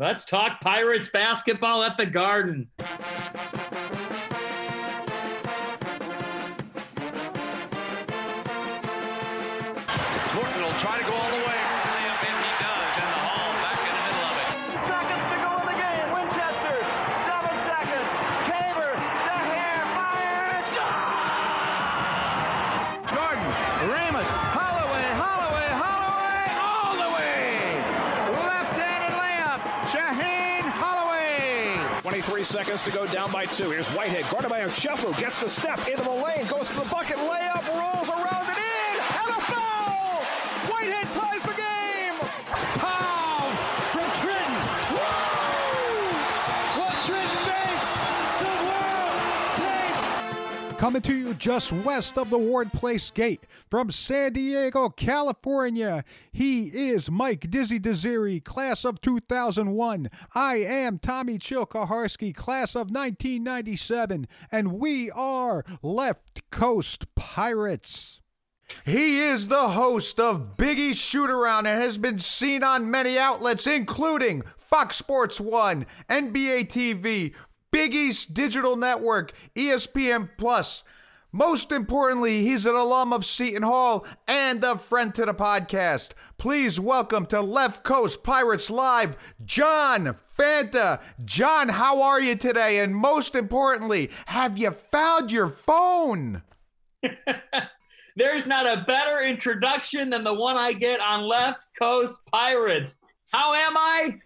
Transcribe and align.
Let's 0.00 0.24
talk 0.24 0.60
Pirates 0.60 1.08
basketball 1.08 1.82
at 1.82 1.96
the 1.96 2.06
Garden. 2.06 2.68
Seconds 32.48 32.82
to 32.82 32.90
go 32.90 33.06
down 33.08 33.30
by 33.30 33.44
two. 33.44 33.70
Here's 33.70 33.88
Whitehead, 33.88 34.24
guarded 34.30 34.48
by 34.48 34.60
Ochefu, 34.60 35.16
gets 35.18 35.38
the 35.42 35.48
step 35.50 35.86
into 35.86 36.02
the 36.02 36.10
lane, 36.10 36.46
goes 36.46 36.66
to 36.68 36.76
the 36.76 36.88
bucket, 36.90 37.16
layup, 37.18 37.68
rolls 37.68 38.08
around 38.08 38.48
and 38.48 38.56
in, 38.56 38.96
and 38.96 39.28
a 39.28 39.40
foul! 39.42 40.22
Whitehead 40.70 41.12
ties 41.12 41.42
the 41.42 41.52
game! 41.52 42.14
Pow 42.80 43.50
from 43.92 44.10
Trenton. 44.16 44.52
Woo! 44.94 46.08
What 46.80 46.94
Trenton 47.04 47.42
makes, 47.52 47.90
the 48.40 48.54
world 48.64 49.20
takes. 50.72 50.80
Coming 50.80 51.02
to 51.02 51.14
you 51.14 51.34
just 51.34 51.70
west 51.72 52.16
of 52.16 52.30
the 52.30 52.38
Ward 52.38 52.72
Place 52.72 53.10
Gate 53.10 53.37
from 53.70 53.90
San 53.90 54.32
Diego, 54.32 54.88
California. 54.88 56.04
He 56.32 56.66
is 56.66 57.10
Mike 57.10 57.50
Dizzy 57.50 57.78
Desiri, 57.78 58.42
class 58.42 58.84
of 58.84 59.00
2001. 59.00 60.10
I 60.34 60.56
am 60.56 60.98
Tommy 60.98 61.38
Chilkaharsky, 61.38 62.34
class 62.34 62.74
of 62.74 62.90
1997. 62.90 64.26
And 64.50 64.72
we 64.72 65.10
are 65.10 65.64
Left 65.82 66.48
Coast 66.50 67.14
Pirates. 67.14 68.20
He 68.84 69.20
is 69.20 69.48
the 69.48 69.70
host 69.70 70.20
of 70.20 70.56
Biggie 70.56 70.94
Shoot 70.94 71.30
Around 71.30 71.66
and 71.66 71.82
has 71.82 71.96
been 71.96 72.18
seen 72.18 72.62
on 72.62 72.90
many 72.90 73.18
outlets, 73.18 73.66
including 73.66 74.42
Fox 74.58 74.96
Sports 74.96 75.40
1, 75.40 75.86
NBA 76.10 76.68
TV, 76.68 77.34
Big 77.70 77.94
East 77.94 78.34
Digital 78.34 78.76
Network, 78.76 79.32
ESPN 79.54 80.28
Plus. 80.36 80.84
Most 81.32 81.72
importantly, 81.72 82.42
he's 82.42 82.64
an 82.64 82.74
alum 82.74 83.12
of 83.12 83.22
Seton 83.22 83.62
Hall 83.62 84.06
and 84.26 84.64
a 84.64 84.78
friend 84.78 85.14
to 85.14 85.26
the 85.26 85.34
podcast. 85.34 86.12
Please 86.38 86.80
welcome 86.80 87.26
to 87.26 87.42
Left 87.42 87.84
Coast 87.84 88.22
Pirates 88.22 88.70
Live, 88.70 89.14
John 89.44 90.16
Fanta. 90.38 91.02
John, 91.26 91.68
how 91.68 92.00
are 92.00 92.18
you 92.18 92.34
today? 92.34 92.78
And 92.78 92.96
most 92.96 93.34
importantly, 93.34 94.10
have 94.24 94.56
you 94.56 94.70
found 94.70 95.30
your 95.30 95.48
phone? 95.48 96.42
There's 98.16 98.46
not 98.46 98.66
a 98.66 98.84
better 98.86 99.20
introduction 99.20 100.08
than 100.08 100.24
the 100.24 100.32
one 100.32 100.56
I 100.56 100.72
get 100.72 100.98
on 100.98 101.28
Left 101.28 101.66
Coast 101.78 102.20
Pirates. 102.32 102.96
How 103.32 103.52
am 103.52 103.76
I? 103.76 104.18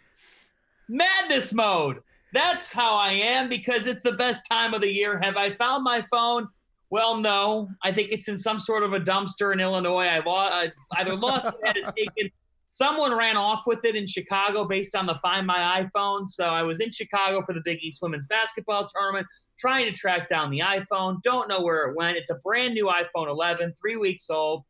Madness 0.88 1.52
mode. 1.52 1.98
That's 2.32 2.72
how 2.72 2.94
I 2.94 3.10
am 3.10 3.48
because 3.48 3.86
it's 3.86 4.04
the 4.04 4.12
best 4.12 4.46
time 4.48 4.72
of 4.72 4.82
the 4.82 4.92
year. 4.92 5.18
Have 5.20 5.36
I 5.36 5.50
found 5.56 5.82
my 5.82 6.06
phone? 6.08 6.46
Well, 6.92 7.16
no. 7.16 7.70
I 7.82 7.90
think 7.90 8.10
it's 8.12 8.28
in 8.28 8.36
some 8.36 8.60
sort 8.60 8.82
of 8.82 8.92
a 8.92 9.00
dumpster 9.00 9.54
in 9.54 9.60
Illinois. 9.60 10.04
I, 10.04 10.18
lo- 10.18 10.34
I 10.34 10.70
either 10.98 11.16
lost 11.16 11.46
it, 11.46 11.66
had 11.66 11.76
it 11.78 11.86
taken. 11.96 12.30
Someone 12.70 13.16
ran 13.16 13.38
off 13.38 13.62
with 13.66 13.82
it 13.86 13.96
in 13.96 14.06
Chicago 14.06 14.66
based 14.66 14.94
on 14.94 15.06
the 15.06 15.14
Find 15.22 15.46
My 15.46 15.82
iPhone. 15.82 16.28
So 16.28 16.44
I 16.44 16.62
was 16.62 16.80
in 16.80 16.90
Chicago 16.90 17.42
for 17.42 17.54
the 17.54 17.62
Big 17.64 17.78
East 17.80 18.02
Women's 18.02 18.26
Basketball 18.26 18.84
Tournament, 18.84 19.26
trying 19.58 19.86
to 19.86 19.92
track 19.92 20.28
down 20.28 20.50
the 20.50 20.58
iPhone. 20.58 21.22
Don't 21.22 21.48
know 21.48 21.62
where 21.62 21.88
it 21.88 21.96
went. 21.96 22.18
It's 22.18 22.28
a 22.28 22.34
brand 22.34 22.74
new 22.74 22.92
iPhone 22.92 23.30
11, 23.30 23.72
three 23.80 23.96
weeks 23.96 24.28
old. 24.28 24.62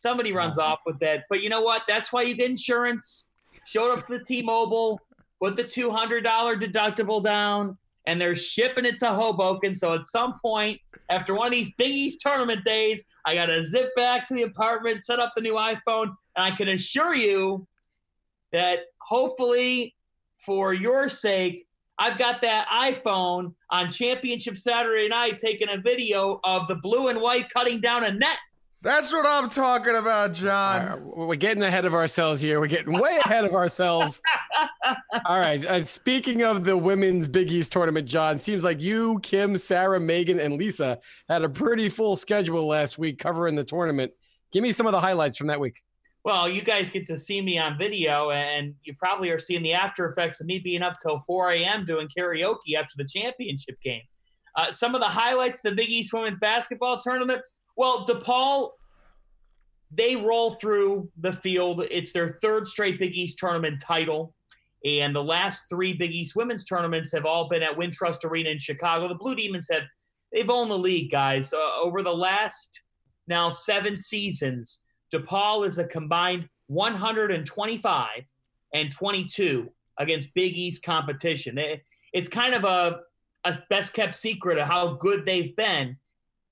Somebody 0.00 0.32
runs 0.32 0.58
off 0.58 0.80
with 0.84 1.00
it. 1.00 1.22
But 1.30 1.40
you 1.40 1.48
know 1.48 1.62
what? 1.62 1.84
That's 1.88 2.12
why 2.12 2.24
you 2.24 2.34
get 2.34 2.50
insurance. 2.50 3.28
Showed 3.64 3.90
up 3.90 4.06
to 4.06 4.18
the 4.18 4.22
T-Mobile, 4.22 5.00
put 5.42 5.56
the 5.56 5.64
$200 5.64 6.22
deductible 6.60 7.24
down, 7.24 7.78
and 8.10 8.20
they're 8.20 8.34
shipping 8.34 8.84
it 8.84 8.98
to 8.98 9.06
Hoboken. 9.06 9.72
So 9.72 9.94
at 9.94 10.04
some 10.04 10.34
point, 10.42 10.80
after 11.10 11.32
one 11.32 11.46
of 11.46 11.52
these 11.52 11.70
Big 11.78 11.92
East 11.92 12.20
tournament 12.20 12.64
days, 12.64 13.04
I 13.24 13.36
got 13.36 13.46
to 13.46 13.64
zip 13.64 13.94
back 13.94 14.26
to 14.26 14.34
the 14.34 14.42
apartment, 14.42 15.04
set 15.04 15.20
up 15.20 15.32
the 15.36 15.42
new 15.42 15.54
iPhone, 15.54 16.08
and 16.34 16.44
I 16.44 16.50
can 16.50 16.70
assure 16.70 17.14
you 17.14 17.68
that 18.50 18.80
hopefully, 18.98 19.94
for 20.44 20.74
your 20.74 21.08
sake, 21.08 21.68
I've 22.00 22.18
got 22.18 22.42
that 22.42 22.66
iPhone 22.66 23.54
on 23.70 23.88
Championship 23.90 24.58
Saturday 24.58 25.06
night 25.06 25.38
taking 25.38 25.68
a 25.68 25.76
video 25.76 26.40
of 26.42 26.66
the 26.66 26.74
blue 26.74 27.10
and 27.10 27.20
white 27.20 27.48
cutting 27.48 27.80
down 27.80 28.02
a 28.02 28.10
net. 28.10 28.38
That's 28.82 29.12
what 29.12 29.26
I'm 29.28 29.50
talking 29.50 29.94
about, 29.94 30.32
John. 30.32 30.80
Uh, 30.80 30.98
we're 31.02 31.34
getting 31.36 31.62
ahead 31.62 31.84
of 31.84 31.92
ourselves 31.92 32.40
here. 32.40 32.60
We're 32.60 32.66
getting 32.66 32.98
way 32.98 33.18
ahead 33.26 33.44
of 33.44 33.54
ourselves. 33.54 34.22
All 35.26 35.38
right. 35.38 35.62
Uh, 35.66 35.84
speaking 35.84 36.42
of 36.44 36.64
the 36.64 36.74
women's 36.74 37.28
Big 37.28 37.50
East 37.50 37.72
tournament, 37.72 38.08
John, 38.08 38.38
seems 38.38 38.64
like 38.64 38.80
you, 38.80 39.20
Kim, 39.22 39.58
Sarah, 39.58 40.00
Megan, 40.00 40.40
and 40.40 40.54
Lisa 40.54 40.98
had 41.28 41.42
a 41.42 41.48
pretty 41.48 41.90
full 41.90 42.16
schedule 42.16 42.66
last 42.66 42.96
week 42.96 43.18
covering 43.18 43.54
the 43.54 43.64
tournament. 43.64 44.12
Give 44.50 44.62
me 44.62 44.72
some 44.72 44.86
of 44.86 44.92
the 44.92 45.00
highlights 45.00 45.36
from 45.36 45.48
that 45.48 45.60
week. 45.60 45.76
Well, 46.24 46.48
you 46.48 46.62
guys 46.62 46.88
get 46.88 47.06
to 47.08 47.18
see 47.18 47.42
me 47.42 47.58
on 47.58 47.76
video, 47.76 48.30
and 48.30 48.74
you 48.84 48.94
probably 48.94 49.28
are 49.28 49.38
seeing 49.38 49.62
the 49.62 49.74
after 49.74 50.06
effects 50.06 50.40
of 50.40 50.46
me 50.46 50.58
being 50.58 50.80
up 50.80 50.94
till 51.02 51.18
4 51.26 51.52
a.m. 51.52 51.84
doing 51.84 52.08
karaoke 52.08 52.76
after 52.78 52.94
the 52.96 53.04
championship 53.04 53.78
game. 53.82 54.02
Uh, 54.56 54.72
some 54.72 54.94
of 54.94 55.02
the 55.02 55.06
highlights 55.06 55.62
of 55.66 55.72
the 55.72 55.76
Big 55.76 55.90
East 55.90 56.14
women's 56.14 56.38
basketball 56.38 56.98
tournament. 56.98 57.42
Well, 57.76 58.04
DePaul, 58.06 58.70
they 59.90 60.16
roll 60.16 60.52
through 60.52 61.10
the 61.18 61.32
field. 61.32 61.82
It's 61.90 62.12
their 62.12 62.38
third 62.42 62.66
straight 62.66 62.98
Big 62.98 63.14
East 63.14 63.38
tournament 63.38 63.80
title. 63.84 64.34
And 64.84 65.14
the 65.14 65.22
last 65.22 65.68
three 65.68 65.92
Big 65.92 66.12
East 66.12 66.34
women's 66.36 66.64
tournaments 66.64 67.12
have 67.12 67.26
all 67.26 67.48
been 67.48 67.62
at 67.62 67.76
Wintrust 67.76 68.24
Arena 68.24 68.50
in 68.50 68.58
Chicago. 68.58 69.08
The 69.08 69.14
Blue 69.14 69.34
Demons 69.34 69.68
have 69.70 69.82
they've 70.32 70.48
owned 70.48 70.70
the 70.70 70.78
league, 70.78 71.10
guys. 71.10 71.52
Uh, 71.52 71.58
over 71.82 72.02
the 72.02 72.14
last 72.14 72.80
now 73.26 73.50
seven 73.50 73.98
seasons, 73.98 74.80
DePaul 75.12 75.66
is 75.66 75.78
a 75.78 75.84
combined 75.84 76.48
125 76.68 78.06
and 78.74 78.92
22 78.92 79.68
against 79.98 80.32
Big 80.34 80.56
East 80.56 80.82
competition. 80.82 81.58
It- 81.58 81.82
it's 82.12 82.28
kind 82.28 82.54
of 82.54 82.64
a, 82.64 83.02
a 83.44 83.56
best 83.68 83.92
kept 83.92 84.16
secret 84.16 84.58
of 84.58 84.66
how 84.66 84.94
good 84.94 85.24
they've 85.24 85.54
been. 85.54 85.96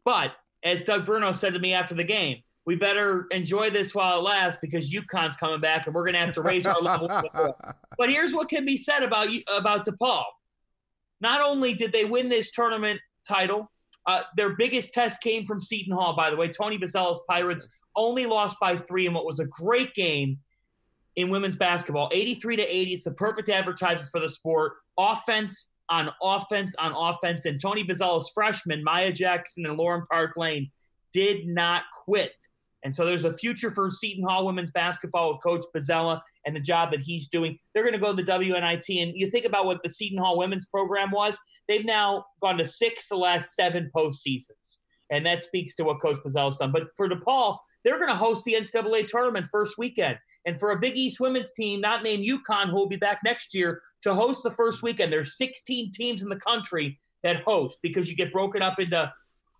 But 0.04 0.36
as 0.62 0.82
Doug 0.82 1.06
Bruno 1.06 1.32
said 1.32 1.54
to 1.54 1.58
me 1.58 1.72
after 1.72 1.94
the 1.94 2.04
game, 2.04 2.42
we 2.66 2.76
better 2.76 3.26
enjoy 3.30 3.70
this 3.70 3.94
while 3.94 4.18
it 4.18 4.22
lasts 4.22 4.58
because 4.60 4.92
UConn's 4.92 5.36
coming 5.36 5.58
back 5.58 5.86
and 5.86 5.94
we're 5.94 6.04
going 6.04 6.12
to 6.12 6.20
have 6.20 6.34
to 6.34 6.42
raise 6.42 6.66
our 6.66 6.80
level. 6.80 7.08
but 7.98 8.10
here's 8.10 8.34
what 8.34 8.48
can 8.48 8.66
be 8.66 8.76
said 8.76 9.02
about 9.02 9.28
about 9.48 9.86
DePaul. 9.86 10.24
Not 11.20 11.40
only 11.40 11.72
did 11.72 11.92
they 11.92 12.04
win 12.04 12.28
this 12.28 12.50
tournament 12.50 13.00
title, 13.26 13.70
uh, 14.06 14.22
their 14.36 14.54
biggest 14.56 14.92
test 14.92 15.22
came 15.22 15.44
from 15.46 15.60
Seton 15.60 15.94
Hall. 15.94 16.14
By 16.14 16.30
the 16.30 16.36
way, 16.36 16.48
Tony 16.48 16.78
Bozzella's 16.78 17.20
Pirates 17.28 17.68
only 17.96 18.26
lost 18.26 18.56
by 18.60 18.76
three 18.76 19.06
in 19.06 19.14
what 19.14 19.24
was 19.24 19.40
a 19.40 19.46
great 19.46 19.94
game 19.94 20.38
in 21.16 21.30
women's 21.30 21.56
basketball. 21.56 22.10
83 22.12 22.56
to 22.56 22.62
80. 22.62 22.92
It's 22.92 23.04
the 23.04 23.12
perfect 23.12 23.48
advertisement 23.48 24.10
for 24.12 24.20
the 24.20 24.28
sport. 24.28 24.74
Offense 24.98 25.72
on 25.90 26.10
offense 26.22 26.74
on 26.78 26.92
offense. 26.92 27.44
And 27.44 27.60
Tony 27.60 27.84
Bozzella's 27.84 28.30
freshmen, 28.34 28.84
Maya 28.84 29.12
Jackson 29.12 29.66
and 29.66 29.76
Lauren 29.76 30.04
Park 30.10 30.32
Lane, 30.36 30.70
did 31.12 31.46
not 31.46 31.82
quit. 32.04 32.32
And 32.84 32.94
so 32.94 33.04
there's 33.04 33.24
a 33.24 33.32
future 33.32 33.70
for 33.70 33.90
Seton 33.90 34.24
Hall 34.24 34.46
women's 34.46 34.70
basketball 34.70 35.32
with 35.32 35.42
Coach 35.42 35.64
Bazella 35.74 36.20
and 36.46 36.54
the 36.54 36.60
job 36.60 36.92
that 36.92 37.00
he's 37.00 37.28
doing. 37.28 37.58
They're 37.74 37.82
going 37.82 37.94
to 37.94 37.98
go 37.98 38.14
to 38.14 38.22
the 38.22 38.30
WNIT. 38.30 39.02
And 39.02 39.12
you 39.16 39.28
think 39.30 39.44
about 39.44 39.66
what 39.66 39.82
the 39.82 39.88
Seton 39.88 40.18
Hall 40.18 40.38
women's 40.38 40.66
program 40.66 41.10
was, 41.10 41.38
they've 41.66 41.84
now 41.84 42.24
gone 42.40 42.58
to 42.58 42.64
six 42.64 43.08
the 43.08 43.16
last 43.16 43.54
seven 43.54 43.90
postseasons. 43.94 44.78
And 45.10 45.26
that 45.26 45.42
speaks 45.42 45.74
to 45.76 45.84
what 45.84 46.00
Coach 46.00 46.18
Bozzella's 46.24 46.56
done. 46.56 46.70
But 46.70 46.88
for 46.96 47.08
DePaul, 47.08 47.58
they're 47.82 47.98
going 47.98 48.10
to 48.10 48.16
host 48.16 48.44
the 48.44 48.54
NCAA 48.54 49.06
tournament 49.06 49.46
first 49.50 49.76
weekend. 49.78 50.18
And 50.46 50.58
for 50.58 50.70
a 50.70 50.78
Big 50.78 50.96
East 50.96 51.20
women's 51.20 51.52
team, 51.52 51.80
not 51.80 52.02
named 52.02 52.24
UConn, 52.24 52.70
who 52.70 52.76
will 52.76 52.88
be 52.88 52.96
back 52.96 53.20
next 53.24 53.54
year, 53.54 53.82
to 54.02 54.14
host 54.14 54.42
the 54.42 54.50
first 54.50 54.82
weekend, 54.82 55.12
there's 55.12 55.36
16 55.36 55.92
teams 55.92 56.22
in 56.22 56.28
the 56.28 56.36
country 56.36 56.98
that 57.22 57.42
host 57.42 57.78
because 57.82 58.10
you 58.10 58.16
get 58.16 58.32
broken 58.32 58.62
up 58.62 58.78
into 58.78 59.12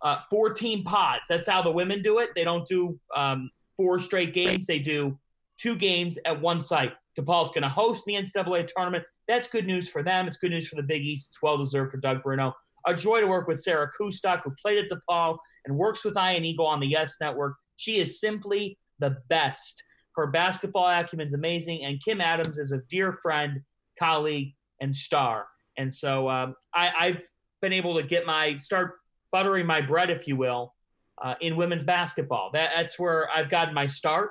uh, 0.02 0.16
four 0.30 0.52
team 0.52 0.84
pods. 0.84 1.24
That's 1.28 1.48
how 1.48 1.62
the 1.62 1.70
women 1.70 2.02
do 2.02 2.20
it. 2.20 2.30
They 2.34 2.44
don't 2.44 2.66
do 2.66 2.98
um, 3.14 3.50
four 3.76 3.98
straight 3.98 4.32
games, 4.32 4.66
they 4.66 4.78
do 4.78 5.18
two 5.58 5.76
games 5.76 6.18
at 6.24 6.40
one 6.40 6.62
site. 6.62 6.92
DePaul's 7.18 7.50
going 7.50 7.62
to 7.62 7.68
host 7.68 8.04
the 8.04 8.14
NCAA 8.14 8.68
tournament. 8.68 9.04
That's 9.26 9.48
good 9.48 9.66
news 9.66 9.90
for 9.90 10.02
them. 10.02 10.28
It's 10.28 10.36
good 10.36 10.50
news 10.50 10.68
for 10.68 10.76
the 10.76 10.84
Big 10.84 11.02
East. 11.02 11.30
It's 11.30 11.42
well 11.42 11.58
deserved 11.58 11.90
for 11.90 11.98
Doug 11.98 12.22
Bruno. 12.22 12.54
A 12.86 12.94
joy 12.94 13.20
to 13.20 13.26
work 13.26 13.48
with 13.48 13.60
Sarah 13.60 13.90
Kustok, 14.00 14.42
who 14.44 14.54
played 14.62 14.78
at 14.78 14.88
DePaul 14.88 15.36
and 15.66 15.76
works 15.76 16.04
with 16.04 16.16
Ian 16.16 16.44
Eagle 16.44 16.66
on 16.66 16.80
the 16.80 16.86
Yes 16.86 17.16
Network. 17.20 17.56
She 17.76 17.98
is 17.98 18.20
simply 18.20 18.78
the 19.00 19.16
best. 19.28 19.82
Her 20.18 20.26
basketball 20.26 20.88
acumen 20.88 21.28
is 21.28 21.34
amazing, 21.34 21.84
and 21.84 22.02
Kim 22.04 22.20
Adams 22.20 22.58
is 22.58 22.72
a 22.72 22.78
dear 22.88 23.12
friend, 23.12 23.60
colleague, 24.00 24.52
and 24.80 24.92
star. 24.92 25.46
And 25.76 25.94
so 25.94 26.28
um, 26.28 26.56
I, 26.74 26.90
I've 26.98 27.22
been 27.62 27.72
able 27.72 27.94
to 27.94 28.02
get 28.02 28.26
my 28.26 28.56
start 28.56 28.94
buttering 29.30 29.64
my 29.64 29.80
bread, 29.80 30.10
if 30.10 30.26
you 30.26 30.34
will, 30.34 30.74
uh, 31.22 31.34
in 31.40 31.54
women's 31.54 31.84
basketball. 31.84 32.50
That, 32.52 32.70
that's 32.74 32.98
where 32.98 33.30
I've 33.30 33.48
gotten 33.48 33.72
my 33.72 33.86
start. 33.86 34.30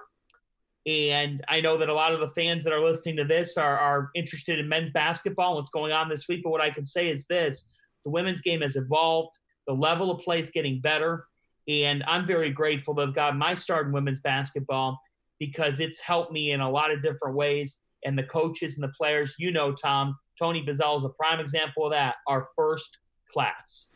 And 0.85 1.41
I 1.47 1.61
know 1.61 1.77
that 1.77 1.87
a 1.87 1.93
lot 1.93 2.13
of 2.13 2.19
the 2.19 2.29
fans 2.29 2.65
that 2.65 2.73
are 2.73 2.83
listening 2.83 3.15
to 3.17 3.23
this 3.23 3.57
are, 3.57 3.77
are 3.77 4.09
interested 4.13 4.59
in 4.59 4.67
men's 4.67 4.91
basketball 4.91 5.51
and 5.51 5.55
what's 5.55 5.69
going 5.69 5.93
on 5.93 6.09
this 6.09 6.27
week. 6.27 6.41
But 6.43 6.49
what 6.49 6.61
I 6.61 6.69
can 6.69 6.83
say 6.83 7.07
is 7.07 7.27
this 7.27 7.63
the 8.03 8.11
women's 8.11 8.41
game 8.41 8.59
has 8.59 8.75
evolved, 8.75 9.39
the 9.67 9.73
level 9.73 10.11
of 10.11 10.19
play 10.19 10.41
is 10.41 10.49
getting 10.49 10.81
better. 10.81 11.27
And 11.69 12.03
I'm 12.07 12.27
very 12.27 12.51
grateful 12.51 12.93
to 12.95 13.01
have 13.01 13.13
gotten 13.13 13.39
my 13.39 13.53
start 13.53 13.87
in 13.87 13.93
women's 13.93 14.19
basketball 14.19 14.99
because 15.39 15.79
it's 15.79 16.01
helped 16.01 16.31
me 16.31 16.51
in 16.51 16.61
a 16.61 16.69
lot 16.69 16.91
of 16.91 17.01
different 17.01 17.35
ways. 17.35 17.79
And 18.05 18.17
the 18.17 18.23
coaches 18.23 18.77
and 18.77 18.83
the 18.83 18.93
players, 18.93 19.35
you 19.37 19.51
know, 19.51 19.71
Tom, 19.73 20.15
Tony 20.37 20.63
Bazell 20.63 20.97
is 20.97 21.03
a 21.03 21.09
prime 21.09 21.39
example 21.39 21.85
of 21.85 21.91
that, 21.91 22.15
are 22.27 22.47
first 22.55 22.99
class. 23.31 23.87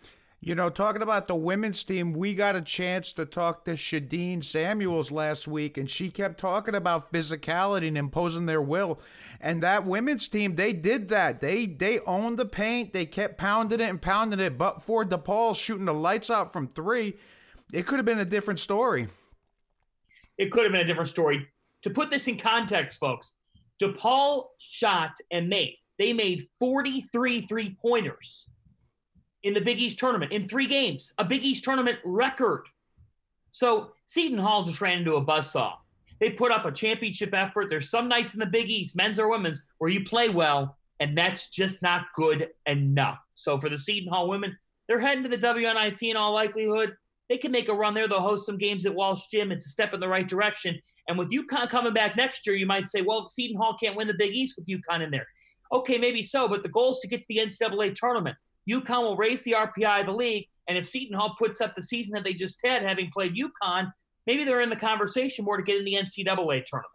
You 0.44 0.56
know, 0.56 0.72
talking 0.72 1.04
about 1.04 1.28
the 1.28 1.36
women's 1.36 1.84
team, 1.84 2.14
we 2.14 2.34
got 2.34 2.56
a 2.56 2.64
chance 2.64 3.14
to 3.14 3.28
talk 3.28 3.64
to 3.66 3.74
Shadeen 3.74 4.44
Samuels 4.44 5.12
last 5.12 5.48
week, 5.48 5.78
and 5.78 5.88
she 5.88 6.10
kept 6.10 6.40
talking 6.40 6.74
about 6.74 7.14
physicality 7.14 7.88
and 7.88 7.98
imposing 7.98 8.48
their 8.48 8.62
will. 8.62 9.00
And 9.40 9.62
that 9.62 9.86
women's 9.86 10.28
team, 10.28 10.56
they 10.56 10.74
did 10.74 11.10
that. 11.10 11.42
They 11.42 11.68
they 11.68 12.00
owned 12.00 12.40
the 12.40 12.48
paint. 12.48 12.92
They 12.92 13.06
kept 13.06 13.38
pounding 13.38 13.82
it 13.82 13.90
and 13.90 14.02
pounding 14.02 14.40
it. 14.40 14.58
But 14.58 14.82
for 14.82 15.06
DePaul 15.06 15.56
shooting 15.56 15.86
the 15.86 15.94
lights 15.94 16.32
out 16.32 16.52
from 16.52 16.70
three, 16.70 17.18
it 17.72 17.86
could 17.86 17.98
have 17.98 18.06
been 18.06 18.18
a 18.18 18.26
different 18.26 18.60
story. 18.60 19.10
It 20.42 20.50
could 20.50 20.64
have 20.64 20.72
been 20.72 20.82
a 20.82 20.86
different 20.86 21.12
story. 21.12 21.48
To 21.84 21.92
put 21.92 22.10
this 22.10 22.28
in 22.28 22.36
context, 22.36 23.00
folks, 23.00 23.36
DePaul 23.80 24.46
shot 24.58 25.12
and 25.30 25.48
made. 25.48 25.78
They 26.00 26.14
made 26.14 26.48
43 26.60 27.42
three 27.42 27.78
pointers 27.80 28.48
in 29.44 29.54
the 29.54 29.62
Big 29.62 29.78
East 29.78 30.00
tournament 30.00 30.32
in 30.32 30.48
three 30.48 30.66
games, 30.66 31.14
a 31.20 31.24
Big 31.24 31.44
East 31.44 31.64
tournament 31.64 32.00
record. 32.04 32.66
So 33.52 33.92
Seton 34.08 34.40
Hall 34.40 34.64
just 34.64 34.82
ran 34.82 34.98
into 34.98 35.14
a 35.14 35.24
buzzsaw. 35.24 35.74
They 36.20 36.32
put 36.32 36.52
up 36.52 36.66
a 36.66 36.72
championship 36.72 37.36
effort. 37.36 37.70
There's 37.70 37.92
some 37.92 38.08
nights 38.08 38.34
in 38.34 38.40
the 38.40 38.48
Big 38.48 38.68
East, 38.68 38.96
men's 38.96 39.20
or 39.20 39.30
women's, 39.30 39.62
where 39.78 39.92
you 39.92 40.04
play 40.04 40.30
well, 40.30 40.76
and 41.00 41.16
that's 41.16 41.50
just 41.50 41.84
not 41.84 42.06
good 42.16 42.50
enough. 42.66 43.20
So 43.36 43.60
for 43.60 43.70
the 43.70 43.78
Seton 43.78 44.12
Hall 44.12 44.28
women, 44.28 44.58
they're 44.88 45.00
heading 45.00 45.24
to 45.24 45.30
the 45.30 45.38
WNIT 45.38 46.02
in 46.02 46.18
all 46.18 46.34
likelihood. 46.34 46.96
They 47.31 47.38
can 47.38 47.54
make 47.54 47.69
a 47.69 47.74
run 47.74 47.94
there. 47.94 48.10
They'll 48.10 48.19
host 48.19 48.45
some 48.45 48.57
games 48.57 48.86
at 48.86 48.94
Walsh 48.94 49.28
Gym. 49.31 49.54
It's 49.54 49.66
a 49.66 49.69
step 49.69 49.94
in 49.94 50.01
the 50.01 50.07
right 50.10 50.28
direction. 50.28 50.78
And 51.07 51.18
with 51.18 51.30
UConn 51.31 51.69
coming 51.69 51.94
back 51.94 52.18
next 52.18 52.45
year, 52.45 52.57
you 52.57 52.66
might 52.66 52.88
say, 52.88 53.04
well, 53.04 53.25
Seton 53.25 53.56
Hall 53.56 53.74
can't 53.81 53.95
win 53.95 54.07
the 54.07 54.13
Big 54.13 54.33
East 54.33 54.56
with 54.57 54.68
UConn 54.68 55.01
in 55.01 55.12
there. 55.12 55.25
Okay, 55.72 55.98
maybe 55.98 56.22
so, 56.24 56.50
but 56.50 56.62
the 56.62 56.68
goal 56.68 56.92
is 56.92 57.00
to 57.00 57.07
get 57.07 57.22
to 57.22 57.25
the 57.30 57.38
NCAA 57.38 57.95
tournament. 57.95 58.36
UConn 58.69 59.04
will 59.04 59.16
raise 59.16 59.45
the 59.45 59.54
RPI 59.54 60.01
of 60.01 60.07
the 60.07 60.12
league. 60.12 60.45
And 60.68 60.78
if 60.78 60.86
Seton 60.86 61.18
Hall 61.18 61.33
puts 61.39 61.62
up 61.62 61.74
the 61.74 61.81
season 61.81 62.16
that 62.16 62.25
they 62.25 62.33
just 62.33 62.60
had, 62.66 62.83
having 62.83 63.10
played 63.12 63.34
UConn, 63.34 63.89
maybe 64.27 64.44
they're 64.44 64.60
in 64.60 64.69
the 64.69 64.75
conversation 64.75 65.45
more 65.45 65.56
to 65.56 65.63
get 65.63 65.77
in 65.77 65.86
the 65.86 65.94
NCAA 65.94 66.66
tournament. 66.66 66.92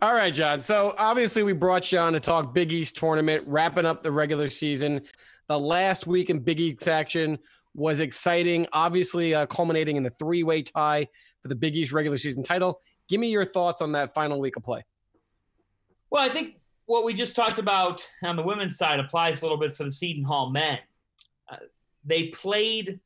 All 0.00 0.14
right, 0.14 0.32
John. 0.32 0.60
So 0.60 0.94
obviously 0.96 1.42
we 1.42 1.54
brought 1.54 1.90
you 1.90 1.98
on 1.98 2.12
to 2.12 2.20
talk 2.20 2.54
Big 2.54 2.72
East 2.72 2.96
tournament, 2.96 3.42
wrapping 3.48 3.84
up 3.84 4.04
the 4.04 4.12
regular 4.12 4.48
season. 4.48 5.00
The 5.48 5.58
last 5.58 6.06
week 6.06 6.30
in 6.30 6.38
Big 6.38 6.60
East 6.60 6.86
action 6.86 7.36
was 7.76 8.00
exciting, 8.00 8.66
obviously 8.72 9.34
uh, 9.34 9.44
culminating 9.46 9.96
in 9.96 10.02
the 10.02 10.10
three-way 10.18 10.62
tie 10.62 11.06
for 11.42 11.48
the 11.48 11.54
Big 11.54 11.76
East 11.76 11.92
regular 11.92 12.16
season 12.16 12.42
title. 12.42 12.80
Give 13.08 13.20
me 13.20 13.28
your 13.28 13.44
thoughts 13.44 13.82
on 13.82 13.92
that 13.92 14.14
final 14.14 14.40
week 14.40 14.56
of 14.56 14.64
play. 14.64 14.82
Well, 16.10 16.24
I 16.24 16.32
think 16.32 16.56
what 16.86 17.04
we 17.04 17.12
just 17.12 17.36
talked 17.36 17.58
about 17.58 18.08
on 18.22 18.36
the 18.36 18.42
women's 18.42 18.78
side 18.78 18.98
applies 18.98 19.42
a 19.42 19.44
little 19.44 19.58
bit 19.58 19.76
for 19.76 19.84
the 19.84 19.90
Seton 19.90 20.24
Hall 20.24 20.50
men. 20.50 20.78
Uh, 21.50 21.56
they 22.04 22.28
played 22.28 22.98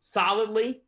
solidly, 0.00 0.80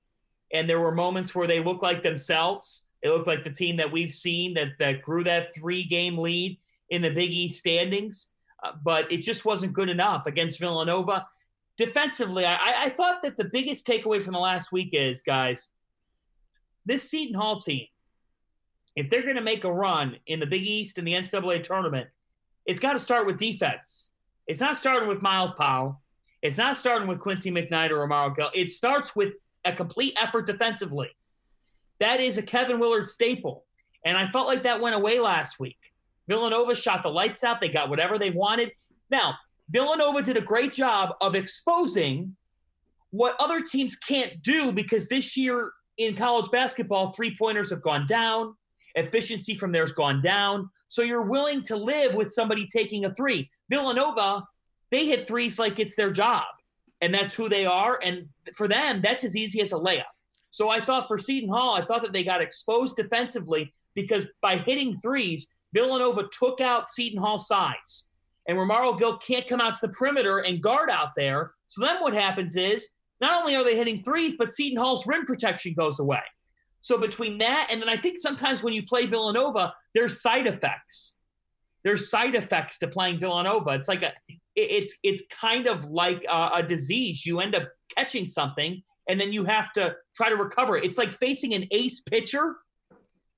and 0.53 0.69
there 0.69 0.81
were 0.81 0.95
moments 0.95 1.35
where 1.35 1.47
they 1.47 1.61
looked 1.63 1.83
like 1.83 2.03
themselves. 2.03 2.89
They 3.03 3.11
looked 3.11 3.27
like 3.27 3.45
the 3.45 3.51
team 3.51 3.77
that 3.77 3.93
we've 3.93 4.13
seen 4.13 4.55
that 4.55 4.79
that 4.79 5.03
grew 5.03 5.25
that 5.25 5.55
three 5.55 5.85
game 5.85 6.17
lead 6.17 6.59
in 6.89 7.03
the 7.03 7.11
Big 7.11 7.31
East 7.31 7.59
standings, 7.59 8.29
uh, 8.65 8.73
but 8.83 9.13
it 9.13 9.19
just 9.19 9.45
wasn't 9.45 9.75
good 9.75 9.91
enough 9.91 10.27
against 10.27 10.59
Villanova. 10.59 11.27
Defensively, 11.77 12.47
I, 12.47 12.85
I 12.85 12.89
thought 12.91 13.23
that 13.23 13.37
the 13.37 13.45
biggest 13.45 13.87
takeaway 13.87 14.23
from 14.23 14.33
the 14.33 14.41
last 14.41 14.73
week 14.73 14.91
is, 14.93 15.21
guys, 15.21 15.69
this 16.87 17.11
Seton 17.11 17.35
Hall 17.35 17.61
team, 17.61 17.87
if 18.95 19.11
they're 19.11 19.23
going 19.23 19.37
to 19.37 19.43
make 19.43 19.65
a 19.65 19.73
run 19.73 20.17
in 20.27 20.41
the 20.41 20.47
Big 20.47 20.63
East 20.63 20.97
and 20.99 21.07
the 21.07 21.13
NCAA 21.13 21.63
tournament, 21.63 22.09
it's 22.65 22.81
got 22.81 22.95
to 22.95 22.99
start 22.99 23.27
with 23.27 23.37
defense. 23.37 24.11
It's 24.47 24.61
not 24.61 24.77
starting 24.77 25.09
with 25.09 25.21
Myles 25.21 25.53
Powell. 25.53 26.01
It's 26.43 26.59
not 26.59 26.77
starting 26.77 27.09
with 27.09 27.19
Quincy 27.19 27.51
McKnight 27.51 27.91
or 27.91 28.07
Romaro 28.07 28.35
Gill. 28.35 28.51
It 28.55 28.71
starts 28.71 29.15
with 29.15 29.35
a 29.65 29.73
complete 29.73 30.17
effort 30.21 30.47
defensively. 30.47 31.11
That 32.01 32.21
is 32.21 32.39
a 32.39 32.43
Kevin 32.43 32.79
Willard 32.79 33.07
staple. 33.07 33.65
And 34.05 34.17
I 34.17 34.29
felt 34.29 34.47
like 34.47 34.63
that 34.63 34.81
went 34.81 34.95
away 34.95 35.19
last 35.19 35.59
week. 35.59 35.79
Villanova 36.29 36.75
shot 36.75 37.03
the 37.03 37.09
lights 37.09 37.45
out. 37.45 37.61
They 37.61 37.69
got 37.69 37.91
whatever 37.91 38.19
they 38.19 38.31
wanted. 38.31 38.73
Now, 39.11 39.35
Villanova 39.71 40.23
did 40.23 40.37
a 40.37 40.41
great 40.41 40.73
job 40.73 41.11
of 41.21 41.35
exposing 41.35 42.37
what 43.11 43.37
other 43.41 43.61
teams 43.63 43.97
can't 43.97 44.43
do 44.43 44.73
because 44.73 45.09
this 45.09 45.37
year 45.37 45.73
in 45.99 46.15
college 46.15 46.51
basketball, 46.51 47.13
three 47.13 47.35
pointers 47.37 47.71
have 47.71 47.83
gone 47.83 48.07
down, 48.07 48.55
efficiency 48.95 49.57
from 49.57 49.73
there's 49.73 49.93
gone 49.93 50.21
down. 50.21 50.71
So 50.89 51.03
you're 51.03 51.27
willing 51.27 51.63
to 51.63 51.77
live 51.77 52.15
with 52.15 52.33
somebody 52.33 52.67
taking 52.67 53.05
a 53.05 53.15
three. 53.15 53.49
Villanova, 53.71 54.47
they 54.91 55.07
hit 55.07 55.27
threes 55.27 55.59
like 55.59 55.79
it's 55.79 55.97
their 55.97 56.13
job, 56.13 56.45
and 57.01 57.13
that's 57.13 57.35
who 57.35 57.49
they 57.49 57.67
are. 57.67 57.99
And 58.05 58.29
for 58.55 58.69
them, 58.69 59.01
that's 59.01 59.25
as 59.25 59.37
easy 59.37 59.61
as 59.61 59.73
a 59.73 59.77
layup. 59.77 60.05
So 60.51 60.71
I 60.71 60.81
thought 60.81 61.09
for 61.09 61.19
Seton 61.19 61.51
Hall, 61.51 61.75
I 61.75 61.85
thought 61.85 62.03
that 62.03 62.13
they 62.13 62.25
got 62.25 62.41
exposed 62.41 62.97
defensively 62.97 63.73
because 63.95 64.27
by 64.41 64.59
hitting 64.59 64.97
threes, 64.97 65.49
Villanova 65.75 66.29
took 66.31 66.61
out 66.61 66.89
Seton 66.89 67.21
Hall's 67.21 67.49
size. 67.49 68.05
And 68.49 68.57
Romaro 68.57 68.99
Gill 68.99 69.19
can't 69.19 69.47
come 69.47 69.61
out 69.61 69.75
to 69.75 69.87
the 69.87 69.93
perimeter 69.93 70.39
and 70.39 70.63
guard 70.63 70.91
out 70.91 71.11
there. 71.17 71.53
So 71.69 71.85
then 71.85 72.01
what 72.01 72.15
happens 72.15 72.57
is 72.57 72.91
not 73.21 73.41
only 73.41 73.57
are 73.57 73.65
they 73.65 73.77
hitting 73.77 74.03
threes, 74.03 74.35
but 74.39 74.53
Seton 74.53 74.79
Hall's 74.79 75.07
rim 75.07 75.25
protection 75.25 75.75
goes 75.75 75.99
away. 75.99 76.23
So 76.81 76.99
between 76.99 77.39
that 77.39 77.69
and 77.71 77.83
then 77.83 77.89
I 77.89 77.97
think 77.97 78.19
sometimes 78.19 78.63
when 78.63 78.73
you 78.73 78.85
play 78.85 79.07
Villanova, 79.07 79.73
there's 79.95 80.21
side 80.21 80.47
effects. 80.47 81.17
There's 81.83 82.11
side 82.11 82.35
effects 82.35 82.79
to 82.79 82.89
playing 82.89 83.19
Villanova. 83.19 83.71
It's 83.71 83.89
like 83.89 84.03
a, 84.03 84.13
it's 84.55 84.97
it's 85.03 85.23
kind 85.29 85.67
of 85.67 85.87
like 85.87 86.25
a, 86.31 86.51
a 86.57 86.63
disease. 86.63 87.27
You 87.27 87.41
end 87.41 87.55
up 87.55 87.65
catching 87.97 88.29
something 88.29 88.83
and 89.09 89.21
then 89.21 89.33
you 89.33 89.45
have 89.45 89.73
to 89.73 89.95
try 90.17 90.29
to 90.29 90.37
recover. 90.37 90.77
It's 90.77 90.99
like 90.99 91.13
facing 91.13 91.55
an 91.55 91.67
ace 91.71 92.01
pitcher, 92.01 92.57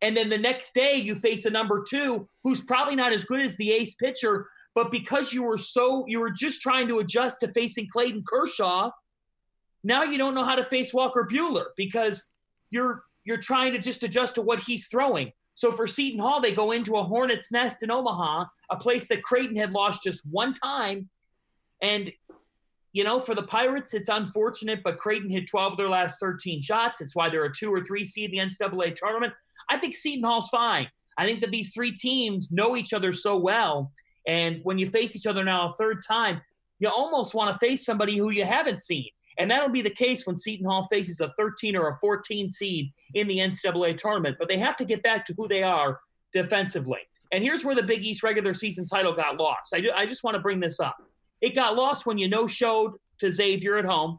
and 0.00 0.16
then 0.16 0.28
the 0.28 0.38
next 0.38 0.74
day 0.74 0.96
you 0.96 1.14
face 1.16 1.44
a 1.44 1.50
number 1.50 1.84
two 1.88 2.28
who's 2.44 2.62
probably 2.62 2.94
not 2.94 3.12
as 3.12 3.24
good 3.24 3.40
as 3.40 3.56
the 3.56 3.72
ace 3.72 3.94
pitcher, 3.94 4.46
but 4.74 4.90
because 4.90 5.32
you 5.32 5.42
were 5.42 5.58
so 5.58 6.04
you 6.06 6.20
were 6.20 6.30
just 6.30 6.62
trying 6.62 6.88
to 6.88 7.00
adjust 7.00 7.40
to 7.40 7.52
facing 7.52 7.88
Clayton 7.90 8.24
Kershaw, 8.26 8.90
now 9.82 10.04
you 10.04 10.18
don't 10.18 10.34
know 10.34 10.44
how 10.44 10.54
to 10.54 10.64
face 10.64 10.94
Walker 10.94 11.26
Buehler 11.30 11.66
because 11.76 12.24
you're 12.70 13.02
you're 13.24 13.36
trying 13.36 13.72
to 13.72 13.78
just 13.78 14.02
adjust 14.04 14.36
to 14.36 14.42
what 14.42 14.60
he's 14.60 14.88
throwing. 14.88 15.32
So 15.54 15.72
for 15.72 15.88
Seton 15.88 16.20
Hall, 16.20 16.40
they 16.40 16.52
go 16.52 16.70
into 16.70 16.96
a 16.96 17.02
hornet's 17.02 17.50
nest 17.50 17.82
in 17.82 17.90
Omaha, 17.90 18.44
a 18.70 18.76
place 18.76 19.08
that 19.08 19.24
Creighton 19.24 19.56
had 19.56 19.72
lost 19.72 20.04
just 20.04 20.22
one 20.30 20.54
time. 20.54 21.08
And, 21.82 22.12
you 22.92 23.02
know, 23.02 23.18
for 23.18 23.34
the 23.34 23.42
Pirates, 23.42 23.92
it's 23.92 24.08
unfortunate, 24.08 24.82
but 24.84 24.98
Creighton 24.98 25.28
hit 25.28 25.48
12 25.48 25.72
of 25.72 25.76
their 25.76 25.88
last 25.88 26.20
13 26.20 26.62
shots. 26.62 27.00
It's 27.00 27.16
why 27.16 27.28
they're 27.28 27.44
a 27.44 27.52
two 27.52 27.74
or 27.74 27.82
three 27.84 28.04
seed 28.04 28.32
in 28.32 28.38
the 28.38 28.54
NCAA 28.54 28.94
tournament. 28.94 29.32
I 29.68 29.76
think 29.76 29.94
Seton 29.94 30.24
Hall's 30.24 30.48
fine. 30.48 30.88
I 31.16 31.26
think 31.26 31.40
that 31.40 31.50
these 31.50 31.72
three 31.72 31.92
teams 31.92 32.52
know 32.52 32.76
each 32.76 32.92
other 32.92 33.12
so 33.12 33.36
well. 33.36 33.92
And 34.26 34.60
when 34.62 34.78
you 34.78 34.88
face 34.88 35.16
each 35.16 35.26
other 35.26 35.42
now 35.42 35.72
a 35.72 35.76
third 35.76 36.02
time, 36.06 36.40
you 36.78 36.88
almost 36.88 37.34
want 37.34 37.52
to 37.52 37.66
face 37.66 37.84
somebody 37.84 38.16
who 38.16 38.30
you 38.30 38.44
haven't 38.44 38.80
seen. 38.80 39.08
And 39.38 39.50
that'll 39.50 39.68
be 39.68 39.82
the 39.82 39.90
case 39.90 40.26
when 40.26 40.36
Seton 40.36 40.66
Hall 40.66 40.86
faces 40.90 41.20
a 41.20 41.32
13 41.36 41.76
or 41.76 41.88
a 41.88 41.98
14 42.00 42.50
seed 42.50 42.92
in 43.14 43.28
the 43.28 43.38
NCAA 43.38 43.96
tournament. 43.96 44.36
But 44.38 44.48
they 44.48 44.58
have 44.58 44.76
to 44.76 44.84
get 44.84 45.02
back 45.02 45.24
to 45.26 45.34
who 45.34 45.48
they 45.48 45.62
are 45.62 46.00
defensively. 46.32 47.00
And 47.30 47.44
here's 47.44 47.64
where 47.64 47.74
the 47.74 47.82
Big 47.82 48.04
East 48.04 48.22
regular 48.22 48.54
season 48.54 48.86
title 48.86 49.14
got 49.14 49.38
lost. 49.38 49.74
I, 49.74 49.80
do, 49.80 49.92
I 49.94 50.06
just 50.06 50.24
want 50.24 50.34
to 50.34 50.40
bring 50.40 50.60
this 50.60 50.80
up. 50.80 50.96
It 51.40 51.54
got 51.54 51.76
lost 51.76 52.06
when 52.06 52.18
you 52.18 52.28
no 52.28 52.46
showed 52.46 52.94
to 53.20 53.30
Xavier 53.30 53.76
at 53.76 53.84
home 53.84 54.18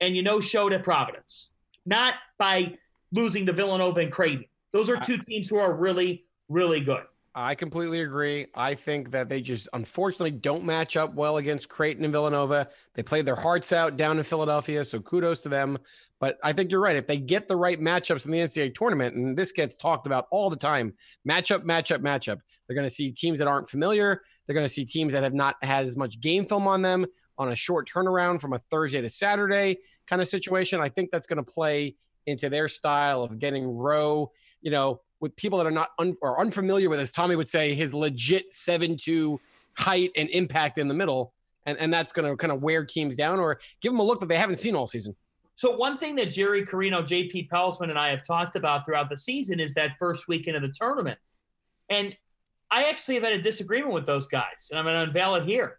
and 0.00 0.14
you 0.14 0.22
no 0.22 0.38
showed 0.38 0.72
at 0.72 0.84
Providence, 0.84 1.48
not 1.86 2.14
by 2.38 2.74
losing 3.14 3.46
to 3.46 3.52
Villanova 3.52 4.00
and 4.00 4.12
Creighton. 4.12 4.44
Those 4.72 4.90
are 4.90 4.96
two 4.96 5.18
teams 5.18 5.48
who 5.48 5.58
are 5.58 5.72
really, 5.72 6.24
really 6.48 6.80
good. 6.80 7.04
I 7.36 7.56
completely 7.56 8.02
agree. 8.02 8.46
I 8.54 8.74
think 8.74 9.10
that 9.10 9.28
they 9.28 9.40
just 9.40 9.68
unfortunately 9.72 10.30
don't 10.32 10.64
match 10.64 10.96
up 10.96 11.14
well 11.14 11.38
against 11.38 11.68
Creighton 11.68 12.04
and 12.04 12.12
Villanova. 12.12 12.68
They 12.94 13.02
played 13.02 13.26
their 13.26 13.34
hearts 13.34 13.72
out 13.72 13.96
down 13.96 14.18
in 14.18 14.24
Philadelphia, 14.24 14.84
so 14.84 15.00
kudos 15.00 15.40
to 15.42 15.48
them. 15.48 15.78
But 16.20 16.38
I 16.44 16.52
think 16.52 16.70
you're 16.70 16.80
right. 16.80 16.96
If 16.96 17.08
they 17.08 17.16
get 17.16 17.48
the 17.48 17.56
right 17.56 17.80
matchups 17.80 18.26
in 18.26 18.32
the 18.32 18.38
NCAA 18.38 18.74
tournament, 18.74 19.16
and 19.16 19.36
this 19.36 19.50
gets 19.50 19.76
talked 19.76 20.06
about 20.06 20.26
all 20.30 20.48
the 20.48 20.56
time 20.56 20.94
matchup, 21.28 21.64
matchup, 21.64 21.98
matchup, 21.98 22.38
they're 22.66 22.76
going 22.76 22.88
to 22.88 22.94
see 22.94 23.10
teams 23.10 23.40
that 23.40 23.48
aren't 23.48 23.68
familiar. 23.68 24.22
They're 24.46 24.54
going 24.54 24.66
to 24.66 24.72
see 24.72 24.84
teams 24.84 25.12
that 25.12 25.24
have 25.24 25.34
not 25.34 25.56
had 25.62 25.86
as 25.86 25.96
much 25.96 26.20
game 26.20 26.46
film 26.46 26.68
on 26.68 26.82
them 26.82 27.04
on 27.36 27.50
a 27.50 27.56
short 27.56 27.88
turnaround 27.88 28.40
from 28.40 28.52
a 28.52 28.60
Thursday 28.70 29.00
to 29.00 29.08
Saturday 29.08 29.78
kind 30.06 30.22
of 30.22 30.28
situation. 30.28 30.80
I 30.80 30.88
think 30.88 31.10
that's 31.10 31.26
going 31.26 31.44
to 31.44 31.52
play 31.52 31.96
into 32.26 32.48
their 32.48 32.68
style 32.68 33.22
of 33.22 33.38
getting 33.38 33.66
row, 33.66 34.30
you 34.62 34.70
know, 34.70 35.00
with 35.20 35.34
people 35.36 35.58
that 35.58 35.66
are 35.66 35.72
not 35.72 35.90
un- 35.98 36.16
or 36.20 36.40
unfamiliar 36.40 36.88
with, 36.88 37.00
as 37.00 37.12
Tommy 37.12 37.36
would 37.36 37.48
say, 37.48 37.74
his 37.74 37.94
legit 37.94 38.50
seven 38.50 38.96
two 38.96 39.40
height 39.76 40.10
and 40.16 40.28
impact 40.30 40.78
in 40.78 40.88
the 40.88 40.94
middle, 40.94 41.32
and 41.66 41.78
and 41.78 41.92
that's 41.92 42.12
going 42.12 42.30
to 42.30 42.36
kind 42.36 42.52
of 42.52 42.62
wear 42.62 42.84
teams 42.84 43.16
down 43.16 43.40
or 43.40 43.58
give 43.80 43.92
them 43.92 44.00
a 44.00 44.02
look 44.02 44.20
that 44.20 44.28
they 44.28 44.36
haven't 44.36 44.56
seen 44.56 44.74
all 44.74 44.86
season. 44.86 45.14
So 45.56 45.76
one 45.76 45.98
thing 45.98 46.16
that 46.16 46.30
Jerry 46.30 46.66
Carino, 46.66 47.00
JP 47.00 47.48
Pelzman, 47.48 47.90
and 47.90 47.98
I 47.98 48.10
have 48.10 48.24
talked 48.26 48.56
about 48.56 48.84
throughout 48.84 49.08
the 49.08 49.16
season 49.16 49.60
is 49.60 49.74
that 49.74 49.92
first 49.98 50.26
weekend 50.26 50.56
of 50.56 50.62
the 50.62 50.72
tournament, 50.76 51.18
and 51.88 52.16
I 52.70 52.88
actually 52.88 53.14
have 53.14 53.24
had 53.24 53.34
a 53.34 53.40
disagreement 53.40 53.94
with 53.94 54.04
those 54.04 54.26
guys, 54.26 54.68
and 54.70 54.78
I'm 54.78 54.84
going 54.84 54.96
to 54.96 55.02
unveil 55.02 55.36
it 55.36 55.44
here. 55.44 55.78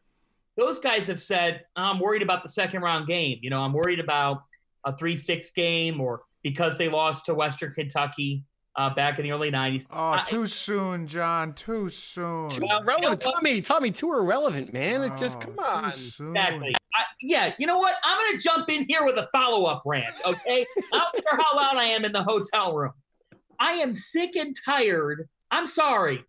Those 0.55 0.79
guys 0.79 1.07
have 1.07 1.21
said, 1.21 1.65
oh, 1.75 1.81
I'm 1.81 1.99
worried 1.99 2.21
about 2.21 2.41
the 2.41 2.49
second 2.49 2.81
round 2.81 3.07
game. 3.07 3.39
You 3.41 3.49
know, 3.49 3.61
I'm 3.61 3.73
worried 3.73 3.99
about 3.99 4.43
a 4.85 4.95
3 4.95 5.17
6 5.17 5.51
game 5.51 5.99
or 5.99 6.21
because 6.45 6.77
they 6.77 6.87
lost 6.87 7.25
to 7.25 7.33
Western 7.33 7.73
Kentucky 7.73 8.43
uh, 8.75 8.93
back 8.93 9.17
in 9.17 9.23
the 9.23 9.31
early 9.31 9.49
90s. 9.49 9.87
Oh, 9.89 10.11
I- 10.11 10.23
too 10.27 10.45
soon, 10.45 11.07
John. 11.07 11.53
Too 11.53 11.89
soon. 11.89 12.49
Too 12.49 12.67
irrelevant, 12.81 13.19
Tommy. 13.19 13.61
Tommy, 13.61 13.89
too 13.89 14.13
irrelevant, 14.13 14.71
man. 14.71 15.01
It's 15.01 15.19
just 15.19 15.37
Oh, 15.39 15.41
come 15.41 15.55
too 15.55 15.61
on. 15.63 15.91
soon. 15.93 16.35
Exactly. 16.37 16.75
I, 16.93 17.03
yeah, 17.19 17.53
you 17.57 17.65
know 17.65 17.79
what? 17.79 17.95
I'm 18.03 18.15
going 18.27 18.37
to 18.37 18.43
jump 18.43 18.69
in 18.69 18.85
here 18.87 19.03
with 19.03 19.17
a 19.17 19.27
follow 19.31 19.65
up 19.65 19.81
rant, 19.87 20.13
okay? 20.23 20.67
I 20.93 20.99
don't 20.99 21.25
care 21.25 21.35
how 21.39 21.57
loud 21.57 21.77
I 21.77 21.85
am 21.85 22.05
in 22.05 22.11
the 22.11 22.21
hotel 22.23 22.75
room. 22.75 22.91
I 23.59 23.71
am 23.71 23.95
sick 23.95 24.35
and 24.35 24.55
tired. 24.63 25.27
I'm 25.49 25.65
sorry. 25.65 26.23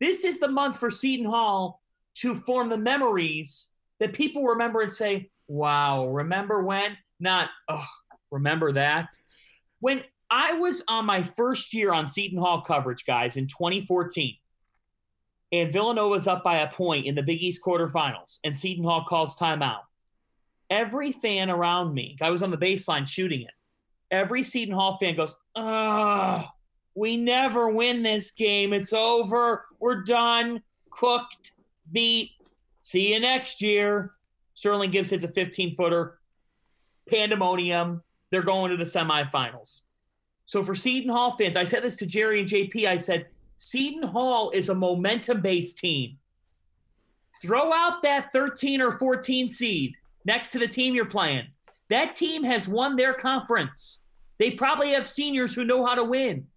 This 0.00 0.24
is 0.24 0.40
the 0.40 0.48
month 0.48 0.78
for 0.80 0.90
Seton 0.90 1.26
Hall 1.26 1.80
to 2.16 2.34
form 2.34 2.70
the 2.70 2.76
memories 2.78 3.70
that 4.00 4.14
people 4.14 4.42
remember 4.46 4.80
and 4.80 4.90
say, 4.90 5.30
wow, 5.46 6.06
remember 6.08 6.64
when? 6.64 6.96
Not, 7.20 7.50
oh, 7.68 7.86
remember 8.32 8.72
that? 8.72 9.10
When 9.84 10.02
I 10.30 10.54
was 10.54 10.82
on 10.88 11.04
my 11.04 11.22
first 11.22 11.74
year 11.74 11.92
on 11.92 12.08
Seton 12.08 12.38
Hall 12.38 12.62
coverage, 12.62 13.04
guys, 13.04 13.36
in 13.36 13.46
2014, 13.46 14.34
and 15.52 15.74
Villanova's 15.74 16.26
up 16.26 16.42
by 16.42 16.60
a 16.60 16.72
point 16.72 17.04
in 17.04 17.14
the 17.14 17.22
Big 17.22 17.42
East 17.42 17.60
quarterfinals, 17.62 18.38
and 18.44 18.58
Seton 18.58 18.82
Hall 18.82 19.04
calls 19.06 19.36
timeout. 19.36 19.82
Every 20.70 21.12
fan 21.12 21.50
around 21.50 21.92
me, 21.92 22.16
I 22.22 22.30
was 22.30 22.42
on 22.42 22.50
the 22.50 22.56
baseline 22.56 23.06
shooting 23.06 23.42
it. 23.42 23.50
Every 24.10 24.42
Seton 24.42 24.74
Hall 24.74 24.96
fan 24.96 25.16
goes, 25.16 25.36
"Ah, 25.54 26.54
we 26.94 27.18
never 27.18 27.68
win 27.68 28.02
this 28.02 28.30
game. 28.30 28.72
It's 28.72 28.94
over. 28.94 29.66
We're 29.80 30.02
done. 30.02 30.62
Cooked. 30.88 31.52
Beat. 31.92 32.30
See 32.80 33.12
you 33.12 33.20
next 33.20 33.60
year." 33.60 34.14
Sterling 34.54 34.92
Gibbs 34.92 35.10
hits 35.10 35.24
a 35.24 35.28
15 35.28 35.76
footer. 35.76 36.18
Pandemonium. 37.06 38.02
They're 38.34 38.42
going 38.42 38.72
to 38.72 38.76
the 38.76 38.82
semifinals. 38.82 39.82
So 40.46 40.64
for 40.64 40.74
Seton 40.74 41.08
Hall 41.08 41.30
fans, 41.30 41.56
I 41.56 41.62
said 41.62 41.84
this 41.84 41.96
to 41.98 42.06
Jerry 42.06 42.40
and 42.40 42.48
JP. 42.48 42.84
I 42.84 42.96
said, 42.96 43.26
Seton 43.54 44.02
Hall 44.02 44.50
is 44.50 44.70
a 44.70 44.74
momentum 44.74 45.40
based 45.40 45.78
team. 45.78 46.18
Throw 47.40 47.72
out 47.72 48.02
that 48.02 48.32
13 48.32 48.80
or 48.80 48.90
14 48.90 49.52
seed 49.52 49.94
next 50.24 50.48
to 50.48 50.58
the 50.58 50.66
team 50.66 50.96
you're 50.96 51.04
playing. 51.04 51.46
That 51.90 52.16
team 52.16 52.42
has 52.42 52.66
won 52.66 52.96
their 52.96 53.14
conference. 53.14 54.00
They 54.40 54.50
probably 54.50 54.94
have 54.94 55.06
seniors 55.06 55.54
who 55.54 55.64
know 55.64 55.86
how 55.86 55.94
to 55.94 56.02
win. 56.02 56.48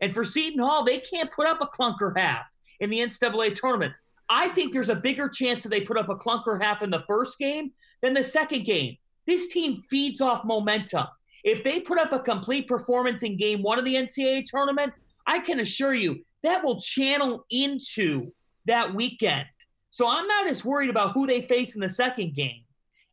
And 0.00 0.14
for 0.14 0.24
Seton 0.24 0.60
Hall, 0.60 0.82
they 0.82 0.96
can't 0.96 1.30
put 1.30 1.46
up 1.46 1.60
a 1.60 1.66
clunker 1.66 2.18
half 2.18 2.46
in 2.80 2.88
the 2.88 3.00
NCAA 3.00 3.54
tournament. 3.54 3.92
I 4.30 4.48
think 4.48 4.72
there's 4.72 4.88
a 4.88 4.94
bigger 4.94 5.28
chance 5.28 5.62
that 5.62 5.68
they 5.68 5.82
put 5.82 5.98
up 5.98 6.08
a 6.08 6.16
clunker 6.16 6.62
half 6.62 6.82
in 6.82 6.88
the 6.88 7.04
first 7.06 7.38
game 7.38 7.72
than 8.00 8.14
the 8.14 8.24
second 8.24 8.64
game. 8.64 8.96
This 9.26 9.48
team 9.48 9.82
feeds 9.90 10.22
off 10.22 10.42
momentum. 10.42 11.06
If 11.44 11.64
they 11.64 11.80
put 11.80 11.98
up 11.98 12.12
a 12.12 12.18
complete 12.18 12.66
performance 12.66 13.22
in 13.22 13.36
game 13.36 13.62
one 13.62 13.78
of 13.78 13.84
the 13.84 13.94
NCAA 13.94 14.44
tournament, 14.46 14.92
I 15.26 15.38
can 15.40 15.60
assure 15.60 15.94
you 15.94 16.24
that 16.42 16.62
will 16.64 16.80
channel 16.80 17.44
into 17.50 18.32
that 18.66 18.94
weekend. 18.94 19.46
So 19.90 20.06
I'm 20.08 20.26
not 20.26 20.46
as 20.48 20.64
worried 20.64 20.90
about 20.90 21.12
who 21.14 21.26
they 21.26 21.42
face 21.42 21.74
in 21.74 21.80
the 21.80 21.88
second 21.88 22.34
game. 22.34 22.62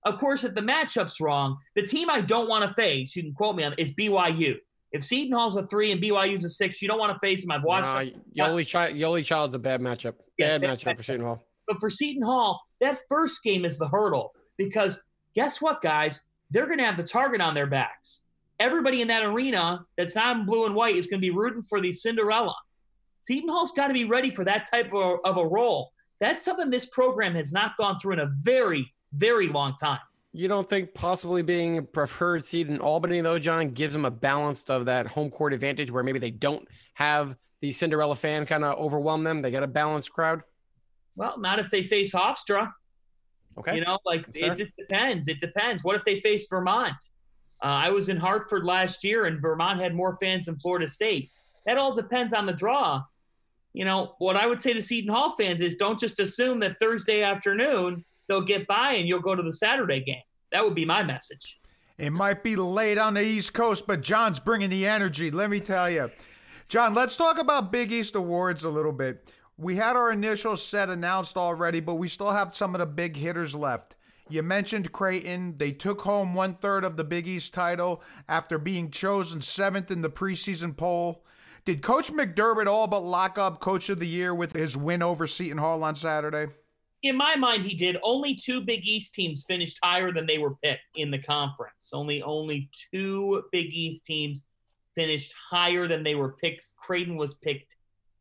Of 0.06 0.20
course, 0.20 0.44
if 0.44 0.54
the 0.54 0.62
matchup's 0.62 1.20
wrong, 1.20 1.58
the 1.76 1.82
team 1.82 2.10
I 2.10 2.22
don't 2.22 2.48
want 2.48 2.68
to 2.68 2.74
face, 2.76 3.16
you 3.16 3.24
can 3.24 3.34
quote 3.34 3.56
me 3.56 3.64
on, 3.64 3.74
is 3.78 3.92
BYU. 3.94 4.56
If 4.92 5.04
Seton 5.04 5.34
Hall's 5.34 5.56
a 5.58 5.66
three 5.66 5.92
and 5.92 6.02
BYU's 6.02 6.46
a 6.46 6.50
six, 6.50 6.82
you 6.82 6.88
don't 6.88 7.00
want 7.00 7.12
to 7.14 7.20
face 7.20 7.44
them. 7.44 7.52
I've 7.52 7.64
watched 7.64 7.88
Nah, 7.88 8.00
them. 8.04 8.22
Yoeli, 8.38 8.72
Chi- 8.72 8.94
Yoeli 8.94 9.26
Child's 9.26 9.56
a 9.56 9.60
bad 9.60 9.82
matchup. 9.82 10.14
Yeah, 10.38 10.58
Bad 10.58 10.62
bad 10.62 10.70
matchup 10.78 10.84
for 10.84 10.90
matchup. 11.02 11.06
Seton 11.06 11.26
Hall. 11.26 11.44
But 11.68 11.78
for 11.80 11.90
Seton 11.90 12.22
Hall, 12.24 12.62
that 12.82 13.00
first 13.10 13.42
game 13.44 13.66
is 13.66 13.80
the 13.80 13.88
hurdle 13.88 14.32
because 14.58 15.02
guess 15.34 15.60
what, 15.60 15.82
guys? 15.82 16.22
They're 16.52 16.68
going 16.68 16.80
to 16.80 16.86
have 16.86 16.98
the 16.98 17.04
target 17.04 17.42
on 17.42 17.54
their 17.54 17.68
backs. 17.68 18.22
Everybody 18.60 19.02
in 19.02 19.10
that 19.10 19.24
arena 19.24 19.86
that's 19.98 20.16
not 20.16 20.38
in 20.38 20.46
blue 20.46 20.66
and 20.66 20.76
white 20.76 20.96
is 20.96 21.08
going 21.08 21.20
to 21.20 21.26
be 21.26 21.36
rooting 21.36 21.62
for 21.62 21.82
the 21.82 21.92
Cinderella. 21.92 22.56
Seton 23.22 23.50
Hall's 23.50 23.72
got 23.72 23.88
to 23.88 23.94
be 23.94 24.06
ready 24.06 24.30
for 24.30 24.46
that 24.46 24.70
type 24.70 24.94
of, 24.94 25.20
of 25.26 25.38
a 25.38 25.46
role. 25.46 25.92
That's 26.20 26.46
something 26.46 26.70
this 26.70 26.86
program 26.86 27.36
has 27.36 27.52
not 27.52 27.76
gone 27.78 28.00
through 28.00 28.14
in 28.14 28.20
a 28.20 28.32
very, 28.42 28.94
very 29.14 29.48
long 29.50 29.76
time. 29.76 30.00
You 30.32 30.48
don't 30.48 30.70
think 30.70 30.94
possibly 30.94 31.42
being 31.42 31.78
a 31.78 31.82
preferred 31.82 32.44
seed 32.44 32.68
in 32.68 32.80
Albany, 32.80 33.22
though, 33.22 33.40
John, 33.40 33.70
gives 33.72 33.94
them 33.94 34.06
a 34.06 34.12
balance 34.12 34.70
of 34.70 34.86
that 34.86 35.08
home 35.08 35.30
court 35.30 35.54
advantage 35.54 35.90
where 35.90 36.04
maybe 36.04 36.20
they 36.20 36.32
don't 36.32 36.68
have 36.94 37.36
the 37.62 37.72
Cinderella 37.72 38.16
fan 38.16 38.46
kind 38.46 38.64
of 38.64 38.78
overwhelm 38.78 39.24
them? 39.24 39.42
They 39.42 39.52
got 39.52 39.64
a 39.64 39.68
balanced 39.68 40.12
crowd. 40.12 40.44
Well, 41.16 41.40
not 41.40 41.60
if 41.60 41.72
they 41.72 41.84
face 41.84 42.14
Hofstra. 42.14 42.72
Okay. 43.58 43.76
You 43.76 43.82
know, 43.82 44.00
like 44.06 44.26
That's 44.26 44.38
it 44.38 44.56
just 44.56 44.76
depends. 44.78 45.28
It 45.28 45.40
depends. 45.40 45.84
What 45.84 45.96
if 45.96 46.04
they 46.04 46.20
face 46.20 46.48
Vermont? 46.50 46.96
Uh, 47.64 47.68
I 47.68 47.90
was 47.90 48.10
in 48.10 48.18
Hartford 48.18 48.66
last 48.66 49.04
year, 49.04 49.26
and 49.26 49.42
Vermont 49.42 49.80
had 49.80 49.96
more 49.96 50.18
fans 50.20 50.46
than 50.46 50.58
Florida 50.58 50.88
State. 50.88 51.32
That 51.66 51.78
all 51.78 51.94
depends 51.94 52.34
on 52.34 52.46
the 52.46 52.54
draw. 52.54 53.04
You 53.74 53.86
know, 53.86 54.16
what 54.20 54.36
I 54.36 54.46
would 54.46 54.62
say 54.62 54.74
to 54.74 54.84
Seton 54.84 55.14
Hall 55.14 55.36
fans 55.38 55.62
is 55.62 55.76
don't 55.76 56.00
just 56.00 56.20
assume 56.20 56.60
that 56.62 56.78
Thursday 56.80 57.24
afternoon 57.24 58.06
they'll 58.28 58.42
get 58.42 58.68
by 58.68 58.94
and 58.94 59.08
you'll 59.08 59.20
go 59.20 59.36
to 59.36 59.44
the 59.44 59.54
Saturday 59.54 60.02
game. 60.02 60.22
That 60.52 60.64
would 60.64 60.76
be 60.76 60.86
my 60.86 61.04
message. 61.04 61.60
It 61.98 62.12
might 62.12 62.44
be 62.44 62.56
late 62.56 62.98
on 62.98 63.14
the 63.14 63.22
East 63.22 63.54
Coast, 63.54 63.88
but 63.88 64.02
John's 64.02 64.40
bringing 64.40 64.70
the 64.70 64.86
energy. 64.86 65.32
Let 65.32 65.50
me 65.50 65.60
tell 65.60 65.90
you. 65.90 66.10
John, 66.68 66.94
let's 66.94 67.16
talk 67.16 67.38
about 67.38 67.72
Big 67.72 67.92
East 67.92 68.16
Awards 68.16 68.64
a 68.64 68.70
little 68.70 68.92
bit. 68.92 69.34
We 69.58 69.78
had 69.78 69.96
our 69.96 70.12
initial 70.12 70.58
set 70.58 70.90
announced 70.90 71.38
already, 71.38 71.80
but 71.80 71.96
we 71.96 72.10
still 72.10 72.32
have 72.32 72.54
some 72.54 72.76
of 72.76 72.80
the 72.80 72.86
big 72.86 73.16
hitters 73.16 73.56
left. 73.56 73.96
You 74.28 74.44
mentioned 74.44 74.92
Creighton. 74.92 75.58
They 75.58 75.72
took 75.72 76.02
home 76.02 76.34
one 76.34 76.54
third 76.54 76.84
of 76.84 76.98
the 76.98 77.04
Big 77.04 77.28
East 77.28 77.54
title 77.54 78.02
after 78.28 78.58
being 78.58 78.90
chosen 78.90 79.40
seventh 79.40 79.92
in 79.92 80.02
the 80.02 80.10
preseason 80.10 80.76
poll. 80.76 81.24
Did 81.64 81.82
Coach 81.82 82.12
McDermott 82.12 82.68
all 82.68 82.88
but 82.88 83.04
lock 83.04 83.38
up 83.38 83.60
Coach 83.60 83.90
of 83.90 84.00
the 84.00 84.08
Year 84.08 84.36
with 84.36 84.54
his 84.54 84.76
win 84.76 85.02
over 85.02 85.26
Seton 85.26 85.58
Hall 85.58 85.84
on 85.84 85.96
Saturday? 85.96 86.48
In 87.04 87.16
my 87.16 87.36
mind, 87.36 87.66
he 87.66 87.76
did. 87.76 87.98
Only 88.04 88.36
two 88.36 88.62
Big 88.62 88.82
East 88.84 89.14
teams 89.14 89.46
finished 89.48 89.80
higher 89.84 90.12
than 90.12 90.26
they 90.26 90.40
were 90.40 90.56
picked 90.56 90.82
in 90.96 91.12
the 91.12 91.20
conference. 91.20 91.92
Only 91.94 92.22
only 92.24 92.70
two 92.92 93.44
Big 93.52 93.68
East 93.68 94.06
teams 94.06 94.46
finished 94.96 95.34
higher 95.50 95.88
than 95.88 96.04
they 96.04 96.16
were 96.16 96.34
picked. 96.42 96.64
Creighton 96.78 97.16
was 97.16 97.36
picked 97.36 97.75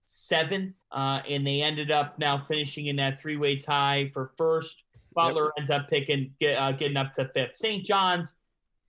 seventh, 0.04 0.74
uh, 0.92 1.20
and 1.28 1.46
they 1.46 1.62
ended 1.62 1.90
up 1.90 2.18
now 2.18 2.38
finishing 2.38 2.86
in 2.86 2.96
that 2.96 3.20
three-way 3.20 3.56
tie 3.56 4.10
for 4.12 4.26
first. 4.36 4.84
Butler 5.14 5.52
ends 5.58 5.70
up 5.70 5.88
picking, 5.88 6.32
get, 6.40 6.56
uh, 6.56 6.72
getting 6.72 6.96
up 6.96 7.12
to 7.12 7.28
fifth. 7.28 7.56
St. 7.56 7.84
John's, 7.84 8.36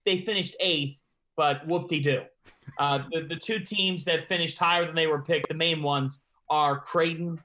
they 0.05 0.17
finished 0.17 0.55
eighth, 0.59 0.97
but 1.35 1.65
whoop-de-doo. 1.67 2.23
Uh, 2.77 3.03
the, 3.11 3.21
the 3.21 3.35
two 3.35 3.59
teams 3.59 4.03
that 4.03 4.27
finished 4.27 4.57
higher 4.57 4.85
than 4.85 4.95
they 4.95 5.07
were 5.07 5.21
picked, 5.21 5.47
the 5.47 5.53
main 5.53 5.81
ones, 5.81 6.23
are 6.49 6.79
Creighton 6.79 7.39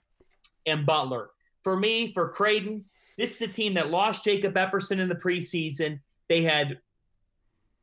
and 0.66 0.84
Butler. 0.84 1.30
For 1.62 1.76
me, 1.76 2.12
for 2.12 2.28
Creighton, 2.28 2.84
this 3.16 3.36
is 3.36 3.48
a 3.48 3.52
team 3.52 3.74
that 3.74 3.90
lost 3.90 4.24
Jacob 4.24 4.54
Epperson 4.54 4.98
in 4.98 5.08
the 5.08 5.14
preseason. 5.14 6.00
They 6.28 6.42
had 6.42 6.80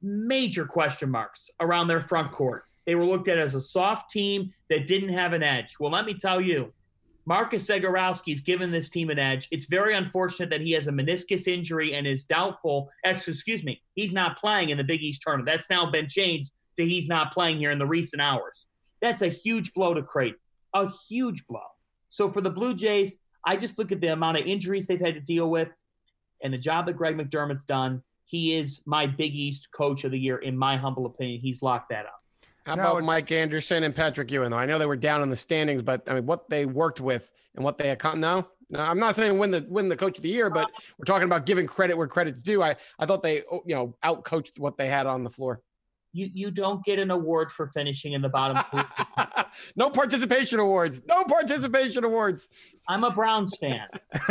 major 0.01 0.65
question 0.65 1.10
marks 1.10 1.50
around 1.60 1.88
their 1.88 2.01
front 2.01 2.32
court. 2.32 2.66
They 2.88 2.96
were 2.96 3.06
looked 3.06 3.27
at 3.27 3.38
as 3.38 3.53
a 3.53 3.62
soft 3.62 4.10
team 4.10 4.53
that 4.70 4.88
didn't 4.88 5.13
have 5.13 5.34
an 5.34 5.44
edge. 5.44 5.75
Well, 5.79 5.91
let 5.91 6.06
me 6.06 6.15
tell 6.15 6.41
you, 6.41 6.74
Marcus 7.25 7.67
Zegarowski's 7.67 8.39
given 8.39 8.72
this 8.72 8.89
team 8.89 9.10
an 9.10 9.20
edge. 9.20 9.50
It's 9.51 9.65
very 9.65 9.94
unfortunate 9.94 10.50
that 10.50 10.62
he 10.62 10.72
has 10.72 10.88
a 10.88 10.94
meniscus 10.94 11.50
injury 11.50 11.94
and 11.94 12.08
is 12.08 12.24
doubtful. 12.24 12.89
Excuse 13.03 13.65
me, 13.65 13.82
he's 13.96 14.13
not 14.13 14.38
playing 14.38 14.70
in 14.70 14.77
the 14.77 14.86
Big 14.86 15.03
East 15.03 15.22
tournament. 15.22 15.46
That's 15.46 15.70
now 15.70 15.91
been 15.91 16.08
changed 16.08 16.51
to 16.77 16.86
he's 16.86 17.10
not 17.10 17.34
playing 17.34 17.58
here 17.58 17.72
in 17.72 17.79
the 17.79 17.86
recent 17.86 18.22
hours. 18.22 18.65
That's 19.01 19.22
a 19.22 19.27
huge 19.27 19.74
blow 19.74 19.94
to 19.94 20.01
Creighton, 20.01 20.39
a 20.74 20.89
huge 21.10 21.46
blow. 21.48 21.60
So 22.08 22.29
for 22.29 22.39
the 22.39 22.50
Blue 22.50 22.74
Jays, 22.74 23.17
I 23.46 23.58
just 23.58 23.77
look 23.77 23.91
at 23.91 24.00
the 24.00 24.13
amount 24.13 24.38
of 24.38 24.46
injuries 24.46 24.88
they've 24.88 25.01
had 25.01 25.15
to 25.15 25.20
deal 25.20 25.50
with 25.50 25.70
and 26.41 26.53
the 26.53 26.58
job 26.58 26.86
that 26.86 26.96
Greg 26.96 27.17
McDermott's 27.17 27.65
done. 27.65 28.01
He 28.24 28.56
is 28.56 28.82
my 28.86 29.08
Big 29.08 29.36
East 29.36 29.74
coach 29.74 30.06
of 30.06 30.12
the 30.12 30.20
year, 30.20 30.38
in 30.38 30.58
my 30.58 30.77
humble 30.77 31.06
opinion. 31.06 31.41
He's 31.41 31.62
locked 31.62 31.89
that 31.89 32.06
up. 32.06 32.22
How 32.67 32.75
Now 32.75 32.91
about 32.91 33.03
Mike 33.05 33.31
Anderson 33.31 33.83
and 33.83 33.95
Patrick 33.95 34.29
Ewing? 34.29 34.51
Though 34.51 34.57
I 34.57 34.65
know 34.65 34.77
they 34.77 34.86
were 34.86 34.97
down 34.97 35.24
in 35.24 35.29
the 35.29 35.38
standings, 35.38 35.81
but 35.81 36.03
I 36.09 36.15
mean, 36.15 36.25
what 36.25 36.50
they 36.50 36.65
worked 36.65 37.00
with 37.00 37.31
and 37.55 37.63
what 37.63 37.77
they 37.77 37.91
account 37.91 38.17
now. 38.17 38.50
No, 38.69 38.79
I'm 38.79 39.00
not 39.00 39.15
saying 39.15 39.39
win 39.39 39.51
the 39.51 39.65
win 39.69 39.88
the 39.88 39.95
coach 39.95 40.17
of 40.17 40.24
the 40.24 40.29
year, 40.29 40.50
but 40.50 40.69
we're 40.97 41.05
talking 41.05 41.25
about 41.25 41.45
giving 41.45 41.65
credit 41.65 41.95
where 41.95 42.07
credit's 42.07 42.43
due. 42.43 42.62
I 42.62 42.75
I 43.00 43.05
thought 43.05 43.24
they 43.24 43.43
oh, 43.50 43.62
you 43.65 43.74
know 43.74 43.95
outcoached 44.03 44.59
what 44.59 44.75
they 44.75 44.88
had 44.88 45.07
on 45.07 45.24
the 45.24 45.29
floor. 45.29 45.62
You 46.17 46.31
you 46.33 46.50
don't 46.50 46.83
get 46.83 46.97
an 46.97 47.12
award 47.12 47.51
for 47.51 47.67
finishing 47.67 48.13
in 48.13 48.24
the 48.24 48.29
bottom. 48.29 48.57
no 49.75 49.91
participation 49.91 50.57
awards. 50.57 51.03
No 51.05 51.24
participation 51.25 52.03
awards. 52.03 52.50
I'm 52.88 53.03
a 53.03 53.12
Browns 53.12 53.55
fan, 53.57 53.86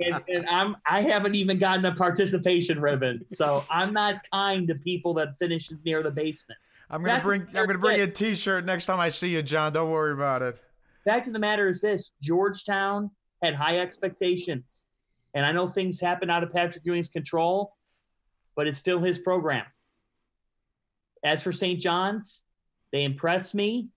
and, 0.00 0.22
and 0.28 0.48
I'm 0.48 0.76
I 0.86 1.02
haven't 1.02 1.34
even 1.34 1.58
gotten 1.58 1.84
a 1.86 1.92
participation 1.92 2.80
ribbon, 2.80 3.24
so 3.24 3.64
I'm 3.68 3.92
not 3.92 4.24
kind 4.32 4.68
to 4.68 4.76
people 4.76 5.12
that 5.14 5.36
finish 5.40 5.72
near 5.84 6.04
the 6.04 6.12
basement. 6.12 6.60
I'm 6.88 7.02
gonna 7.02 7.20
bring. 7.20 7.48
I'm 7.48 7.66
gonna 7.66 7.78
bring 7.78 7.96
you 7.98 8.04
a 8.04 8.06
T-shirt 8.06 8.64
next 8.64 8.86
time 8.86 9.00
I 9.00 9.08
see 9.08 9.30
you, 9.30 9.42
John. 9.42 9.72
Don't 9.72 9.90
worry 9.90 10.12
about 10.12 10.42
it. 10.42 10.60
Fact 11.04 11.26
of 11.26 11.32
the 11.32 11.40
matter 11.40 11.66
is 11.66 11.80
this: 11.80 12.12
Georgetown 12.22 13.10
had 13.42 13.56
high 13.56 13.80
expectations, 13.80 14.84
and 15.34 15.44
I 15.44 15.50
know 15.50 15.66
things 15.66 16.00
happen 16.00 16.30
out 16.30 16.44
of 16.44 16.52
Patrick 16.52 16.84
Ewing's 16.84 17.08
control, 17.08 17.74
but 18.56 18.66
it's 18.66 18.78
still 18.78 19.00
his 19.00 19.18
program. 19.18 19.64
As 21.24 21.42
for 21.42 21.52
St. 21.52 21.80
John's, 21.80 22.42
they 22.92 23.04
impressed 23.04 23.54
me, 23.54 23.88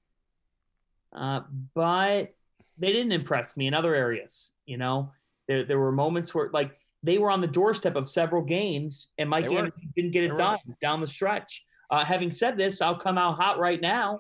uh, 1.14 1.42
but 1.74 2.34
they 2.78 2.92
didn't 2.94 3.12
impress 3.12 3.58
me 3.58 3.68
in 3.68 3.74
other 3.74 3.94
areas. 3.94 4.54
You 4.66 4.78
know, 4.78 5.12
there 5.48 5.64
there 5.64 5.80
were 5.80 5.92
moments 5.92 6.34
where 6.34 6.50
like 6.52 6.78
they 7.04 7.18
were 7.18 7.30
on 7.30 7.42
the 7.42 7.48
doorstep 7.48 7.96
of 7.96 8.08
several 8.08 8.42
games, 8.42 9.10
and 9.18 9.30
Mike 9.30 9.50
didn't 9.94 10.12
get 10.12 10.24
it 10.24 10.36
done 10.36 10.58
down 10.82 11.02
the 11.02 11.08
stretch. 11.08 11.64
Uh, 11.90 12.04
having 12.04 12.32
said 12.32 12.58
this, 12.58 12.82
I'll 12.82 12.98
come 12.98 13.18
out 13.18 13.38
hot 13.38 13.60
right 13.60 13.80
now. 13.80 14.20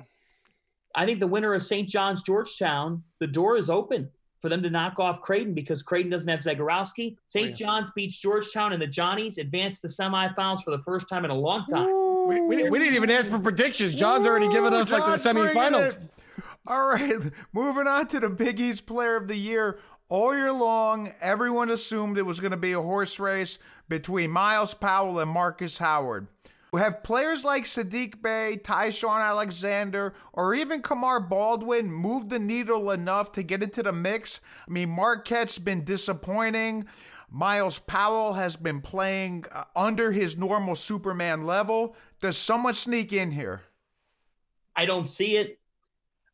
I 0.95 1.05
think 1.05 1.19
the 1.19 1.27
winner 1.27 1.53
of 1.53 1.61
St. 1.61 1.87
John's 1.87 2.21
Georgetown, 2.21 3.03
the 3.19 3.27
door 3.27 3.57
is 3.57 3.69
open 3.69 4.09
for 4.41 4.49
them 4.49 4.61
to 4.63 4.69
knock 4.69 4.99
off 4.99 5.21
Creighton 5.21 5.53
because 5.53 5.81
Creighton 5.81 6.11
doesn't 6.11 6.29
have 6.29 6.39
Zegarowski. 6.39 7.17
St. 7.25 7.49
yeah. 7.49 7.53
John's 7.53 7.91
beats 7.91 8.17
Georgetown, 8.17 8.73
and 8.73 8.81
the 8.81 8.87
Johnnies 8.87 9.37
advance 9.37 9.81
to 9.81 9.87
semifinals 9.87 10.63
for 10.63 10.71
the 10.71 10.83
first 10.83 11.09
time 11.09 11.25
in 11.25 11.31
a 11.31 11.35
long 11.35 11.65
time. 11.65 11.87
We, 12.27 12.41
we, 12.41 12.55
didn't, 12.57 12.71
we 12.71 12.79
didn't 12.79 12.95
even 12.95 13.09
ask 13.09 13.29
for 13.29 13.39
predictions. 13.39 13.95
John's 13.95 14.25
already 14.25 14.49
given 14.49 14.73
us 14.73 14.91
like 14.91 15.05
the 15.05 15.11
semifinals. 15.13 15.99
All 16.67 16.87
right, 16.87 17.13
moving 17.53 17.87
on 17.87 18.07
to 18.07 18.19
the 18.19 18.29
Big 18.29 18.59
East 18.59 18.85
Player 18.85 19.15
of 19.15 19.27
the 19.27 19.37
Year. 19.37 19.79
All 20.09 20.35
year 20.35 20.53
long, 20.53 21.13
everyone 21.19 21.69
assumed 21.69 22.17
it 22.17 22.25
was 22.25 22.39
going 22.39 22.51
to 22.51 22.57
be 22.57 22.73
a 22.73 22.81
horse 22.81 23.19
race 23.19 23.57
between 23.89 24.29
Myles 24.29 24.73
Powell 24.73 25.19
and 25.19 25.29
Marcus 25.29 25.77
Howard. 25.77 26.27
Have 26.75 27.01
players 27.01 27.45
like 27.45 27.63
Sadiq 27.63 28.21
Bey, 28.21 28.57
Ty-Shon 28.57 29.21
Alexander, 29.21 30.13
or 30.33 30.53
even 30.53 30.81
Kamar 30.81 31.19
Baldwin 31.19 31.91
moved 31.91 32.29
the 32.29 32.39
needle 32.39 32.91
enough 32.91 33.31
to 33.33 33.43
get 33.43 33.63
into 33.63 33.81
the 33.83 33.93
mix? 33.93 34.41
I 34.67 34.71
mean, 34.71 34.89
Marquette's 34.89 35.57
been 35.57 35.85
disappointing. 35.85 36.85
Myles 37.29 37.79
Powell 37.79 38.33
has 38.33 38.55
been 38.55 38.81
playing 38.81 39.45
uh, 39.51 39.63
under 39.75 40.11
his 40.11 40.37
normal 40.37 40.75
Superman 40.75 41.45
level. 41.45 41.95
Does 42.21 42.37
someone 42.37 42.73
sneak 42.73 43.13
in 43.13 43.31
here? 43.31 43.61
I 44.75 44.85
don't 44.85 45.07
see 45.07 45.37
it. 45.37 45.59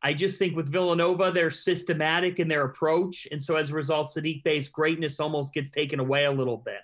I 0.02 0.14
just 0.14 0.38
think 0.38 0.56
with 0.56 0.68
Villanova, 0.68 1.32
they're 1.32 1.50
systematic 1.52 2.40
in 2.40 2.48
their 2.48 2.66
approach. 2.66 3.28
And 3.32 3.42
so 3.42 3.56
as 3.56 3.72
a 3.72 3.74
result, 3.74 4.08
Sadiq 4.08 4.44
Bey's 4.44 4.68
greatness 4.68 5.20
almost 5.20 5.54
gets 5.54 5.70
taken 5.70 6.00
away 6.00 6.26
a 6.26 6.32
little 6.32 6.58
bit. 6.58 6.82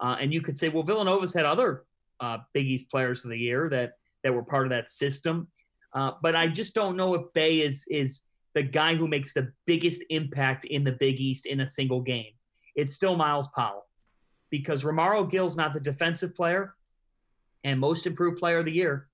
Uh, 0.00 0.16
and 0.20 0.32
you 0.32 0.40
could 0.40 0.56
say, 0.56 0.68
well, 0.68 0.82
Villanova's 0.82 1.32
had 1.32 1.44
other 1.44 1.84
uh, 2.20 2.38
Big 2.52 2.66
East 2.66 2.90
players 2.90 3.24
of 3.24 3.30
the 3.30 3.38
year 3.38 3.68
that 3.70 3.92
that 4.24 4.34
were 4.34 4.42
part 4.42 4.66
of 4.66 4.70
that 4.70 4.90
system. 4.90 5.48
Uh, 5.94 6.12
but 6.22 6.36
I 6.36 6.48
just 6.48 6.74
don't 6.74 6.96
know 6.96 7.14
if 7.14 7.32
Bey 7.32 7.60
is 7.60 7.86
is 7.90 8.22
the 8.54 8.62
guy 8.62 8.94
who 8.94 9.08
makes 9.08 9.34
the 9.34 9.52
biggest 9.66 10.02
impact 10.10 10.64
in 10.64 10.84
the 10.84 10.92
Big 10.92 11.20
East 11.20 11.46
in 11.46 11.60
a 11.60 11.68
single 11.68 12.00
game. 12.00 12.32
It's 12.74 12.94
still 12.94 13.16
Myles 13.16 13.48
Powell 13.54 13.86
because 14.50 14.84
Romaro 14.84 15.28
Gill's 15.30 15.56
not 15.56 15.74
the 15.74 15.80
defensive 15.80 16.34
player 16.34 16.74
and 17.64 17.78
most 17.78 18.06
improved 18.06 18.38
player 18.38 18.58
of 18.58 18.64
the 18.64 18.72
year 18.72 19.08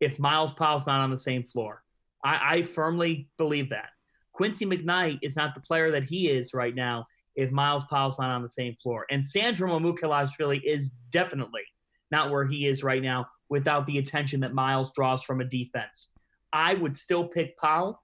if 0.00 0.18
Myles 0.18 0.52
Powell's 0.52 0.86
not 0.86 1.00
on 1.00 1.10
the 1.10 1.18
same 1.18 1.44
floor. 1.44 1.82
I, 2.22 2.56
I 2.56 2.62
firmly 2.62 3.28
believe 3.38 3.70
that. 3.70 3.90
Quincy 4.32 4.66
McKnight 4.66 5.20
is 5.22 5.36
not 5.36 5.54
the 5.54 5.60
player 5.60 5.92
that 5.92 6.04
he 6.04 6.28
is 6.28 6.52
right 6.52 6.74
now 6.74 7.06
if 7.36 7.50
Myles 7.50 7.84
Powell's 7.84 8.18
not 8.18 8.30
on 8.30 8.42
the 8.42 8.48
same 8.48 8.74
floor. 8.74 9.06
And 9.10 9.24
Sandra 9.24 9.68
Sandro 9.68 9.78
Mamukelashvili 9.78 10.60
is 10.64 10.92
definitely 11.10 11.62
not 12.10 12.30
where 12.30 12.46
he 12.46 12.66
is 12.66 12.82
right 12.82 13.02
now 13.02 13.26
without 13.48 13.86
the 13.86 13.98
attention 13.98 14.40
that 14.40 14.54
Myles 14.54 14.92
draws 14.92 15.22
from 15.22 15.40
a 15.40 15.44
defense. 15.44 16.10
I 16.52 16.74
would 16.74 16.96
still 16.96 17.24
pick 17.28 17.58
Powell. 17.58 18.00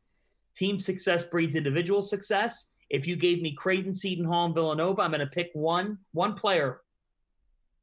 Team 0.56 0.80
success 0.80 1.24
breeds 1.24 1.56
individual 1.56 2.02
success. 2.02 2.66
If 2.90 3.06
you 3.06 3.16
gave 3.16 3.40
me 3.40 3.52
Creighton, 3.54 3.94
Seton 3.94 4.24
Hall, 4.24 4.46
and 4.46 4.54
Villanova, 4.54 5.02
I'm 5.02 5.10
going 5.10 5.20
to 5.20 5.26
pick 5.26 5.50
one 5.54 5.98
one 6.12 6.34
player 6.34 6.80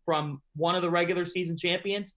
from 0.06 0.42
one 0.56 0.76
of 0.76 0.82
the 0.82 0.90
regular 0.90 1.26
season 1.26 1.58
champions. 1.58 2.16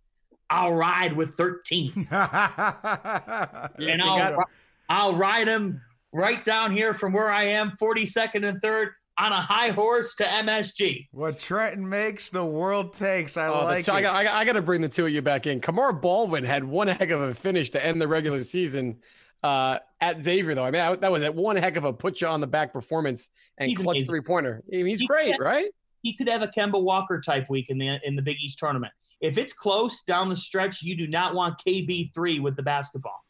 I'll 0.49 0.73
ride 0.73 1.17
with 1.17 1.35
13 1.35 1.93
and 2.11 4.03
I'll, 4.03 4.45
I'll 4.89 5.15
ride 5.15 5.47
him 5.47 5.81
right 6.13 6.45
down 6.45 6.73
here 6.73 6.93
from 6.93 7.13
where 7.13 7.31
I 7.31 7.45
am, 7.45 7.77
42nd 7.81 8.45
and 8.45 8.61
third, 8.61 8.91
on 9.21 9.33
a 9.33 9.41
high 9.41 9.71
horse 9.71 10.15
to 10.17 10.25
MSG. 10.25 11.09
What 11.13 11.39
Trenton 11.39 11.89
makes, 11.89 12.31
the 12.31 12.45
world 12.45 12.95
takes. 12.95 13.37
I 13.37 13.49
Oh, 13.49 13.65
like 13.65 13.85
the, 13.85 13.93
I, 13.93 13.99
it. 13.99 14.03
got, 14.03 14.15
I, 14.17 14.25
got, 14.25 14.35
I 14.35 14.45
got 14.45 14.53
to 14.55 14.63
bring 14.63 14.81
the 14.81 14.89
two 14.89 15.07
of 15.07 15.13
you 15.13 15.23
back 15.23 15.47
in. 15.47 15.61
Kamar 15.61 15.93
Baldwin 15.93 16.45
had 16.45 16.65
one 16.65 16.89
heck 16.89 17.11
of 17.11 17.21
a 17.21 17.35
finish 17.35 17.71
to 17.71 17.85
end 17.85 18.01
the 18.01 18.09
regular 18.09 18.43
season 18.43 18.99
uh, 19.43 19.79
at 20.01 20.23
Xavier, 20.23 20.55
though. 20.55 20.63
I 20.65 20.67
mean, 20.67 20.75
that, 20.81 21.01
that 21.03 21.13
was 21.13 21.23
at 21.23 21.35
one 21.35 21.57
heck 21.57 21.77
of 21.77 21.85
a 21.85 21.93
put 21.93 22.21
you 22.21 22.27
on 22.29 22.41
the 22.41 22.47
back 22.47 22.73
performance 22.73 23.31
and 23.59 23.69
He's 23.69 23.79
clutch 23.79 24.05
three 24.07 24.21
pointer. 24.23 24.63
I 24.73 24.77
mean, 24.79 24.87
he's 24.87 25.01
He 25.01 25.07
great, 25.07 25.31
can't- 25.31 25.41
right? 25.43 25.67
He 26.03 26.17
could 26.17 26.29
have 26.29 26.41
a 26.41 26.49
Kemba 26.49 26.83
Walker 26.83 27.21
type 27.21 27.51
week 27.51 27.67
in 27.69 27.77
the 27.77 27.99
in 28.05 28.17
the 28.17 28.23
Big 28.23 28.39
East 28.41 28.59
tournament. 28.59 28.93
If 29.21 29.37
it's 29.37 29.53
close 29.53 30.03
down 30.03 30.31
the 30.31 30.37
stretch, 30.37 30.83
you 30.83 30.97
do 30.97 31.07
not 31.07 31.35
want 31.35 31.61
KB 31.67 32.15
three 32.15 32.41
with 32.41 32.57
the 32.57 32.63
basketball. 32.63 33.23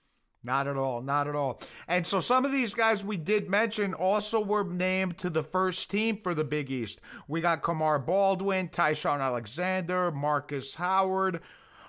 Not 0.42 0.66
at 0.66 0.76
all. 0.76 1.02
Not 1.02 1.28
at 1.28 1.34
all. 1.34 1.60
And 1.86 2.06
so 2.06 2.18
some 2.18 2.44
of 2.46 2.52
these 2.52 2.72
guys 2.72 3.04
we 3.04 3.16
did 3.18 3.50
mention 3.50 3.92
also 3.92 4.40
were 4.40 4.64
named 4.64 5.18
to 5.18 5.28
the 5.30 5.42
first 5.42 5.90
team 5.90 6.16
for 6.16 6.34
the 6.34 6.44
Big 6.44 6.70
East. 6.70 7.00
We 7.28 7.40
got 7.42 7.62
Kamar 7.62 7.98
Baldwin, 7.98 8.68
Ty-Shon 8.68 9.20
Alexander, 9.20 10.10
Marcus 10.10 10.74
Howard, 10.74 11.40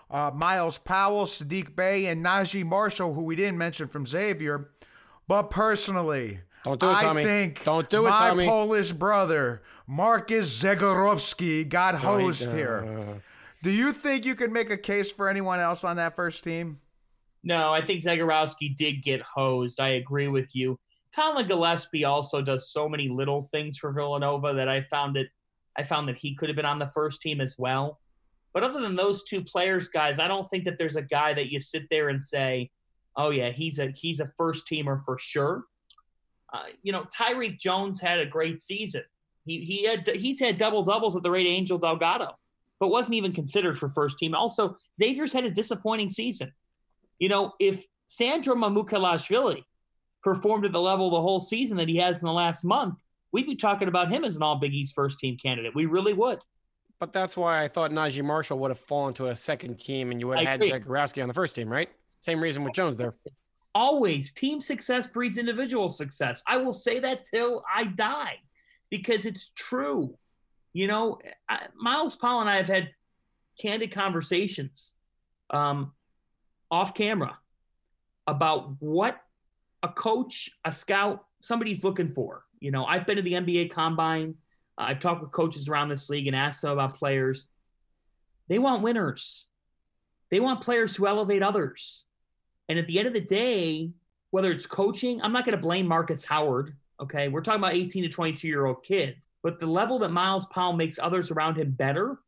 uh, 0.09 0.31
Myles 0.33 0.77
Powell, 0.79 1.25
Sadiq 1.25 1.75
Bey, 1.75 2.07
and 2.07 2.23
Naji 2.25 2.65
Marshall, 2.65 3.13
who 3.13 3.23
we 3.23 3.37
didn't 3.37 3.57
mention 3.57 3.87
from 3.87 4.05
Xavier. 4.05 4.71
But 5.29 5.43
personally, 5.43 6.41
Don't 6.65 6.77
do 6.79 6.89
it, 6.89 6.93
I 6.93 7.03
Tommy. 7.03 7.23
think 7.23 7.63
Don't 7.63 7.89
do 7.89 8.05
it, 8.05 8.09
my 8.09 8.29
Tommy. 8.29 8.45
Polish 8.45 8.91
brother, 8.91 9.61
Marcus 9.87 10.61
Zegarowski, 10.61 11.69
got 11.69 11.95
hosed 11.95 12.51
here. 12.51 13.21
Do 13.63 13.71
you 13.71 13.93
think 13.93 14.25
you 14.25 14.35
can 14.35 14.51
make 14.51 14.69
a 14.71 14.77
case 14.77 15.09
for 15.09 15.29
anyone 15.29 15.61
else 15.61 15.85
on 15.85 15.95
that 15.95 16.17
first 16.17 16.43
team? 16.43 16.79
No, 17.43 17.73
I 17.73 17.83
think 17.83 18.03
Zegarowski 18.03 18.75
did 18.75 19.03
get 19.03 19.21
hosed. 19.21 19.79
I 19.79 19.89
agree 19.89 20.27
with 20.27 20.49
you. 20.53 20.79
Collin 21.15 21.47
Gillespie 21.47 22.05
also 22.05 22.41
does 22.41 22.71
so 22.71 22.87
many 22.87 23.09
little 23.09 23.49
things 23.51 23.77
for 23.77 23.91
Villanova 23.91 24.53
that 24.53 24.69
I 24.69 24.81
found 24.81 25.17
it. 25.17 25.27
I 25.77 25.83
found 25.83 26.07
that 26.07 26.17
he 26.17 26.35
could 26.35 26.49
have 26.49 26.55
been 26.55 26.65
on 26.65 26.79
the 26.79 26.87
first 26.87 27.21
team 27.21 27.41
as 27.41 27.55
well. 27.57 27.99
But 28.53 28.63
other 28.63 28.81
than 28.81 28.95
those 28.95 29.23
two 29.23 29.43
players, 29.43 29.87
guys, 29.87 30.19
I 30.19 30.27
don't 30.27 30.47
think 30.49 30.65
that 30.65 30.77
there's 30.77 30.97
a 30.97 31.01
guy 31.01 31.33
that 31.33 31.51
you 31.51 31.59
sit 31.59 31.83
there 31.89 32.09
and 32.09 32.23
say, 32.23 32.69
"Oh 33.15 33.29
yeah, 33.29 33.49
he's 33.51 33.79
a 33.79 33.87
he's 33.87 34.19
a 34.19 34.31
first 34.37 34.67
teamer 34.67 35.03
for 35.03 35.17
sure." 35.17 35.65
Uh, 36.53 36.65
you 36.81 36.91
know, 36.91 37.05
Tyrique 37.17 37.59
Jones 37.59 38.01
had 38.01 38.19
a 38.19 38.25
great 38.25 38.59
season. 38.59 39.03
He 39.45 39.63
he 39.63 39.85
had 39.85 40.07
he's 40.07 40.39
had 40.39 40.57
double 40.57 40.83
doubles 40.83 41.15
at 41.15 41.23
the 41.23 41.31
rate 41.31 41.45
of 41.45 41.51
Angel 41.51 41.77
Delgado, 41.77 42.35
but 42.79 42.89
wasn't 42.89 43.15
even 43.15 43.31
considered 43.31 43.77
for 43.77 43.89
first 43.89 44.19
team. 44.19 44.35
Also, 44.35 44.75
Xavier's 44.99 45.33
had 45.33 45.45
a 45.45 45.51
disappointing 45.51 46.09
season. 46.09 46.51
You 47.21 47.29
know, 47.29 47.53
if 47.59 47.85
Sandro 48.07 48.55
Mamukelashvili 48.55 49.63
performed 50.23 50.65
at 50.65 50.71
the 50.71 50.81
level 50.81 51.11
the 51.11 51.21
whole 51.21 51.39
season 51.39 51.77
that 51.77 51.87
he 51.87 51.97
has 51.97 52.19
in 52.19 52.25
the 52.25 52.33
last 52.33 52.65
month, 52.65 52.95
we'd 53.31 53.45
be 53.45 53.55
talking 53.55 53.87
about 53.87 54.09
him 54.09 54.25
as 54.25 54.35
an 54.35 54.41
All 54.41 54.55
Big 54.55 54.73
East 54.73 54.95
first 54.95 55.19
team 55.19 55.37
candidate. 55.37 55.75
We 55.75 55.85
really 55.85 56.13
would. 56.13 56.39
But 56.99 57.13
that's 57.13 57.37
why 57.37 57.63
I 57.63 57.67
thought 57.67 57.91
Naji 57.91 58.23
Marshall 58.23 58.57
would 58.57 58.71
have 58.71 58.79
fallen 58.79 59.13
to 59.15 59.27
a 59.27 59.35
second 59.35 59.79
team 59.79 60.09
and 60.09 60.19
you 60.19 60.29
would 60.29 60.39
have 60.39 60.47
I 60.47 60.49
had 60.49 60.63
agree. 60.63 60.79
Zegarowski 60.79 61.21
on 61.21 61.27
the 61.27 61.33
first 61.35 61.53
team, 61.53 61.69
right? 61.69 61.89
Same 62.21 62.41
reason 62.41 62.63
with 62.63 62.73
Jones 62.73 62.97
there. 62.97 63.13
Always, 63.75 64.33
team 64.33 64.59
success 64.59 65.05
breeds 65.05 65.37
individual 65.37 65.89
success. 65.89 66.41
I 66.47 66.57
will 66.57 66.73
say 66.73 66.99
that 66.99 67.23
till 67.23 67.63
I 67.73 67.85
die 67.85 68.37
because 68.89 69.27
it's 69.27 69.51
true. 69.55 70.17
You 70.73 70.87
know, 70.87 71.19
I, 71.47 71.67
Myles 71.75 72.15
Powell 72.15 72.41
and 72.41 72.49
I 72.49 72.55
have 72.57 72.67
had 72.67 72.89
candid 73.59 73.91
conversations 73.91 74.95
um, 75.51 75.93
off 76.71 76.93
camera 76.93 77.37
about 78.25 78.75
what 78.79 79.21
a 79.83 79.89
coach, 79.89 80.49
a 80.65 80.73
scout, 80.73 81.25
somebody's 81.41 81.83
looking 81.83 82.13
for. 82.13 82.45
You 82.59 82.71
know, 82.71 82.85
I've 82.85 83.05
been 83.05 83.17
to 83.17 83.21
the 83.21 83.33
NBA 83.33 83.71
combine. 83.71 84.35
Uh, 84.77 84.85
I've 84.87 84.99
talked 84.99 85.21
with 85.21 85.31
coaches 85.31 85.67
around 85.67 85.89
this 85.89 86.09
league 86.09 86.27
and 86.27 86.35
asked 86.35 86.61
them 86.61 86.71
about 86.71 86.95
players. 86.95 87.45
They 88.47 88.59
want 88.59 88.83
winners. 88.83 89.47
They 90.29 90.39
want 90.39 90.61
players 90.61 90.95
who 90.95 91.07
elevate 91.07 91.43
others. 91.43 92.05
And 92.69 92.79
at 92.79 92.87
the 92.87 92.99
end 92.99 93.07
of 93.07 93.13
the 93.13 93.21
day, 93.21 93.91
whether 94.29 94.51
it's 94.51 94.65
coaching, 94.65 95.21
I'm 95.21 95.33
not 95.33 95.45
going 95.45 95.57
to 95.57 95.61
blame 95.61 95.87
Marcus 95.87 96.23
Howard. 96.23 96.75
Okay. 97.01 97.27
We're 97.27 97.41
talking 97.41 97.59
about 97.59 97.73
18 97.73 98.03
to 98.03 98.09
22 98.09 98.47
year 98.47 98.65
old 98.65 98.83
kids. 98.83 99.27
But 99.43 99.59
the 99.59 99.65
level 99.65 99.99
that 99.99 100.11
Myles 100.11 100.45
Powell 100.45 100.73
makes 100.73 100.99
others 100.99 101.31
around 101.31 101.57
him 101.57 101.71
better 101.71 102.19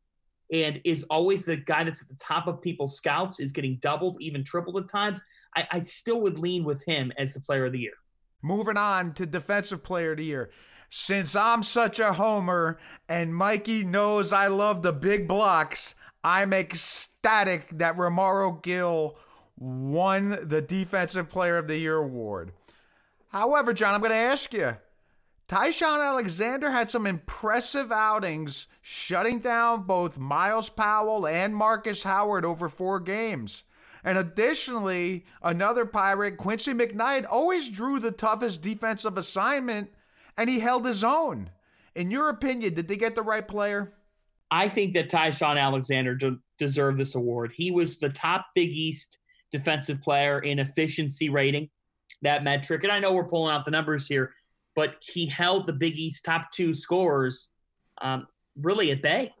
and 0.54 0.80
is 0.84 1.02
always 1.10 1.44
the 1.46 1.56
guy 1.56 1.82
that's 1.82 2.00
at 2.00 2.08
the 2.08 2.14
top 2.14 2.46
of 2.46 2.62
people's 2.62 2.96
scouts, 2.96 3.40
is 3.40 3.50
getting 3.50 3.76
doubled, 3.76 4.16
even 4.20 4.44
tripled 4.44 4.76
at 4.76 4.88
times, 4.88 5.20
I, 5.56 5.66
I 5.72 5.80
still 5.80 6.20
would 6.20 6.38
lean 6.38 6.62
with 6.64 6.84
him 6.84 7.12
as 7.18 7.34
the 7.34 7.40
player 7.40 7.66
of 7.66 7.72
the 7.72 7.80
year. 7.80 7.94
Moving 8.40 8.76
on 8.76 9.14
to 9.14 9.26
defensive 9.26 9.82
player 9.82 10.12
of 10.12 10.18
the 10.18 10.24
year. 10.24 10.50
Since 10.90 11.34
I'm 11.34 11.64
such 11.64 11.98
a 11.98 12.12
homer 12.12 12.78
and 13.08 13.34
Mikey 13.34 13.82
knows 13.84 14.32
I 14.32 14.46
love 14.46 14.82
the 14.82 14.92
big 14.92 15.26
blocks, 15.26 15.96
I'm 16.22 16.52
ecstatic 16.52 17.68
that 17.78 17.96
Romaro 17.96 18.62
Gill 18.62 19.16
won 19.58 20.38
the 20.40 20.62
Defensive 20.62 21.28
Player 21.28 21.58
of 21.58 21.66
the 21.66 21.78
Year 21.78 21.96
award. 21.96 22.52
However, 23.28 23.72
John, 23.72 23.94
I'm 23.94 24.00
going 24.00 24.12
to 24.12 24.16
ask 24.16 24.52
you 24.52 24.76
Ty-Shon 25.46 26.00
Alexander 26.00 26.70
had 26.70 26.90
some 26.90 27.06
impressive 27.06 27.92
outings, 27.92 28.66
shutting 28.80 29.40
down 29.40 29.82
both 29.82 30.18
Myles 30.18 30.70
Powell 30.70 31.26
and 31.26 31.54
Marcus 31.54 32.02
Howard 32.02 32.44
over 32.46 32.68
four 32.68 32.98
games. 32.98 33.64
And 34.04 34.18
additionally, 34.18 35.24
another 35.42 35.84
Pirate, 35.84 36.36
Quincy 36.38 36.72
McKnight, 36.72 37.26
always 37.30 37.68
drew 37.68 37.98
the 37.98 38.10
toughest 38.10 38.62
defensive 38.62 39.18
assignment 39.18 39.90
and 40.36 40.48
he 40.48 40.60
held 40.60 40.86
his 40.86 41.04
own. 41.04 41.50
In 41.94 42.10
your 42.10 42.28
opinion, 42.28 42.74
did 42.74 42.88
they 42.88 42.96
get 42.96 43.14
the 43.14 43.22
right 43.22 43.46
player? 43.46 43.92
I 44.50 44.68
think 44.68 44.94
that 44.94 45.10
Ty-Shon 45.10 45.58
Alexander 45.58 46.14
de- 46.14 46.38
deserved 46.58 46.98
this 46.98 47.14
award. 47.14 47.52
He 47.54 47.70
was 47.70 47.98
the 47.98 48.10
top 48.10 48.46
Big 48.54 48.70
East 48.70 49.18
defensive 49.52 50.02
player 50.02 50.40
in 50.40 50.58
efficiency 50.58 51.28
rating, 51.28 51.70
that 52.22 52.44
metric. 52.44 52.82
And 52.82 52.92
I 52.92 52.98
know 52.98 53.12
we're 53.12 53.24
pulling 53.24 53.54
out 53.54 53.64
the 53.64 53.70
numbers 53.70 54.06
here, 54.06 54.32
but 54.74 54.96
he 55.00 55.26
held 55.26 55.66
the 55.66 55.72
Big 55.72 55.96
East 55.96 56.24
top 56.24 56.50
two 56.52 56.74
scorers 56.74 57.50
um, 58.00 58.26
really 58.60 58.90
at 58.90 59.02
bay. 59.02 59.32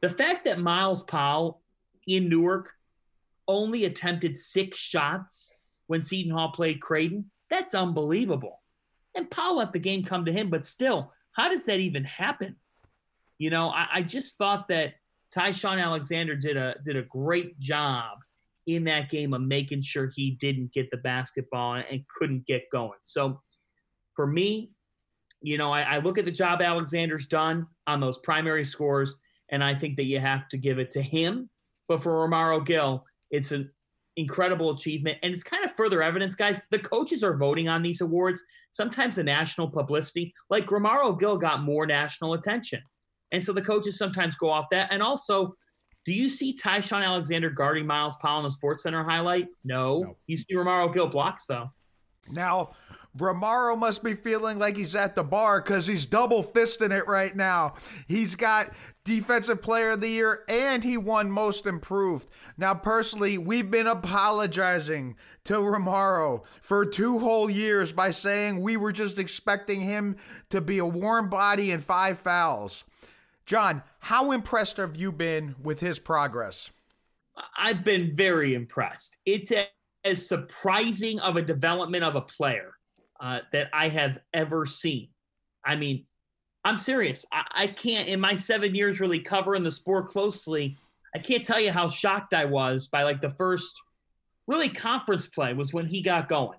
The 0.00 0.08
fact 0.08 0.44
that 0.44 0.58
Myles 0.58 1.02
Powell 1.02 1.60
in 2.06 2.28
Newark 2.28 2.72
only 3.46 3.84
attempted 3.84 4.36
six 4.36 4.78
shots 4.78 5.56
when 5.86 6.02
Seton 6.02 6.32
Hall 6.32 6.50
played 6.50 6.80
Creighton, 6.80 7.30
that's 7.50 7.74
unbelievable. 7.74 8.60
And 9.14 9.30
Powell 9.30 9.56
let 9.56 9.72
the 9.72 9.78
game 9.78 10.04
come 10.04 10.26
to 10.26 10.32
him, 10.32 10.50
but 10.50 10.64
still, 10.64 11.12
how 11.32 11.48
does 11.48 11.66
that 11.66 11.80
even 11.80 12.04
happen? 12.04 12.56
You 13.38 13.50
know, 13.50 13.70
I, 13.70 13.86
I 13.94 14.02
just 14.02 14.36
thought 14.36 14.68
that 14.68 14.94
Ty-Shon 15.32 15.78
Alexander 15.78 16.34
did 16.34 16.56
a 16.56 16.76
did 16.84 16.96
a 16.96 17.02
great 17.02 17.58
job 17.58 18.18
in 18.66 18.84
that 18.84 19.10
game 19.10 19.32
of 19.32 19.40
making 19.40 19.80
sure 19.80 20.10
he 20.14 20.32
didn't 20.32 20.72
get 20.72 20.90
the 20.90 20.96
basketball 20.98 21.74
and 21.74 22.04
couldn't 22.18 22.46
get 22.46 22.64
going. 22.70 22.98
So 23.02 23.40
for 24.18 24.26
me, 24.26 24.72
you 25.42 25.58
know, 25.58 25.70
I, 25.70 25.82
I, 25.82 25.98
look 25.98 26.18
at 26.18 26.24
the 26.24 26.32
job 26.32 26.60
Alexander's 26.60 27.26
done 27.26 27.68
on 27.86 28.00
those 28.00 28.18
primary 28.18 28.64
scores, 28.64 29.14
and 29.48 29.62
I 29.62 29.76
think 29.76 29.94
that 29.94 30.06
you 30.06 30.18
have 30.18 30.48
to 30.48 30.56
give 30.56 30.80
it 30.80 30.90
to 30.90 31.02
him. 31.02 31.48
But 31.86 32.02
for 32.02 32.10
Romaro 32.14 32.66
Gill, 32.66 33.04
it's 33.30 33.52
an 33.52 33.70
incredible 34.16 34.70
achievement. 34.70 35.18
And 35.22 35.32
it's 35.32 35.44
kind 35.44 35.64
of 35.64 35.70
further 35.76 36.02
evidence, 36.02 36.34
guys. 36.34 36.66
The 36.72 36.80
coaches 36.80 37.22
are 37.22 37.36
voting 37.36 37.68
on 37.68 37.80
these 37.80 38.00
awards. 38.00 38.42
Sometimes 38.72 39.14
the 39.14 39.22
national 39.22 39.70
publicity, 39.70 40.34
like 40.50 40.66
Romaro 40.66 41.16
Gill 41.16 41.36
got 41.38 41.62
more 41.62 41.86
national 41.86 42.32
attention. 42.32 42.82
And 43.30 43.44
so 43.44 43.52
the 43.52 43.62
coaches 43.62 43.96
sometimes 43.96 44.34
go 44.34 44.50
off 44.50 44.66
that. 44.72 44.88
And 44.90 45.00
also, 45.00 45.54
do 46.04 46.12
you 46.12 46.28
see 46.28 46.54
Ty-Shon 46.54 47.04
Alexander 47.04 47.50
guarding 47.50 47.86
Myles 47.86 48.16
Powell 48.16 48.40
in 48.40 48.44
the 48.46 48.50
Sports 48.50 48.82
Center 48.82 49.04
highlight? 49.04 49.46
No. 49.62 50.00
no. 50.00 50.16
You 50.26 50.36
see 50.36 50.56
Romaro 50.56 50.92
Gill 50.92 51.06
blocks, 51.06 51.46
though. 51.46 51.70
Now, 52.30 52.72
Romaro 53.18 53.76
must 53.76 54.02
be 54.02 54.14
feeling 54.14 54.58
like 54.58 54.76
he's 54.76 54.94
at 54.94 55.14
the 55.14 55.24
bar 55.24 55.60
because 55.60 55.86
he's 55.86 56.06
double 56.06 56.42
fisting 56.44 56.96
it 56.96 57.06
right 57.06 57.34
now. 57.34 57.74
He's 58.06 58.34
got 58.34 58.72
Defensive 59.04 59.60
Player 59.60 59.92
of 59.92 60.00
the 60.00 60.08
Year 60.08 60.44
and 60.48 60.84
he 60.84 60.96
won 60.96 61.30
Most 61.30 61.66
Improved. 61.66 62.28
Now, 62.56 62.74
personally, 62.74 63.36
we've 63.36 63.70
been 63.70 63.86
apologizing 63.86 65.16
to 65.44 65.54
Romaro 65.54 66.44
for 66.62 66.86
two 66.86 67.18
whole 67.18 67.50
years 67.50 67.92
by 67.92 68.10
saying 68.10 68.60
we 68.60 68.76
were 68.76 68.92
just 68.92 69.18
expecting 69.18 69.80
him 69.80 70.16
to 70.50 70.60
be 70.60 70.78
a 70.78 70.86
warm 70.86 71.28
body 71.28 71.72
and 71.72 71.84
five 71.84 72.18
fouls. 72.18 72.84
John, 73.46 73.82
how 74.00 74.30
impressed 74.30 74.76
have 74.76 74.96
you 74.96 75.10
been 75.10 75.56
with 75.62 75.80
his 75.80 75.98
progress? 75.98 76.70
I've 77.56 77.82
been 77.82 78.14
very 78.14 78.54
impressed. 78.54 79.16
It's 79.24 79.52
as 80.04 80.28
surprising 80.28 81.18
of 81.20 81.36
a 81.36 81.42
development 81.42 82.04
of 82.04 82.14
a 82.14 82.20
player 82.20 82.77
uh, 83.20 83.40
that 83.52 83.68
I 83.72 83.88
have 83.88 84.18
ever 84.32 84.66
seen. 84.66 85.08
I 85.64 85.76
mean, 85.76 86.04
I'm 86.64 86.78
serious. 86.78 87.24
I, 87.32 87.44
I 87.54 87.66
can't, 87.68 88.08
in 88.08 88.20
my 88.20 88.34
seven 88.34 88.74
years 88.74 89.00
really 89.00 89.20
covering 89.20 89.64
the 89.64 89.70
sport 89.70 90.08
closely, 90.08 90.76
I 91.14 91.18
can't 91.18 91.44
tell 91.44 91.60
you 91.60 91.72
how 91.72 91.88
shocked 91.88 92.34
I 92.34 92.44
was 92.44 92.88
by 92.88 93.02
like 93.04 93.20
the 93.20 93.30
first 93.30 93.80
really 94.46 94.68
conference 94.68 95.26
play 95.26 95.52
was 95.54 95.72
when 95.72 95.86
he 95.86 96.02
got 96.02 96.28
going. 96.28 96.58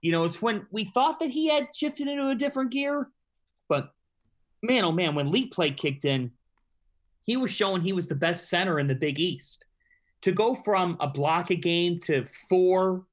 You 0.00 0.12
know, 0.12 0.24
it's 0.24 0.40
when 0.40 0.66
we 0.70 0.84
thought 0.84 1.18
that 1.20 1.30
he 1.30 1.48
had 1.48 1.74
shifted 1.74 2.08
into 2.08 2.28
a 2.28 2.34
different 2.34 2.70
gear, 2.70 3.08
but 3.68 3.90
man, 4.62 4.84
oh 4.84 4.92
man, 4.92 5.14
when 5.14 5.32
league 5.32 5.50
play 5.50 5.70
kicked 5.70 6.04
in, 6.04 6.32
he 7.24 7.36
was 7.36 7.50
showing 7.50 7.82
he 7.82 7.92
was 7.92 8.08
the 8.08 8.14
best 8.14 8.48
center 8.48 8.78
in 8.78 8.86
the 8.86 8.94
Big 8.94 9.18
East. 9.18 9.64
To 10.22 10.32
go 10.32 10.54
from 10.54 10.96
a 10.98 11.06
block 11.06 11.50
a 11.50 11.54
game 11.54 12.00
to 12.04 12.24
four, 12.48 13.04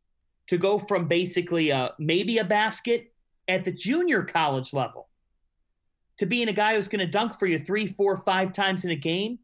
to 0.48 0.58
go 0.58 0.78
from 0.80 1.08
basically 1.08 1.70
a, 1.70 1.94
maybe 2.00 2.38
a 2.38 2.44
basket 2.44 3.14
at 3.48 3.66
the 3.66 3.72
junior 3.72 4.24
college 4.24 4.74
level, 4.74 5.08
to 6.18 6.26
being 6.26 6.48
a 6.48 6.54
guy 6.54 6.76
who's 6.76 6.88
going 6.88 7.00
to 7.00 7.08
dunk 7.08 7.38
for 7.38 7.46
you 7.46 7.60
three, 7.60 7.88
four, 7.88 8.18
five 8.18 8.54
times 8.54 8.86
in 8.86 8.92
a 8.92 8.96
game. 8.96 9.40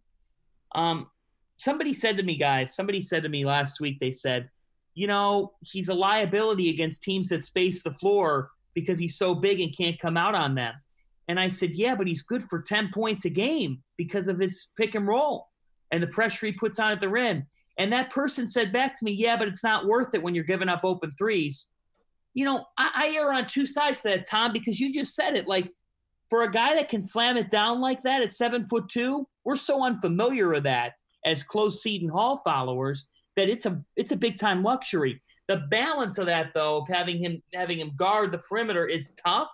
Um, 0.73 1.07
somebody 1.57 1.93
said 1.93 2.17
to 2.17 2.23
me, 2.23 2.37
guys, 2.37 2.75
somebody 2.75 3.01
said 3.01 3.23
to 3.23 3.29
me 3.29 3.45
last 3.45 3.79
week, 3.79 3.99
they 3.99 4.11
said, 4.11 4.49
you 4.93 5.07
know, 5.07 5.53
he's 5.61 5.89
a 5.89 5.93
liability 5.93 6.69
against 6.69 7.03
teams 7.03 7.29
that 7.29 7.43
space 7.43 7.83
the 7.83 7.91
floor 7.91 8.51
because 8.73 8.99
he's 8.99 9.17
so 9.17 9.33
big 9.35 9.59
and 9.59 9.75
can't 9.75 9.99
come 9.99 10.17
out 10.17 10.35
on 10.35 10.55
them. 10.55 10.73
And 11.27 11.39
I 11.39 11.49
said, 11.49 11.73
Yeah, 11.73 11.95
but 11.95 12.07
he's 12.07 12.23
good 12.23 12.43
for 12.43 12.61
10 12.61 12.91
points 12.93 13.25
a 13.25 13.29
game 13.29 13.83
because 13.97 14.27
of 14.27 14.39
his 14.39 14.69
pick 14.75 14.95
and 14.95 15.07
roll 15.07 15.47
and 15.91 16.01
the 16.01 16.07
pressure 16.07 16.47
he 16.47 16.51
puts 16.51 16.79
on 16.79 16.91
at 16.91 16.99
the 16.99 17.09
rim. 17.09 17.47
And 17.77 17.91
that 17.93 18.11
person 18.11 18.47
said 18.47 18.73
back 18.73 18.97
to 18.97 19.05
me, 19.05 19.11
Yeah, 19.11 19.37
but 19.37 19.47
it's 19.47 19.63
not 19.63 19.85
worth 19.85 20.13
it 20.13 20.21
when 20.21 20.35
you're 20.35 20.43
giving 20.43 20.69
up 20.69 20.81
open 20.83 21.11
threes. 21.11 21.67
You 22.33 22.45
know, 22.45 22.65
I, 22.77 22.91
I 22.95 23.15
err 23.17 23.33
on 23.33 23.47
two 23.47 23.65
sides 23.65 24.01
to 24.01 24.09
that, 24.09 24.27
Tom, 24.29 24.53
because 24.53 24.79
you 24.79 24.93
just 24.93 25.15
said 25.15 25.35
it. 25.35 25.47
Like, 25.47 25.71
for 26.29 26.43
a 26.43 26.51
guy 26.51 26.75
that 26.75 26.87
can 26.87 27.03
slam 27.03 27.35
it 27.35 27.49
down 27.49 27.81
like 27.81 28.01
that 28.03 28.21
at 28.21 28.31
seven 28.31 28.67
foot 28.67 28.87
two, 28.87 29.27
we're 29.43 29.57
so 29.57 29.83
unfamiliar 29.83 30.49
with 30.49 30.63
that 30.63 30.93
as 31.25 31.43
close 31.43 31.83
Seton 31.83 32.09
Hall 32.09 32.41
followers 32.43 33.07
that 33.35 33.49
it's 33.49 33.65
a 33.65 33.81
it's 33.95 34.11
a 34.11 34.17
big 34.17 34.37
time 34.37 34.63
luxury. 34.63 35.21
The 35.47 35.63
balance 35.69 36.17
of 36.17 36.27
that, 36.27 36.53
though, 36.53 36.77
of 36.77 36.87
having 36.87 37.17
him 37.17 37.41
having 37.53 37.79
him 37.79 37.91
guard 37.95 38.31
the 38.31 38.37
perimeter 38.37 38.87
is 38.87 39.13
tough. 39.25 39.49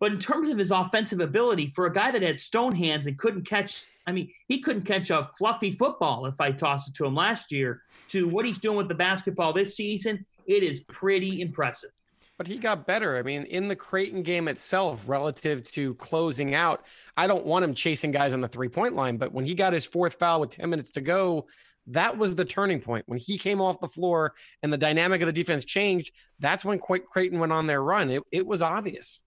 But 0.00 0.12
in 0.12 0.18
terms 0.18 0.48
of 0.48 0.56
his 0.56 0.70
offensive 0.70 1.20
ability, 1.20 1.68
for 1.68 1.84
a 1.84 1.92
guy 1.92 2.10
that 2.10 2.22
had 2.22 2.38
stone 2.38 2.74
hands 2.74 3.06
and 3.06 3.18
couldn't 3.18 3.44
catch, 3.44 3.84
I 4.06 4.12
mean, 4.12 4.32
he 4.48 4.60
couldn't 4.60 4.82
catch 4.82 5.10
a 5.10 5.24
fluffy 5.38 5.70
football 5.70 6.24
if 6.24 6.40
I 6.40 6.52
tossed 6.52 6.88
it 6.88 6.94
to 6.94 7.04
him 7.04 7.14
last 7.14 7.52
year, 7.52 7.82
to 8.08 8.26
what 8.26 8.46
he's 8.46 8.58
doing 8.58 8.78
with 8.78 8.88
the 8.88 8.94
basketball 8.94 9.52
this 9.52 9.76
season, 9.76 10.24
it 10.46 10.62
is 10.62 10.80
pretty 10.80 11.42
impressive. 11.42 11.90
But 12.38 12.46
he 12.46 12.56
got 12.56 12.86
better. 12.86 13.18
I 13.18 13.22
mean, 13.22 13.42
in 13.42 13.68
the 13.68 13.76
Creighton 13.76 14.22
game 14.22 14.48
itself, 14.48 15.04
relative 15.06 15.62
to 15.72 15.92
closing 15.96 16.54
out, 16.54 16.86
I 17.14 17.26
don't 17.26 17.44
want 17.44 17.66
him 17.66 17.74
chasing 17.74 18.10
guys 18.10 18.32
on 18.32 18.40
the 18.40 18.48
three 18.48 18.70
point 18.70 18.96
line, 18.96 19.18
but 19.18 19.34
when 19.34 19.44
he 19.44 19.54
got 19.54 19.74
his 19.74 19.84
fourth 19.84 20.14
foul 20.14 20.40
with 20.40 20.48
10 20.48 20.70
minutes 20.70 20.92
to 20.92 21.02
go, 21.02 21.46
that 21.88 22.16
was 22.16 22.34
the 22.34 22.46
turning 22.46 22.80
point. 22.80 23.04
When 23.06 23.18
he 23.18 23.36
came 23.36 23.60
off 23.60 23.80
the 23.80 23.88
floor 23.88 24.32
and 24.62 24.72
the 24.72 24.78
dynamic 24.78 25.20
of 25.20 25.26
the 25.26 25.32
defense 25.34 25.66
changed, 25.66 26.14
that's 26.38 26.64
when 26.64 26.78
Creighton 26.78 27.38
went 27.38 27.52
on 27.52 27.66
their 27.66 27.82
run. 27.82 28.08
It, 28.10 28.22
it 28.32 28.46
was 28.46 28.62
obvious. 28.62 29.20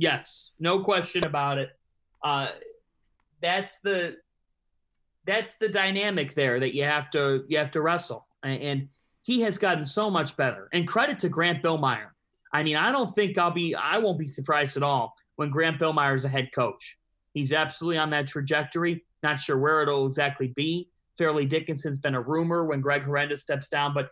Yes, 0.00 0.52
no 0.58 0.80
question 0.80 1.24
about 1.24 1.58
it. 1.58 1.68
Uh, 2.24 2.48
that's 3.42 3.80
the 3.80 4.16
that's 5.26 5.58
the 5.58 5.68
dynamic 5.68 6.32
there 6.32 6.58
that 6.58 6.74
you 6.74 6.84
have 6.84 7.10
to 7.10 7.44
you 7.48 7.58
have 7.58 7.70
to 7.72 7.82
wrestle, 7.82 8.26
and 8.42 8.88
he 9.20 9.42
has 9.42 9.58
gotten 9.58 9.84
so 9.84 10.10
much 10.10 10.38
better. 10.38 10.70
And 10.72 10.88
credit 10.88 11.18
to 11.18 11.28
Grant 11.28 11.62
Billmeier. 11.62 12.08
I 12.50 12.62
mean, 12.62 12.76
I 12.76 12.92
don't 12.92 13.14
think 13.14 13.36
I'll 13.36 13.50
be 13.50 13.74
I 13.74 13.98
won't 13.98 14.18
be 14.18 14.26
surprised 14.26 14.78
at 14.78 14.82
all 14.82 15.14
when 15.36 15.50
Grant 15.50 15.78
Billmeier 15.78 16.14
is 16.14 16.24
a 16.24 16.30
head 16.30 16.48
coach. 16.54 16.96
He's 17.34 17.52
absolutely 17.52 17.98
on 17.98 18.08
that 18.10 18.26
trajectory. 18.26 19.04
Not 19.22 19.38
sure 19.38 19.58
where 19.58 19.82
it'll 19.82 20.06
exactly 20.06 20.48
be. 20.56 20.88
Fairleigh 21.18 21.44
Dickinson's 21.44 21.98
been 21.98 22.14
a 22.14 22.22
rumor 22.22 22.64
when 22.64 22.80
Greg 22.80 23.02
Herenda 23.02 23.36
steps 23.36 23.68
down, 23.68 23.92
but 23.92 24.08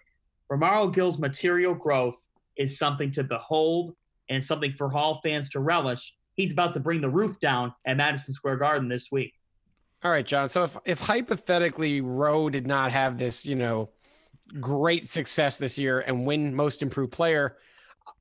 Romaro 0.53 0.93
Gill's 0.95 1.19
material 1.19 1.75
growth 1.75 2.23
is 2.57 2.77
something 2.77 3.11
to 3.13 3.25
behold 3.25 3.95
and 4.29 4.45
something 4.45 4.73
for 4.73 4.91
Hall 4.91 5.21
fans 5.23 5.49
to 5.51 5.61
relish. 5.61 6.15
He's 6.35 6.53
about 6.53 6.75
to 6.75 6.81
bring 6.81 7.01
the 7.01 7.11
roof 7.11 7.41
down 7.41 7.75
at 7.87 7.97
Madison 7.97 8.33
Square 8.33 8.57
Garden 8.57 8.89
this 8.89 9.11
week. 9.11 9.35
All 10.05 10.11
right, 10.11 10.25
John. 10.25 10.49
So 10.49 10.63
if 10.65 10.77
if 10.85 11.01
hypothetically 11.01 12.01
Rowe 12.01 12.49
did 12.49 12.67
not 12.67 12.93
have 12.93 13.19
this, 13.19 13.45
you 13.45 13.57
know, 13.57 13.91
great 14.61 15.09
success 15.09 15.59
this 15.59 15.77
year 15.77 16.01
and 16.01 16.25
win 16.25 16.55
most 16.55 16.83
improved 16.83 17.13
player, 17.13 17.57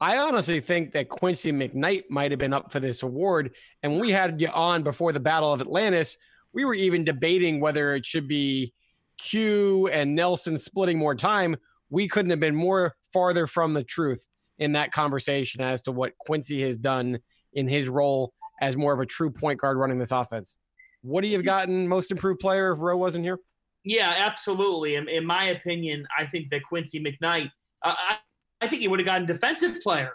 I 0.02 0.18
honestly 0.18 0.60
think 0.60 0.92
that 0.94 1.10
Quincy 1.10 1.52
McKnight 1.52 2.06
might 2.10 2.32
have 2.32 2.40
been 2.40 2.54
up 2.54 2.72
for 2.72 2.80
this 2.80 3.04
award. 3.04 3.56
And 3.84 3.92
when 3.92 4.02
we 4.02 4.12
had 4.12 4.42
you 4.42 4.48
on 4.48 4.82
before 4.82 5.12
the 5.12 5.20
Battle 5.20 5.54
of 5.54 5.62
Atlantis, 5.62 6.18
we 6.54 6.66
were 6.66 6.74
even 6.74 7.04
debating 7.04 7.60
whether 7.60 7.94
it 7.94 8.06
should 8.06 8.28
be 8.28 8.74
Q 9.20 9.88
and 9.88 10.16
Nelson 10.16 10.58
splitting 10.58 10.98
more 10.98 11.16
time. 11.16 11.56
We 11.90 12.08
couldn't 12.08 12.32
have 12.32 12.40
been 12.40 12.56
more 12.56 12.96
farther 13.14 13.46
from 13.46 13.74
the 13.74 13.84
truth 13.84 14.28
in 14.60 14.74
that 14.74 14.92
conversation 14.92 15.62
as 15.62 15.82
to 15.84 15.92
what 15.92 16.18
Quincy 16.18 16.62
has 16.64 16.78
done 16.78 17.20
in 17.54 17.68
his 17.68 17.90
role 17.90 18.34
as 18.62 18.76
more 18.76 18.94
of 18.94 19.00
a 19.00 19.06
true 19.06 19.32
point 19.32 19.60
guard 19.60 19.78
running 19.78 20.00
this 20.00 20.12
offense. 20.12 20.58
Would 21.04 21.24
he 21.24 21.34
have 21.34 21.44
gotten 21.44 21.88
most 21.88 22.12
improved 22.12 22.40
player 22.40 22.72
if 22.72 22.80
Rowe 22.80 22.98
wasn't 22.98 23.24
here? 23.24 23.40
Yeah, 23.84 24.14
absolutely. 24.18 24.96
In, 24.96 25.08
in 25.08 25.26
my 25.26 25.46
opinion, 25.46 26.06
I 26.18 26.26
think 26.26 26.50
that 26.50 26.64
Quincy 26.64 27.00
McKnight, 27.00 27.50
uh, 27.84 27.94
I, 27.98 28.18
I 28.60 28.68
think 28.68 28.82
he 28.82 28.88
would 28.88 29.00
have 29.00 29.06
gotten 29.06 29.26
defensive 29.26 29.80
player 29.80 30.14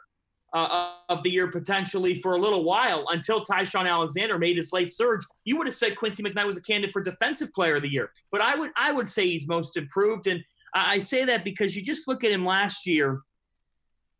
uh, 0.53 0.93
of 1.09 1.23
the 1.23 1.31
year 1.31 1.49
potentially 1.49 2.15
for 2.15 2.35
a 2.35 2.39
little 2.39 2.65
while 2.65 3.07
until 3.11 3.43
Ty-Shon 3.43 3.87
Alexander 3.87 4.39
made 4.39 4.57
his 4.57 4.73
late 4.73 4.93
surge. 4.93 5.25
You 5.45 5.57
would 5.57 5.67
have 5.67 5.75
said 5.75 5.97
Quincy 5.97 6.23
McKnight 6.23 6.45
was 6.45 6.59
a 6.59 6.63
candidate 6.63 6.93
for 6.93 7.03
defensive 7.03 7.53
player 7.55 7.77
of 7.77 7.83
the 7.83 7.91
year, 7.91 8.11
but 8.31 8.41
I 8.41 8.57
would 8.57 8.71
I 8.77 8.93
would 8.93 9.09
say 9.09 9.27
he's 9.27 9.49
most 9.49 9.77
improved, 9.77 10.27
and 10.27 10.43
I 10.75 10.99
say 10.99 11.25
that 11.25 11.45
because 11.45 11.75
you 11.75 11.83
just 11.83 12.09
look 12.09 12.25
at 12.25 12.31
him 12.31 12.45
last 12.45 12.87
year. 12.87 13.21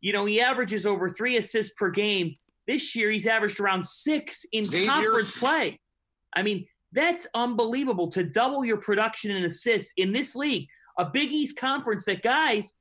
You 0.03 0.11
know, 0.11 0.25
he 0.25 0.41
averages 0.41 0.85
over 0.85 1.07
three 1.07 1.37
assists 1.37 1.73
per 1.75 1.89
game. 1.89 2.35
This 2.67 2.93
year, 2.93 3.09
he's 3.09 3.25
averaged 3.25 3.61
around 3.61 3.85
six 3.85 4.45
in 4.51 4.65
Xavier. 4.65 4.87
conference 4.87 5.31
play. 5.31 5.79
I 6.35 6.43
mean, 6.43 6.67
that's 6.91 7.25
unbelievable 7.33 8.09
to 8.09 8.23
double 8.25 8.65
your 8.65 8.77
production 8.77 9.31
and 9.31 9.45
assists 9.45 9.93
in 9.95 10.11
this 10.11 10.35
league, 10.35 10.67
a 10.99 11.05
Big 11.05 11.31
East 11.31 11.57
conference 11.57 12.03
that 12.05 12.21
guys 12.21 12.73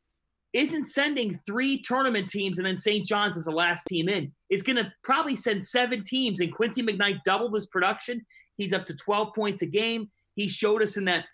isn't 0.52 0.82
sending 0.82 1.32
three 1.46 1.80
tournament 1.80 2.28
teams 2.28 2.58
and 2.58 2.66
then 2.66 2.76
St. 2.76 3.06
John's 3.06 3.37
as 3.37 3.44
the 3.44 3.52
last 3.52 3.85
team 3.87 4.08
in. 4.08 4.32
Is 4.50 4.62
going 4.62 4.76
to 4.76 4.92
probably 5.04 5.37
send 5.37 5.64
seven 5.64 6.02
teams, 6.02 6.40
and 6.40 6.52
Quincy 6.52 6.82
McKnight 6.82 7.22
doubled 7.24 7.54
his 7.54 7.68
production. 7.68 8.26
He's 8.56 8.72
up 8.72 8.85
to 8.87 8.94
12 8.94 9.32
points 9.32 9.62
a 9.62 9.66
game. 9.66 10.11
He 10.35 10.48
showed 10.48 10.82
us 10.82 10.96
in 10.96 11.04
that 11.04 11.26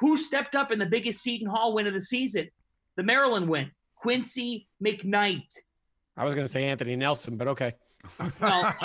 who 0.00 0.16
stepped 0.16 0.56
up 0.56 0.72
in 0.72 0.80
the 0.80 0.86
biggest 0.86 1.22
Seton 1.22 1.48
Hall 1.48 1.72
win 1.72 1.86
of 1.86 1.94
the 1.94 2.02
season, 2.02 2.48
the 2.96 3.04
Maryland 3.04 3.48
win. 3.48 3.70
Quincy 4.00 4.66
McKnight. 4.84 5.52
I 6.16 6.24
was 6.24 6.34
going 6.34 6.46
to 6.46 6.50
say 6.50 6.64
Anthony 6.64 6.96
Nelson, 6.96 7.36
but 7.36 7.48
okay. 7.48 7.74
Well, 8.18 8.74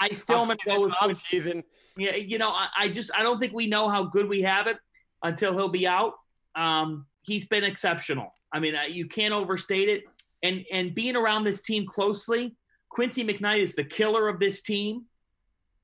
I 0.00 0.10
still 0.12 0.40
am 0.40 0.46
going 0.46 0.58
to 0.58 0.66
go 0.66 0.80
with 0.82 0.94
Quincy. 1.02 1.24
teasing. 1.30 1.64
Yeah, 1.96 2.14
you 2.14 2.38
know, 2.38 2.50
I, 2.50 2.68
I 2.78 2.88
just 2.88 3.10
I 3.16 3.24
don't 3.24 3.40
think 3.40 3.52
we 3.52 3.66
know 3.66 3.88
how 3.88 4.04
good 4.04 4.28
we 4.28 4.42
have 4.42 4.68
it 4.68 4.76
until 5.22 5.52
he'll 5.52 5.68
be 5.68 5.86
out. 5.86 6.14
Um, 6.54 7.06
he's 7.22 7.44
been 7.46 7.64
exceptional. 7.64 8.32
I 8.52 8.60
mean, 8.60 8.76
you 8.88 9.06
can't 9.06 9.34
overstate 9.34 9.88
it. 9.88 10.04
And 10.42 10.64
and 10.72 10.94
being 10.94 11.16
around 11.16 11.42
this 11.42 11.60
team 11.60 11.86
closely, 11.86 12.54
Quincy 12.88 13.24
McKnight 13.24 13.58
is 13.58 13.74
the 13.74 13.84
killer 13.84 14.28
of 14.28 14.38
this 14.38 14.62
team. 14.62 15.06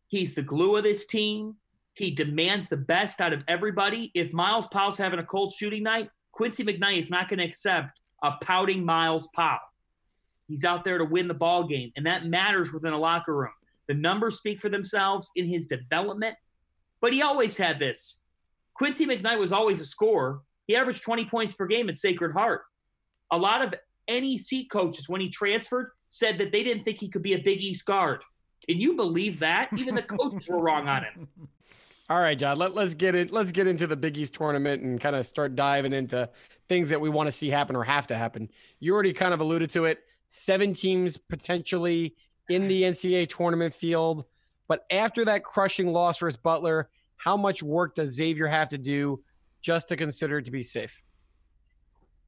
He's 0.07 0.37
the 0.37 0.43
glue 0.43 0.77
of 0.77 0.85
this 0.85 1.05
team. 1.07 1.57
He 1.95 2.13
demands 2.13 2.69
the 2.69 2.77
best 2.77 3.21
out 3.21 3.33
of 3.33 3.43
everybody. 3.49 4.13
If 4.15 4.33
Myles 4.33 4.69
Powell's 4.69 4.99
having 4.99 5.19
a 5.19 5.25
cold 5.25 5.53
shooting 5.53 5.83
night, 5.83 6.11
Quincy 6.35 6.65
McKnight 6.65 6.99
is 6.99 7.11
not 7.11 7.29
going 7.29 7.39
to 7.39 7.45
accept 7.45 8.01
a 8.23 8.33
pouting 8.43 8.85
Myles 8.85 9.29
Powell. 9.35 9.61
He's 10.49 10.65
out 10.65 10.85
there 10.85 10.99
to 10.99 11.05
win 11.05 11.29
the 11.29 11.35
ball 11.35 11.65
game, 11.65 11.93
and 11.97 12.07
that 12.07 12.25
matters 12.25 12.73
within 12.73 12.93
a 12.93 12.99
locker 12.99 13.35
room. 13.35 13.53
The 13.87 13.95
numbers 13.95 14.39
speak 14.39 14.61
for 14.61 14.69
themselves 14.69 15.31
in 15.37 15.47
his 15.47 15.67
development, 15.67 16.37
but 17.01 17.13
he 17.13 17.23
always 17.23 17.57
had 17.57 17.79
this. 17.79 18.19
Quincy 18.75 19.07
McKnight 19.07 19.39
was 19.39 19.53
always 19.53 19.81
a 19.81 19.85
scorer. 19.85 20.41
He 20.67 20.75
averaged 20.75 21.05
20 21.05 21.27
points 21.27 21.53
per 21.53 21.67
game 21.67 21.89
at 21.89 21.99
Sacred 21.99 22.33
Heart. 22.33 22.63
A 23.31 23.39
lot 23.39 23.63
of 23.63 23.75
NEC 24.09 24.69
coaches, 24.71 25.09
when 25.09 25.21
he 25.21 25.29
transferred, 25.29 25.93
said 26.09 26.39
that 26.39 26.51
they 26.51 26.65
didn't 26.65 26.85
think 26.85 26.99
he 26.99 27.09
could 27.09 27.23
be 27.23 27.35
a 27.35 27.39
Big 27.39 27.61
East 27.61 27.85
guard. 27.85 28.23
Can 28.69 28.81
you 28.81 28.95
believe 28.97 29.39
that? 29.41 29.69
Even 29.77 29.95
the 29.95 30.03
coaches 30.03 30.49
were 30.49 30.61
wrong 30.61 30.89
on 30.89 31.05
him. 31.05 31.29
All 32.11 32.21
right, 32.21 32.39
John. 32.39 32.59
Let, 32.59 32.75
let's 32.75 32.95
get 32.95 33.15
it. 33.15 33.31
Let's 33.31 33.51
get 33.51 33.67
into 33.67 33.87
the 33.87 33.97
Big 33.97 34.19
East 34.19 34.35
tournament 34.35 34.83
and 34.83 35.01
kind 35.01 35.17
of 35.17 35.27
start 35.27 35.57
diving 35.57 35.95
into 35.95 36.29
things 36.69 36.91
that 36.91 37.01
we 37.01 37.09
want 37.09 37.29
to 37.29 37.33
see 37.33 37.49
happen 37.49 37.75
or 37.75 37.83
have 37.83 38.07
to 38.09 38.17
happen. 38.17 38.51
You 38.79 38.93
already 38.93 39.15
kind 39.15 39.33
of 39.33 39.41
alluded 39.41 39.71
to 39.71 39.87
it. 39.87 40.01
Seven 40.29 40.75
teams 40.75 41.17
potentially 41.17 42.15
in 42.51 42.69
the 42.69 42.83
NCAA 42.83 43.29
tournament 43.35 43.73
field, 43.73 44.27
but 44.69 44.85
after 44.91 45.25
that 45.25 45.45
crushing 45.45 45.93
loss 45.93 46.19
versus 46.19 46.37
Butler, 46.37 46.91
how 47.17 47.39
much 47.39 47.63
work 47.63 47.95
does 47.95 48.11
Xavier 48.11 48.49
have 48.49 48.69
to 48.71 48.79
do 48.79 49.23
just 49.63 49.89
to 49.89 49.97
consider 49.97 50.39
it 50.39 50.45
to 50.45 50.51
be 50.51 50.63
safe? 50.63 51.03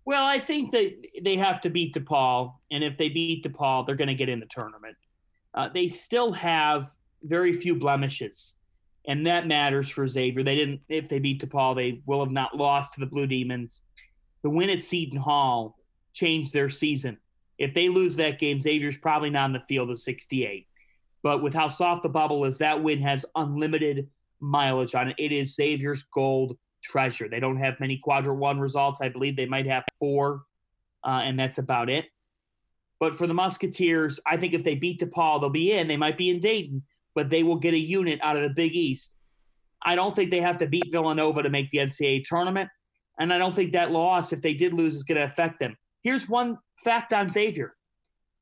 Well, 0.07 0.25
I 0.25 0.39
think 0.39 0.73
that 0.73 0.95
they 1.23 1.37
have 1.37 1.61
to 1.63 1.69
beat 1.69 1.93
DePaul, 1.93 2.55
and 2.71 2.85
if 2.85 2.97
they 2.97 3.09
beat 3.09 3.45
DePaul, 3.45 3.85
they're 3.85 3.97
going 3.97 4.09
to 4.09 4.15
get 4.15 4.29
in 4.29 4.41
the 4.41 4.47
tournament. 4.47 4.97
Uh, 5.53 5.69
they 5.69 5.89
still 5.89 6.33
have 6.33 6.89
very 7.25 7.53
few 7.53 7.75
blemishes, 7.75 8.55
and 9.07 9.27
that 9.27 9.47
matters 9.47 9.89
for 9.89 10.07
Xavier. 10.07 10.43
They 10.43 10.57
didn't. 10.57 10.81
If 10.89 11.09
they 11.09 11.19
beat 11.19 11.43
DePaul, 11.43 11.77
they 11.77 12.03
will 12.07 12.25
have 12.25 12.33
not 12.33 12.57
lost 12.57 12.95
to 12.95 13.01
the 13.01 13.07
Blue 13.07 13.27
Demons. 13.27 13.83
The 14.43 14.51
win 14.51 14.71
at 14.71 14.83
Seton 14.83 15.19
Hall 15.19 15.77
changed 16.13 16.53
their 16.53 16.69
season. 16.69 17.19
If 17.59 17.75
they 17.75 17.89
lose 17.89 18.17
that 18.17 18.39
game, 18.39 18.61
Xavier's 18.61 18.99
probably 18.99 19.31
not 19.31 19.47
in 19.47 19.53
the 19.53 19.63
field 19.69 19.91
of 19.91 19.99
68. 19.99 20.67
But 21.23 21.43
with 21.43 21.55
how 21.55 21.69
soft 21.69 22.03
the 22.03 22.09
bubble 22.09 22.45
is, 22.45 22.59
that 22.59 22.83
win 22.83 23.01
has 23.01 23.25
unlimited 23.35 24.09
mileage 24.41 24.95
on 24.95 25.09
it. 25.09 25.17
It 25.19 25.33
is 25.33 25.55
Xavier's 25.55 26.03
gold 26.03 26.57
treasure. 26.83 27.29
They 27.29 27.41
don't 27.41 27.57
have 27.57 27.81
many 27.81 27.99
quadrant 27.99 28.39
one 28.39 28.61
results. 28.61 29.01
I 29.01 29.09
believe 29.09 29.37
they 29.37 29.47
might 29.47 29.67
have 29.67 29.85
four, 29.99 30.43
uh, 31.05 31.23
and 31.25 31.39
that's 31.39 31.59
about 31.59 31.89
it. 31.89 32.07
But 32.99 33.17
for 33.17 33.27
the 33.27 33.35
Musketeers, 33.35 34.21
I 34.27 34.37
think 34.37 34.55
if 34.55 34.65
they 34.65 34.75
beat 34.75 35.01
DePaul, 35.01 35.41
they'll 35.41 35.51
be 35.51 35.73
in. 35.73 35.89
They 35.89 35.97
might 35.97 36.17
be 36.17 36.31
in 36.31 36.41
Dayton, 36.41 36.83
but 37.17 37.31
they 37.31 37.43
will 37.43 37.57
get 37.57 37.75
a 37.75 37.79
unit 37.79 38.21
out 38.23 38.37
of 38.37 38.43
the 38.43 38.51
Big 38.51 38.77
East. 38.77 39.17
I 39.83 39.97
don't 39.97 40.15
think 40.15 40.31
they 40.31 40.43
have 40.43 40.59
to 40.59 40.67
beat 40.67 40.93
Villanova 40.93 41.43
to 41.43 41.51
make 41.51 41.71
the 41.71 41.79
NCAA 41.79 42.23
tournament. 42.25 42.69
And 43.19 43.33
I 43.33 43.39
don't 43.39 43.57
think 43.57 43.73
that 43.73 43.91
loss, 43.91 44.33
if 44.33 44.43
they 44.43 44.53
did 44.53 44.75
lose, 44.75 44.95
is 44.95 45.03
going 45.03 45.19
to 45.19 45.25
affect 45.25 45.59
them. 45.59 45.77
Here's 46.03 46.29
one 46.29 46.59
fact 46.85 47.13
on 47.13 47.29
Xavier 47.29 47.75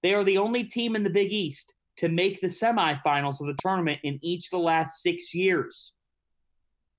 they 0.02 0.12
are 0.12 0.24
the 0.24 0.36
only 0.36 0.64
team 0.64 0.96
in 0.96 1.02
the 1.02 1.08
Big 1.08 1.32
East 1.32 1.72
to 1.96 2.08
make 2.08 2.40
the 2.40 2.48
semifinals 2.48 3.40
of 3.40 3.46
the 3.46 3.56
tournament 3.62 4.00
in 4.02 4.18
each 4.20 4.46
of 4.48 4.50
the 4.50 4.58
last 4.58 5.00
six 5.00 5.32
years. 5.32 5.94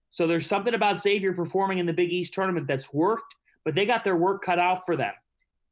So 0.10 0.26
there's 0.26 0.48
something 0.48 0.74
about 0.74 1.00
Xavier 1.00 1.34
performing 1.34 1.78
in 1.78 1.86
the 1.86 1.94
Big 1.94 2.12
East 2.12 2.34
tournament 2.34 2.68
that's 2.68 2.94
worked, 2.94 3.36
but 3.66 3.76
they 3.76 3.86
got 3.86 4.06
their 4.06 4.16
work 4.16 4.42
cut 4.42 4.58
out 4.58 4.84
for 4.86 4.96
them. 4.96 5.14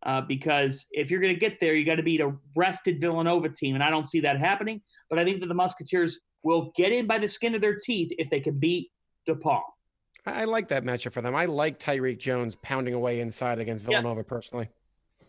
Uh, 0.05 0.19
because 0.21 0.87
if 0.91 1.09
you're 1.09 1.21
going 1.21 1.33
to 1.33 1.39
get 1.39 1.59
there, 1.59 1.73
you 1.73 1.85
got 1.85 1.95
to 1.95 2.03
beat 2.03 2.19
a 2.19 2.33
rested 2.55 2.99
Villanova 2.99 3.47
team, 3.49 3.75
and 3.75 3.83
I 3.83 3.89
don't 3.89 4.07
see 4.07 4.19
that 4.21 4.37
happening. 4.37 4.81
But 5.09 5.17
I 5.19 5.23
think 5.23 5.39
that 5.39 5.47
the 5.47 5.53
Musketeers 5.53 6.19
will 6.43 6.73
get 6.75 6.91
in 6.91 7.07
by 7.07 7.19
the 7.19 7.27
skin 7.27 7.55
of 7.55 7.61
their 7.61 7.75
teeth 7.75 8.11
if 8.17 8.29
they 8.29 8.41
can 8.41 8.59
beat 8.59 8.91
DePaul. 9.27 9.61
I 10.25 10.43
like 10.45 10.67
that 10.69 10.83
matchup 10.83 11.13
for 11.13 11.21
them. 11.21 11.35
I 11.35 11.45
like 11.45 11.79
Tyrique 11.79 12.19
Jones 12.19 12.55
pounding 12.55 12.93
away 12.93 13.21
inside 13.21 13.59
against 13.59 13.85
Yeah. 13.85 13.99
Villanova 14.01 14.23
personally. 14.23 14.69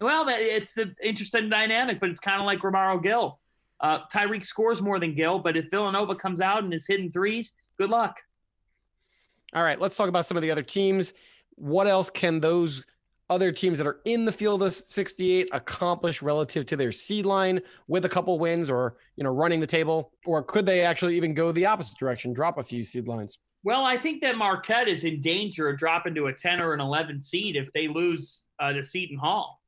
Well, 0.00 0.26
it's 0.28 0.76
an 0.76 0.94
interesting 1.02 1.48
dynamic, 1.48 2.00
but 2.00 2.10
it's 2.10 2.20
kind 2.20 2.40
of 2.40 2.46
like 2.46 2.60
Romaro 2.60 3.00
Gill. 3.00 3.38
Uh, 3.80 4.00
Tyrique 4.12 4.44
scores 4.44 4.82
more 4.82 4.98
than 4.98 5.14
Gill, 5.14 5.38
but 5.38 5.56
if 5.56 5.70
Villanova 5.70 6.14
comes 6.16 6.40
out 6.40 6.64
and 6.64 6.72
is 6.74 6.86
hitting 6.86 7.12
threes, 7.12 7.54
good 7.78 7.90
luck. 7.90 8.20
All 9.54 9.62
right, 9.62 9.78
let's 9.80 9.96
talk 9.96 10.08
about 10.08 10.26
some 10.26 10.36
of 10.36 10.42
the 10.42 10.50
other 10.50 10.62
teams. 10.62 11.14
What 11.56 11.86
else 11.86 12.10
can 12.10 12.40
those 12.40 12.84
other 13.30 13.52
teams 13.52 13.78
that 13.78 13.86
are 13.86 14.00
in 14.04 14.24
the 14.24 14.32
field 14.32 14.62
of 14.62 14.74
68 14.74 15.48
accomplish 15.52 16.22
relative 16.22 16.66
to 16.66 16.76
their 16.76 16.92
seed 16.92 17.26
line 17.26 17.60
with 17.88 18.04
a 18.04 18.08
couple 18.08 18.38
wins 18.38 18.68
or, 18.68 18.96
you 19.16 19.24
know, 19.24 19.30
running 19.30 19.60
the 19.60 19.66
table? 19.66 20.12
Or 20.26 20.42
could 20.42 20.66
they 20.66 20.82
actually 20.82 21.16
even 21.16 21.34
go 21.34 21.52
the 21.52 21.66
opposite 21.66 21.98
direction, 21.98 22.32
drop 22.32 22.58
a 22.58 22.62
few 22.62 22.84
seed 22.84 23.08
lines? 23.08 23.38
Well, 23.62 23.84
I 23.84 23.96
think 23.96 24.20
that 24.22 24.36
Marquette 24.36 24.88
is 24.88 25.04
in 25.04 25.20
danger 25.20 25.68
of 25.68 25.78
dropping 25.78 26.14
to 26.16 26.26
a 26.26 26.32
10 26.32 26.60
or 26.60 26.74
an 26.74 26.80
11 26.80 27.22
seed 27.22 27.56
if 27.56 27.72
they 27.72 27.88
lose 27.88 28.42
uh, 28.60 28.72
to 28.72 28.82
Seton 28.82 29.16
Hall, 29.16 29.60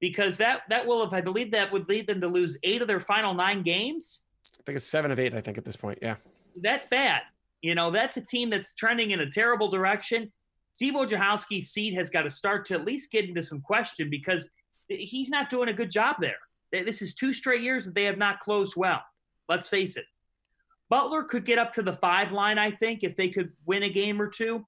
because 0.00 0.36
that 0.36 0.62
that 0.68 0.86
will, 0.86 1.02
if 1.02 1.14
I 1.14 1.22
believe 1.22 1.50
that 1.52 1.72
would 1.72 1.88
lead 1.88 2.06
them 2.06 2.20
to 2.20 2.28
lose 2.28 2.58
eight 2.62 2.82
of 2.82 2.88
their 2.88 3.00
final 3.00 3.32
nine 3.32 3.62
games. 3.62 4.24
I 4.54 4.62
think 4.66 4.76
it's 4.76 4.84
seven 4.84 5.10
of 5.10 5.18
eight, 5.18 5.34
I 5.34 5.40
think, 5.40 5.56
at 5.56 5.64
this 5.64 5.76
point. 5.76 5.98
Yeah. 6.02 6.16
That's 6.60 6.86
bad. 6.86 7.22
You 7.62 7.74
know, 7.74 7.90
that's 7.90 8.18
a 8.18 8.20
team 8.20 8.50
that's 8.50 8.74
trending 8.74 9.12
in 9.12 9.20
a 9.20 9.30
terrible 9.30 9.68
direction. 9.68 10.30
Steve 10.78 10.94
Wojciechowski's 10.94 11.70
seat 11.70 11.94
has 11.94 12.08
got 12.08 12.22
to 12.22 12.30
start 12.30 12.64
to 12.64 12.74
at 12.74 12.84
least 12.84 13.10
get 13.10 13.28
into 13.28 13.42
some 13.42 13.60
question 13.60 14.08
because 14.08 14.48
he's 14.86 15.28
not 15.28 15.50
doing 15.50 15.68
a 15.68 15.72
good 15.72 15.90
job 15.90 16.14
there. 16.20 16.36
This 16.70 17.02
is 17.02 17.14
two 17.14 17.32
straight 17.32 17.62
years 17.62 17.84
that 17.84 17.96
they 17.96 18.04
have 18.04 18.16
not 18.16 18.38
closed 18.38 18.74
well. 18.76 19.02
Let's 19.48 19.68
face 19.68 19.96
it. 19.96 20.04
Butler 20.88 21.24
could 21.24 21.44
get 21.44 21.58
up 21.58 21.72
to 21.72 21.82
the 21.82 21.92
five 21.92 22.30
line, 22.30 22.58
I 22.58 22.70
think, 22.70 23.02
if 23.02 23.16
they 23.16 23.28
could 23.28 23.50
win 23.66 23.82
a 23.82 23.90
game 23.90 24.22
or 24.22 24.28
two. 24.28 24.64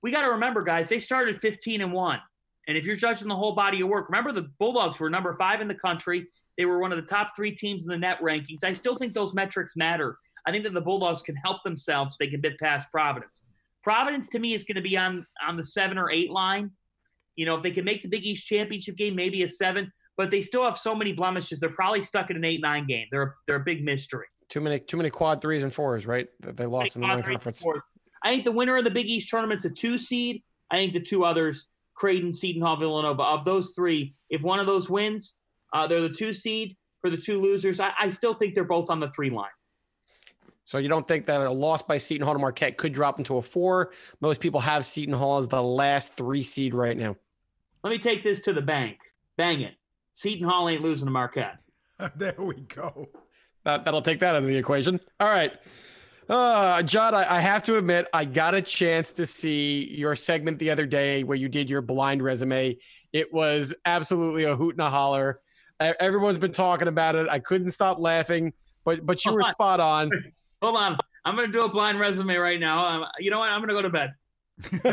We 0.00 0.12
got 0.12 0.22
to 0.22 0.30
remember, 0.30 0.62
guys, 0.62 0.88
they 0.90 1.00
started 1.00 1.34
15 1.34 1.80
and 1.80 1.92
1, 1.92 2.20
And 2.68 2.78
if 2.78 2.86
you're 2.86 2.94
judging 2.94 3.26
the 3.26 3.34
whole 3.34 3.56
body 3.56 3.80
of 3.80 3.88
work, 3.88 4.08
remember 4.08 4.30
the 4.30 4.52
Bulldogs 4.60 5.00
were 5.00 5.10
number 5.10 5.32
five 5.32 5.60
in 5.60 5.66
the 5.66 5.74
country. 5.74 6.28
They 6.56 6.66
were 6.66 6.78
one 6.78 6.92
of 6.92 6.98
the 6.98 7.02
top 7.02 7.32
three 7.34 7.50
teams 7.50 7.82
in 7.82 7.88
the 7.88 7.98
net 7.98 8.20
rankings. 8.20 8.62
I 8.62 8.74
still 8.74 8.94
think 8.94 9.12
those 9.12 9.34
metrics 9.34 9.74
matter. 9.74 10.18
I 10.46 10.52
think 10.52 10.62
that 10.62 10.72
the 10.72 10.80
Bulldogs 10.80 11.20
can 11.20 11.34
help 11.34 11.64
themselves. 11.64 12.16
They 12.16 12.28
can 12.28 12.40
bid 12.40 12.58
past 12.58 12.92
Providence. 12.92 13.42
Providence 13.88 14.28
to 14.28 14.38
me 14.38 14.52
is 14.52 14.64
going 14.64 14.74
to 14.74 14.82
be 14.82 14.98
on 14.98 15.24
on 15.46 15.56
the 15.56 15.64
seven 15.64 15.96
or 15.96 16.10
eight 16.10 16.30
line. 16.30 16.72
You 17.36 17.46
know, 17.46 17.54
if 17.56 17.62
they 17.62 17.70
can 17.70 17.86
make 17.86 18.02
the 18.02 18.08
Big 18.08 18.22
East 18.22 18.46
championship 18.46 18.96
game, 18.96 19.16
maybe 19.16 19.42
a 19.44 19.48
seven. 19.48 19.90
But 20.18 20.30
they 20.30 20.42
still 20.42 20.62
have 20.64 20.76
so 20.76 20.94
many 20.94 21.14
blemishes. 21.14 21.58
They're 21.58 21.70
probably 21.70 22.02
stuck 22.02 22.28
in 22.28 22.36
an 22.36 22.44
eight 22.44 22.60
nine 22.60 22.84
game. 22.84 23.06
They're 23.10 23.36
they're 23.46 23.56
a 23.56 23.64
big 23.64 23.82
mystery. 23.82 24.26
Too 24.50 24.60
many 24.60 24.78
too 24.78 24.98
many 24.98 25.08
quad 25.08 25.40
threes 25.40 25.62
and 25.62 25.72
fours, 25.72 26.06
right? 26.06 26.26
That 26.40 26.58
they 26.58 26.66
lost 26.66 26.96
in 26.96 27.00
the 27.00 27.08
non-conference. 27.08 27.64
I 28.22 28.30
think 28.30 28.44
the 28.44 28.52
winner 28.52 28.76
of 28.76 28.84
the 28.84 28.90
Big 28.90 29.06
East 29.06 29.30
tournament's 29.30 29.64
a 29.64 29.70
two 29.70 29.96
seed. 29.96 30.42
I 30.70 30.76
think 30.76 30.92
the 30.92 31.00
two 31.00 31.24
others, 31.24 31.64
Creighton, 31.94 32.34
Seton 32.34 32.60
Hall, 32.60 32.76
Villanova, 32.76 33.22
of 33.22 33.46
those 33.46 33.72
three, 33.74 34.12
if 34.28 34.42
one 34.42 34.60
of 34.60 34.66
those 34.66 34.90
wins, 34.90 35.36
uh, 35.72 35.86
they're 35.86 36.02
the 36.02 36.10
two 36.10 36.34
seed. 36.34 36.76
For 37.00 37.08
the 37.08 37.16
two 37.16 37.40
losers, 37.40 37.80
I, 37.80 37.92
I 37.98 38.10
still 38.10 38.34
think 38.34 38.54
they're 38.54 38.64
both 38.64 38.90
on 38.90 39.00
the 39.00 39.10
three 39.12 39.30
line. 39.30 39.48
So 40.68 40.76
you 40.76 40.90
don't 40.90 41.08
think 41.08 41.24
that 41.24 41.40
a 41.40 41.50
loss 41.50 41.82
by 41.82 41.96
Seton 41.96 42.26
Hall 42.26 42.34
to 42.34 42.38
Marquette 42.38 42.76
could 42.76 42.92
drop 42.92 43.18
into 43.18 43.38
a 43.38 43.42
four? 43.42 43.92
Most 44.20 44.42
people 44.42 44.60
have 44.60 44.84
Seton 44.84 45.14
Hall 45.14 45.38
as 45.38 45.48
the 45.48 45.62
last 45.62 46.14
three 46.14 46.42
seed 46.42 46.74
right 46.74 46.94
now. 46.94 47.16
Let 47.82 47.88
me 47.88 47.98
take 47.98 48.22
this 48.22 48.42
to 48.42 48.52
the 48.52 48.60
bank. 48.60 48.98
Bang 49.38 49.62
it. 49.62 49.76
Seton 50.12 50.46
Hall 50.46 50.68
ain't 50.68 50.82
losing 50.82 51.06
to 51.06 51.10
Marquette. 51.10 51.56
there 52.16 52.34
we 52.36 52.56
go. 52.56 53.08
That, 53.64 53.86
that'll 53.86 54.02
take 54.02 54.20
that 54.20 54.34
out 54.34 54.42
of 54.42 54.46
the 54.46 54.58
equation. 54.58 55.00
All 55.18 55.30
right. 55.30 55.54
Uh, 56.28 56.82
John, 56.82 57.14
I, 57.14 57.38
I 57.38 57.40
have 57.40 57.64
to 57.64 57.78
admit, 57.78 58.06
I 58.12 58.26
got 58.26 58.54
a 58.54 58.60
chance 58.60 59.14
to 59.14 59.24
see 59.24 59.96
your 59.96 60.14
segment 60.14 60.58
the 60.58 60.68
other 60.68 60.84
day 60.84 61.24
where 61.24 61.38
you 61.38 61.48
did 61.48 61.70
your 61.70 61.80
blind 61.80 62.22
resume. 62.22 62.76
It 63.14 63.32
was 63.32 63.74
absolutely 63.86 64.44
a 64.44 64.54
hoot 64.54 64.74
and 64.74 64.82
a 64.82 64.90
holler. 64.90 65.40
Everyone's 65.80 66.36
been 66.36 66.52
talking 66.52 66.88
about 66.88 67.14
it. 67.14 67.26
I 67.30 67.38
couldn't 67.38 67.70
stop 67.70 67.98
laughing, 67.98 68.52
but 68.84 69.06
but 69.06 69.24
you 69.24 69.32
were 69.32 69.44
spot 69.44 69.80
on. 69.80 70.10
Hold 70.62 70.76
on. 70.76 70.96
I'm 71.24 71.36
going 71.36 71.46
to 71.46 71.52
do 71.52 71.64
a 71.64 71.68
blind 71.68 72.00
resume 72.00 72.36
right 72.36 72.58
now. 72.58 72.86
Um, 72.86 73.04
you 73.18 73.30
know 73.30 73.38
what? 73.38 73.50
I'm 73.50 73.60
going 73.60 73.68
to 73.68 73.74
go 73.74 73.82
to 73.82 73.90
bed. 73.90 74.14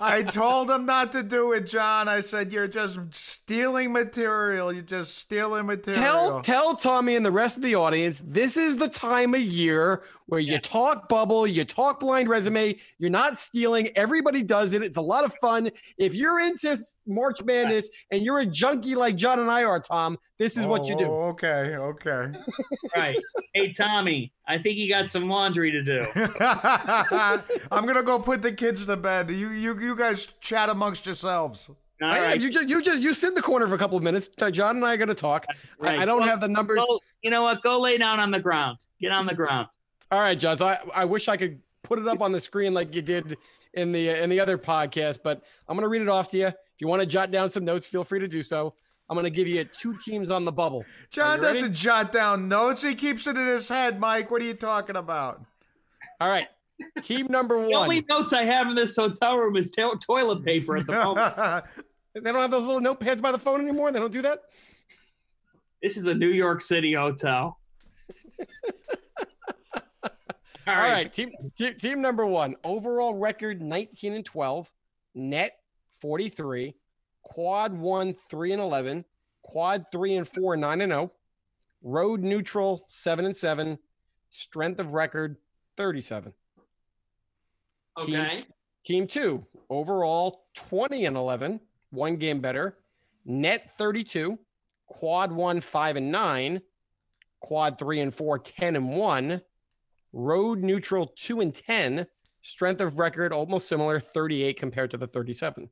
I 0.00 0.24
told 0.32 0.70
him 0.70 0.86
not 0.86 1.12
to 1.12 1.22
do 1.22 1.52
it, 1.52 1.66
John. 1.66 2.08
I 2.08 2.20
said 2.20 2.54
you're 2.54 2.66
just 2.66 2.98
stealing 3.12 3.92
material. 3.92 4.72
You're 4.72 4.82
just 4.82 5.18
stealing 5.18 5.66
material. 5.66 6.02
Tell 6.02 6.40
tell 6.40 6.74
Tommy 6.74 7.16
and 7.16 7.26
the 7.26 7.30
rest 7.30 7.58
of 7.58 7.62
the 7.62 7.74
audience 7.74 8.22
this 8.24 8.56
is 8.56 8.76
the 8.76 8.88
time 8.88 9.34
of 9.34 9.42
year 9.42 10.02
where 10.30 10.40
you 10.40 10.52
Yeah. 10.54 10.60
talk 10.60 11.08
bubble, 11.08 11.46
you 11.46 11.64
talk 11.64 12.00
blind 12.00 12.28
resume. 12.28 12.76
You're 12.98 13.10
not 13.10 13.36
stealing. 13.38 13.88
Everybody 13.96 14.42
does 14.42 14.72
it. 14.72 14.82
It's 14.82 14.96
a 14.96 15.02
lot 15.02 15.24
of 15.24 15.34
fun. 15.40 15.70
If 15.98 16.14
you're 16.14 16.40
into 16.40 16.76
March 17.06 17.42
Madness 17.42 17.90
and 18.10 18.22
you're 18.22 18.38
a 18.38 18.46
junkie 18.46 18.94
like 18.94 19.16
John 19.16 19.40
and 19.40 19.50
I 19.50 19.64
are, 19.64 19.80
Tom, 19.80 20.18
this 20.38 20.56
is 20.56 20.66
what 20.66 20.86
you 20.86 20.96
do. 20.96 21.06
Oh, 21.06 21.28
okay, 21.30 21.76
okay. 21.76 22.32
Right. 22.96 23.18
hey, 23.54 23.72
Tommy, 23.72 24.32
I 24.48 24.58
think 24.58 24.76
you 24.76 24.88
got 24.88 25.08
some 25.08 25.28
laundry 25.28 25.70
to 25.70 25.82
do. 25.82 26.00
I'm 27.72 27.86
gonna 27.86 28.02
go 28.02 28.18
put 28.18 28.42
the 28.42 28.52
kids 28.52 28.86
to 28.86 28.96
bed. 28.96 29.30
You 29.30 29.50
you 29.50 29.78
you 29.78 29.96
guys 29.96 30.26
chat 30.40 30.68
amongst 30.68 31.06
yourselves. 31.06 31.70
All 32.02 32.10
I 32.10 32.16
am. 32.16 32.22
right. 32.22 32.40
You 32.40 32.50
just 32.50 32.68
you 32.68 32.80
just 32.82 33.02
you 33.02 33.12
sit 33.14 33.28
in 33.28 33.34
the 33.34 33.42
corner 33.42 33.68
for 33.68 33.74
a 33.74 33.78
couple 33.78 33.96
of 33.96 34.02
minutes. 34.02 34.30
Uh, 34.40 34.50
John 34.50 34.76
and 34.76 34.84
I 34.84 34.94
are 34.94 34.96
going 34.96 35.08
to 35.08 35.14
talk. 35.14 35.44
I, 35.48 35.54
Right. 35.78 35.98
I 35.98 36.04
don't 36.06 36.20
Well, 36.20 36.28
have 36.30 36.40
the 36.40 36.48
numbers. 36.48 36.78
Go, 36.78 36.98
you 37.22 37.30
know 37.30 37.42
what? 37.42 37.62
Go 37.62 37.78
lay 37.78 37.98
down 37.98 38.18
on 38.20 38.30
the 38.30 38.38
ground. 38.40 38.78
Get 39.00 39.12
on 39.12 39.26
the 39.26 39.34
ground. 39.34 39.68
All 40.10 40.20
right, 40.20 40.38
John. 40.38 40.56
So 40.56 40.66
I, 40.66 40.78
I 40.94 41.04
wish 41.04 41.28
I 41.28 41.36
could 41.36 41.60
put 41.82 41.98
it 41.98 42.08
up 42.08 42.20
on 42.20 42.32
the 42.32 42.40
screen 42.40 42.74
like 42.74 42.94
you 42.94 43.02
did 43.02 43.36
in 43.74 43.92
the 43.92 44.08
in 44.08 44.30
the 44.30 44.40
other 44.40 44.58
podcast, 44.58 45.18
but 45.22 45.42
I'm 45.68 45.76
going 45.76 45.84
to 45.84 45.88
read 45.88 46.02
it 46.02 46.08
off 46.08 46.30
to 46.30 46.38
you. 46.38 46.46
If 46.46 46.54
you 46.80 46.88
want 46.88 47.00
to 47.00 47.06
jot 47.06 47.30
down 47.30 47.48
some 47.48 47.64
notes, 47.64 47.86
feel 47.86 48.04
free 48.04 48.20
to 48.20 48.28
do 48.28 48.42
so. 48.42 48.74
I'm 49.08 49.16
going 49.16 49.24
to 49.24 49.30
give 49.30 49.48
you 49.48 49.64
two 49.64 49.96
teams 50.04 50.30
on 50.30 50.44
the 50.44 50.52
bubble. 50.52 50.84
John 51.10 51.38
you 51.38 51.44
ready? 51.46 51.58
doesn't 51.60 51.74
jot 51.74 52.12
down 52.12 52.48
notes. 52.48 52.82
He 52.82 52.94
keeps 52.94 53.26
it 53.26 53.36
in 53.36 53.46
his 53.46 53.68
head. 53.68 53.98
Mike, 53.98 54.30
what 54.30 54.40
are 54.40 54.44
you 54.44 54.54
talking 54.54 54.94
about? 54.96 55.42
All 56.20 56.30
right. 56.30 56.46
Team 57.02 57.26
number 57.28 57.58
one. 57.58 57.68
The 57.70 57.74
only 57.74 58.04
notes 58.08 58.32
I 58.32 58.44
have 58.44 58.68
in 58.68 58.74
this 58.76 58.96
hotel 58.96 59.36
room 59.36 59.56
is 59.56 59.70
to- 59.72 59.98
toilet 60.00 60.44
paper 60.44 60.76
at 60.76 60.86
the 60.86 60.92
moment. 60.92 61.64
They 62.12 62.20
don't 62.20 62.40
have 62.40 62.50
those 62.50 62.64
little 62.64 62.80
notepads 62.80 63.22
by 63.22 63.30
the 63.30 63.38
phone 63.38 63.60
anymore. 63.60 63.92
They 63.92 64.00
don't 64.00 64.12
do 64.12 64.22
that. 64.22 64.40
this 65.80 65.96
is 65.96 66.08
a 66.08 66.14
New 66.14 66.30
York 66.30 66.60
City 66.60 66.92
hotel. 66.94 67.60
All 70.70 70.84
All 70.84 70.90
right. 70.90 71.12
team, 71.12 71.30
team 71.56 71.74
team 71.76 72.00
number 72.00 72.24
one. 72.26 72.56
Overall 72.64 73.14
record 73.14 73.60
19 73.60 74.14
and 74.14 74.24
12, 74.24 74.72
net 75.14 75.58
43, 76.00 76.74
quad 77.22 77.72
one 77.72 78.14
3 78.30 78.52
and 78.52 78.62
11, 78.62 79.04
quad 79.42 79.86
3 79.90 80.16
and 80.16 80.28
4 80.28 80.56
9 80.56 80.80
and 80.80 80.92
0, 80.92 81.12
road 81.82 82.20
neutral 82.22 82.84
7 82.88 83.24
and 83.24 83.36
7, 83.36 83.78
strength 84.30 84.80
of 84.80 84.94
record 84.94 85.36
37. 85.76 86.32
Team- 88.04 88.14
Okay. 88.20 88.44
Team 88.84 89.06
2, 89.06 89.44
overall 89.68 90.46
20 90.54 91.04
and 91.04 91.16
11, 91.16 91.60
one 91.90 92.16
game 92.16 92.40
better, 92.40 92.78
net 93.26 93.76
32, 93.76 94.38
quad 94.86 95.30
1 95.32 95.60
5 95.60 95.96
and 95.96 96.10
9, 96.10 96.62
quad 97.40 97.78
3 97.78 98.00
and 98.00 98.14
4 98.14 98.38
10 98.38 98.76
and 98.76 98.96
1, 98.96 99.42
road 100.12 100.62
neutral 100.62 101.06
2 101.16 101.40
and 101.40 101.54
10, 101.54 102.06
strength 102.42 102.80
of 102.80 102.98
record 102.98 103.32
almost 103.32 103.68
similar 103.68 104.00
38 104.00 104.56
compared 104.58 104.90
to 104.90 104.96
the 104.96 105.06
37. 105.06 105.68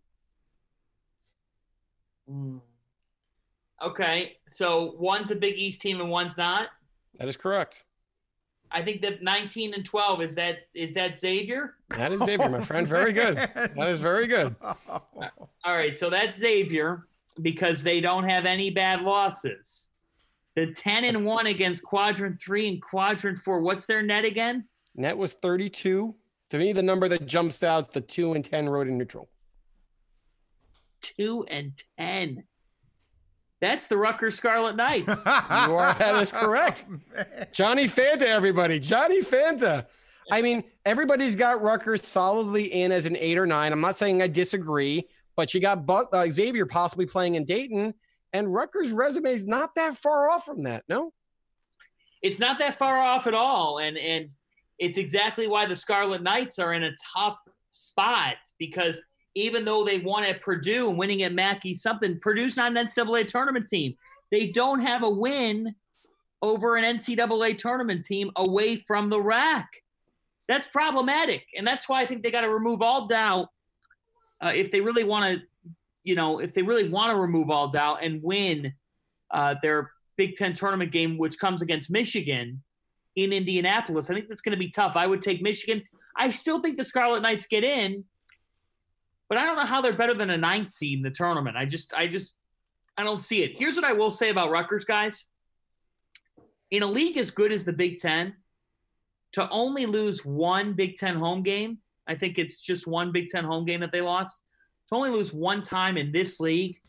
Mm. 2.30 2.60
Okay. 3.82 4.36
So 4.46 4.94
one's 4.98 5.30
a 5.30 5.36
Big 5.36 5.56
East 5.56 5.80
team 5.80 6.00
and 6.00 6.10
one's 6.10 6.36
not. 6.36 6.68
That 7.18 7.28
is 7.28 7.36
correct. 7.36 7.84
I 8.70 8.82
think 8.82 9.00
that 9.02 9.22
19 9.22 9.74
and 9.74 9.84
12 9.84 10.20
is 10.20 10.34
that 10.34 10.68
is 10.74 10.94
that 10.94 11.18
Xavier? 11.18 11.76
That 11.96 12.12
is 12.12 12.22
Xavier, 12.22 12.50
my 12.50 12.60
friend. 12.60 12.86
Very 12.86 13.12
good. 13.12 13.36
That 13.54 13.88
is 13.88 14.00
very 14.00 14.26
good. 14.26 14.54
All 14.62 15.06
right, 15.64 15.96
so 15.96 16.10
that's 16.10 16.38
Xavier 16.38 17.06
because 17.40 17.82
they 17.82 18.00
don't 18.00 18.24
have 18.24 18.44
any 18.44 18.70
bad 18.70 19.02
losses. 19.02 19.88
The 20.58 20.72
10 20.72 21.04
and 21.04 21.24
1 21.24 21.46
against 21.46 21.84
quadrant 21.84 22.40
3 22.40 22.68
and 22.68 22.82
quadrant 22.82 23.38
4. 23.38 23.60
What's 23.60 23.86
their 23.86 24.02
net 24.02 24.24
again? 24.24 24.64
Net 24.96 25.16
was 25.16 25.34
32. 25.34 26.12
To 26.50 26.58
me, 26.58 26.72
the 26.72 26.82
number 26.82 27.08
that 27.08 27.26
jumps 27.26 27.62
out 27.62 27.82
is 27.82 27.88
the 27.90 28.00
2 28.00 28.32
and 28.32 28.44
10 28.44 28.68
road 28.68 28.88
and 28.88 28.98
neutral. 28.98 29.28
2 31.02 31.46
and 31.48 31.80
10. 31.96 32.42
That's 33.60 33.86
the 33.86 33.96
Rutgers 33.96 34.34
Scarlet 34.34 34.74
Knights. 34.74 35.24
You 35.26 35.32
are 35.76 35.94
that 35.94 36.16
is 36.20 36.32
correct. 36.32 36.86
Johnny 37.52 37.84
Fanta, 37.84 38.22
everybody. 38.22 38.80
Johnny 38.80 39.20
Fanta. 39.20 39.86
I 40.32 40.42
mean, 40.42 40.64
everybody's 40.84 41.36
got 41.36 41.62
Rutgers 41.62 42.04
solidly 42.04 42.64
in 42.64 42.90
as 42.90 43.06
an 43.06 43.16
eight 43.16 43.38
or 43.38 43.46
nine. 43.46 43.72
I'm 43.72 43.80
not 43.80 43.94
saying 43.94 44.22
I 44.22 44.26
disagree, 44.26 45.06
but 45.36 45.54
you 45.54 45.60
got 45.60 45.86
Bu- 45.86 46.08
uh, 46.12 46.28
Xavier 46.28 46.66
possibly 46.66 47.06
playing 47.06 47.36
in 47.36 47.44
Dayton, 47.44 47.94
and 48.32 48.52
Rutgers' 48.52 48.90
resume 48.90 49.30
is 49.30 49.46
not 49.46 49.74
that 49.76 49.96
far 49.96 50.30
off 50.30 50.44
from 50.44 50.64
that. 50.64 50.84
No, 50.88 51.12
it's 52.22 52.38
not 52.38 52.58
that 52.58 52.78
far 52.78 53.00
off 53.00 53.26
at 53.26 53.34
all 53.34 53.78
and 53.78 53.96
and 53.96 54.30
it's 54.78 54.96
exactly 54.96 55.46
why 55.46 55.66
the 55.66 55.76
Scarlet 55.76 56.22
Knights 56.22 56.58
are 56.58 56.72
in 56.72 56.84
a 56.84 56.92
tough 57.14 57.38
spot 57.68 58.36
because 58.58 59.00
even 59.34 59.64
though 59.64 59.84
they 59.84 59.98
won 59.98 60.24
at 60.24 60.40
Purdue 60.40 60.88
and 60.88 60.98
winning 60.98 61.22
at 61.22 61.32
Mackey 61.32 61.74
something, 61.74 62.18
Purdue's 62.20 62.56
not 62.56 62.76
an 62.76 62.86
NCAA 62.86 63.26
tournament 63.26 63.66
team. 63.68 63.94
They 64.30 64.48
don't 64.48 64.80
have 64.80 65.02
a 65.02 65.10
win 65.10 65.74
over 66.42 66.76
an 66.76 66.84
NCAA 66.96 67.58
tournament 67.58 68.04
team 68.04 68.30
away 68.36 68.76
from 68.76 69.08
the 69.08 69.20
RAC. 69.20 69.68
That's 70.46 70.66
problematic, 70.66 71.44
and 71.56 71.66
that's 71.66 71.88
why 71.88 72.00
I 72.00 72.06
think 72.06 72.22
they 72.22 72.30
got 72.30 72.40
to 72.40 72.48
remove 72.48 72.80
all 72.80 73.06
doubt 73.06 73.48
uh, 74.40 74.52
if 74.54 74.70
they 74.70 74.80
really 74.80 75.04
want 75.04 75.24
to, 75.24 75.46
you 76.08 76.14
know, 76.14 76.38
if 76.38 76.54
they 76.54 76.62
really 76.62 76.88
want 76.88 77.12
to 77.12 77.20
remove 77.20 77.50
all 77.50 77.68
doubt 77.68 78.02
and 78.02 78.22
win 78.22 78.72
uh, 79.30 79.56
their 79.60 79.92
Big 80.16 80.36
Ten 80.36 80.54
tournament 80.54 80.90
game, 80.90 81.18
which 81.18 81.38
comes 81.38 81.60
against 81.60 81.90
Michigan 81.90 82.62
in 83.14 83.30
Indianapolis. 83.30 84.08
I 84.08 84.14
think 84.14 84.28
that's 84.28 84.40
going 84.40 84.56
to 84.56 84.58
be 84.58 84.70
tough. 84.70 84.96
I 84.96 85.06
would 85.06 85.20
take 85.20 85.42
Michigan. 85.42 85.82
I 86.16 86.30
still 86.30 86.60
think 86.60 86.78
the 86.78 86.84
Scarlet 86.84 87.20
Knights 87.20 87.46
get 87.46 87.62
in, 87.62 88.04
but 89.28 89.36
I 89.36 89.44
don't 89.44 89.56
know 89.56 89.66
how 89.66 89.82
they're 89.82 89.92
better 89.92 90.14
than 90.14 90.30
a 90.30 90.38
ninth 90.38 90.70
seed 90.70 90.98
in 90.98 91.02
the 91.02 91.10
tournament. 91.10 91.58
I 91.58 91.66
just, 91.66 91.92
I 91.92 92.06
just, 92.06 92.36
I 92.96 93.04
don't 93.04 93.20
see 93.20 93.42
it. 93.42 93.58
Here's 93.58 93.76
what 93.76 93.84
I 93.84 93.92
will 93.92 94.10
say 94.10 94.30
about 94.30 94.50
Rutgers, 94.50 94.86
guys. 94.86 95.26
In 96.70 96.82
a 96.82 96.86
league 96.86 97.18
as 97.18 97.30
good 97.30 97.52
as 97.52 97.66
the 97.66 97.74
Big 97.74 97.98
Ten, 97.98 98.34
to 99.32 99.46
only 99.50 99.84
lose 99.84 100.24
one 100.24 100.72
Big 100.72 100.96
Ten 100.96 101.16
home 101.16 101.42
game, 101.42 101.78
I 102.06 102.14
think 102.14 102.38
it's 102.38 102.62
just 102.62 102.86
one 102.86 103.12
Big 103.12 103.28
Ten 103.28 103.44
home 103.44 103.66
game 103.66 103.80
that 103.80 103.92
they 103.92 104.00
lost. 104.00 104.40
To 104.88 104.94
only 104.94 105.10
lose 105.10 105.32
one 105.32 105.62
time 105.62 105.96
in 105.96 106.12
this 106.12 106.40
league, 106.40 106.80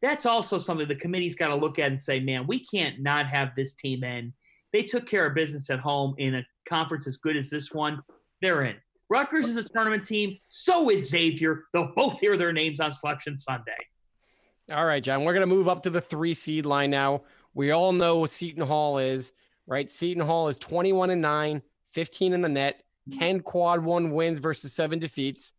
that's 0.00 0.26
also 0.26 0.58
something 0.58 0.88
the 0.88 0.94
committee's 0.94 1.34
got 1.34 1.48
to 1.48 1.56
look 1.56 1.78
at 1.78 1.88
and 1.88 1.98
say, 1.98 2.20
man, 2.20 2.46
we 2.46 2.64
can't 2.64 3.00
not 3.00 3.26
have 3.26 3.54
this 3.54 3.74
team 3.74 4.04
in. 4.04 4.32
They 4.72 4.82
took 4.82 5.06
care 5.06 5.26
of 5.26 5.34
business 5.34 5.70
at 5.70 5.80
home 5.80 6.14
in 6.18 6.34
a 6.34 6.46
conference 6.68 7.06
as 7.06 7.16
good 7.16 7.36
as 7.36 7.50
this 7.50 7.72
one. 7.72 8.02
They're 8.40 8.62
in. 8.62 8.76
Rutgers 9.08 9.46
is 9.46 9.56
a 9.56 9.62
tournament 9.62 10.06
team. 10.06 10.38
So 10.48 10.90
is 10.90 11.10
Xavier. 11.10 11.64
They'll 11.72 11.92
both 11.94 12.18
hear 12.18 12.36
their 12.36 12.52
names 12.52 12.80
on 12.80 12.90
Selection 12.90 13.36
Sunday. 13.36 13.76
All 14.72 14.86
right, 14.86 15.02
John. 15.02 15.24
We're 15.24 15.34
gonna 15.34 15.46
move 15.46 15.68
up 15.68 15.82
to 15.82 15.90
the 15.90 16.00
three 16.00 16.34
seed 16.34 16.64
line 16.64 16.90
now. 16.90 17.22
We 17.54 17.72
all 17.72 17.92
know 17.92 18.18
what 18.18 18.30
Seton 18.30 18.66
Hall 18.66 18.98
is, 18.98 19.32
right? 19.66 19.90
Seton 19.90 20.24
Hall 20.24 20.48
is 20.48 20.58
21 20.58 21.10
and 21.10 21.20
9, 21.20 21.62
15 21.90 22.32
in 22.32 22.40
the 22.40 22.48
net, 22.48 22.82
mm-hmm. 23.08 23.18
10 23.18 23.40
quad 23.40 23.84
one 23.84 24.12
wins 24.12 24.38
versus 24.38 24.72
seven 24.72 24.98
defeats, 24.98 25.52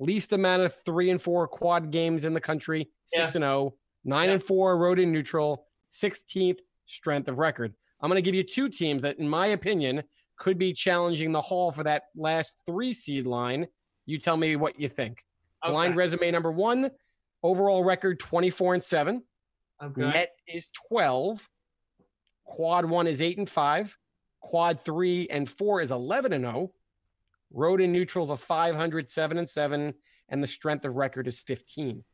least 0.00 0.32
amount 0.32 0.62
of 0.62 0.74
three 0.84 1.10
and 1.10 1.20
four 1.22 1.46
quad 1.46 1.90
games 1.92 2.24
in 2.24 2.32
the 2.34 2.40
country, 2.40 2.90
six 3.04 3.34
Yeah. 3.34 3.36
and 3.36 3.44
0, 3.44 3.74
nine 4.04 4.28
Yeah. 4.28 4.34
and 4.34 4.42
four 4.42 4.76
road 4.78 4.98
and 4.98 5.12
neutral, 5.12 5.66
16th 5.90 6.58
strength 6.86 7.28
of 7.28 7.38
record. 7.38 7.74
I'm 8.00 8.08
gonna 8.08 8.22
give 8.22 8.34
you 8.34 8.42
two 8.42 8.68
teams 8.68 9.02
that, 9.02 9.18
in 9.18 9.28
my 9.28 9.48
opinion, 9.48 10.02
could 10.36 10.58
be 10.58 10.72
challenging 10.72 11.32
the 11.32 11.40
Hall 11.42 11.70
for 11.70 11.84
that 11.84 12.04
last 12.16 12.62
three 12.66 12.92
seed 12.94 13.26
line. 13.26 13.68
You 14.06 14.18
tell 14.18 14.36
me 14.38 14.56
what 14.56 14.80
you 14.80 14.88
think. 14.88 15.22
Okay. 15.62 15.70
Blind 15.72 15.96
resume 15.96 16.30
number 16.30 16.50
one, 16.50 16.90
overall 17.42 17.84
record 17.84 18.18
24 18.18 18.74
and 18.74 18.82
7. 18.82 19.22
Okay. 19.82 20.00
Net 20.00 20.34
is 20.46 20.70
12. 20.88 21.46
Quad 22.44 22.86
one 22.86 23.06
is 23.06 23.20
8 23.20 23.36
and 23.38 23.48
5. 23.48 23.96
Quad 24.40 24.80
three 24.80 25.28
and 25.28 25.48
four 25.48 25.82
is 25.82 25.90
11 25.90 26.32
and 26.32 26.44
0. 26.44 26.72
Road 27.52 27.80
and 27.80 27.92
neutrals 27.92 28.30
of 28.30 28.40
500, 28.40 29.08
7 29.08 29.38
and 29.38 29.48
7. 29.48 29.94
And 30.28 30.42
the 30.42 30.46
strength 30.46 30.84
of 30.84 30.94
record 30.94 31.26
is 31.26 31.40
15. 31.40 32.04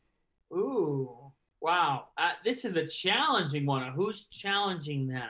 Ooh, 0.52 1.32
wow. 1.60 2.06
Uh, 2.16 2.30
this 2.44 2.64
is 2.64 2.76
a 2.76 2.86
challenging 2.86 3.66
one. 3.66 3.92
Who's 3.92 4.26
challenging 4.26 5.08
them? 5.08 5.28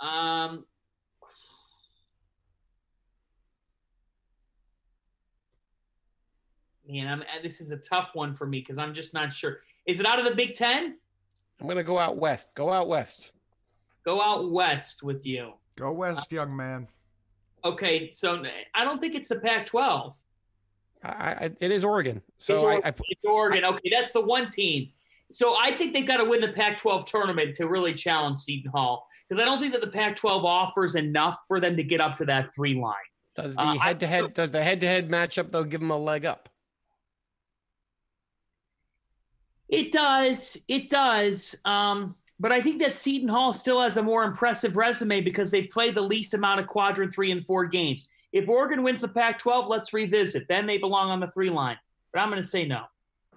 Um, 0.00 0.64
man, 6.88 7.06
I'm, 7.06 7.20
uh, 7.22 7.42
this 7.42 7.60
is 7.60 7.70
a 7.70 7.76
tough 7.76 8.10
one 8.14 8.34
for 8.34 8.46
me 8.46 8.60
because 8.60 8.78
I'm 8.78 8.92
just 8.92 9.14
not 9.14 9.32
sure. 9.32 9.58
Is 9.86 10.00
it 10.00 10.06
out 10.06 10.18
of 10.18 10.24
the 10.24 10.34
Big 10.34 10.52
Ten? 10.52 10.96
I'm 11.60 11.66
going 11.66 11.76
to 11.76 11.84
go 11.84 11.98
out 11.98 12.16
west. 12.16 12.54
Go 12.54 12.70
out 12.70 12.88
west. 12.88 13.32
Go 14.04 14.22
out 14.22 14.50
west 14.50 15.02
with 15.02 15.24
you. 15.26 15.52
Go 15.76 15.92
west, 15.92 16.32
young 16.32 16.56
man. 16.56 16.88
Okay, 17.64 18.10
so 18.10 18.42
I 18.74 18.84
don't 18.84 19.00
think 19.00 19.14
it's 19.14 19.28
the 19.28 19.40
Pac-12. 19.40 20.14
I, 21.02 21.08
I, 21.08 21.50
it 21.60 21.70
is 21.70 21.84
Oregon. 21.84 22.20
So 22.36 22.54
It's 22.54 22.62
I, 22.62 22.66
Oregon. 22.66 22.82
I, 22.84 22.88
It's 23.08 23.24
Oregon. 23.24 23.64
Okay, 23.64 23.90
that's 23.90 24.12
the 24.12 24.20
one 24.20 24.48
team. 24.48 24.90
So 25.32 25.56
I 25.58 25.72
think 25.72 25.92
they've 25.92 26.06
got 26.06 26.16
to 26.16 26.24
win 26.24 26.40
the 26.40 26.48
Pac-12 26.52 27.06
tournament 27.06 27.54
to 27.56 27.68
really 27.68 27.92
challenge 27.92 28.40
Seton 28.40 28.70
Hall 28.72 29.06
because 29.28 29.40
I 29.40 29.44
don't 29.44 29.60
think 29.60 29.72
that 29.74 29.82
the 29.82 29.90
Pac-12 29.90 30.44
offers 30.44 30.96
enough 30.96 31.36
for 31.46 31.60
them 31.60 31.76
to 31.76 31.82
get 31.84 32.00
up 32.00 32.14
to 32.16 32.24
that 32.26 32.54
three 32.54 32.74
line. 32.74 32.94
does 33.36 33.54
the 33.54 33.62
Uh, 33.62 33.78
head 33.78 34.00
to 34.00 34.06
head 34.08 34.34
does 34.34 34.50
the 34.50 34.62
head 34.62 34.80
to 34.80 34.86
head 34.88 35.08
matchup 35.08 35.52
though 35.52 35.62
give 35.64 35.80
them 35.80 35.90
a 35.90 35.96
leg 35.96 36.24
up? 36.26 36.48
It 39.68 39.92
does. 39.92 40.60
It 40.66 40.88
does. 40.88 41.54
Um, 41.64 42.16
but 42.40 42.52
I 42.52 42.62
think 42.62 42.80
that 42.80 42.96
Seton 42.96 43.28
Hall 43.28 43.52
still 43.52 43.82
has 43.82 43.98
a 43.98 44.02
more 44.02 44.24
impressive 44.24 44.78
resume 44.78 45.20
because 45.20 45.50
they've 45.50 45.68
played 45.68 45.94
the 45.94 46.02
least 46.02 46.32
amount 46.32 46.58
of 46.58 46.66
quadrant 46.66 47.12
three 47.12 47.30
and 47.30 47.46
four 47.46 47.66
games. 47.66 48.08
If 48.32 48.48
Oregon 48.48 48.82
wins 48.82 49.02
the 49.02 49.08
Pac-12, 49.08 49.68
let's 49.68 49.92
revisit. 49.92 50.48
Then 50.48 50.66
they 50.66 50.78
belong 50.78 51.10
on 51.10 51.20
the 51.20 51.26
three 51.26 51.50
line. 51.50 51.76
But 52.12 52.20
I'm 52.20 52.30
going 52.30 52.42
to 52.42 52.48
say 52.48 52.64
no. 52.64 52.84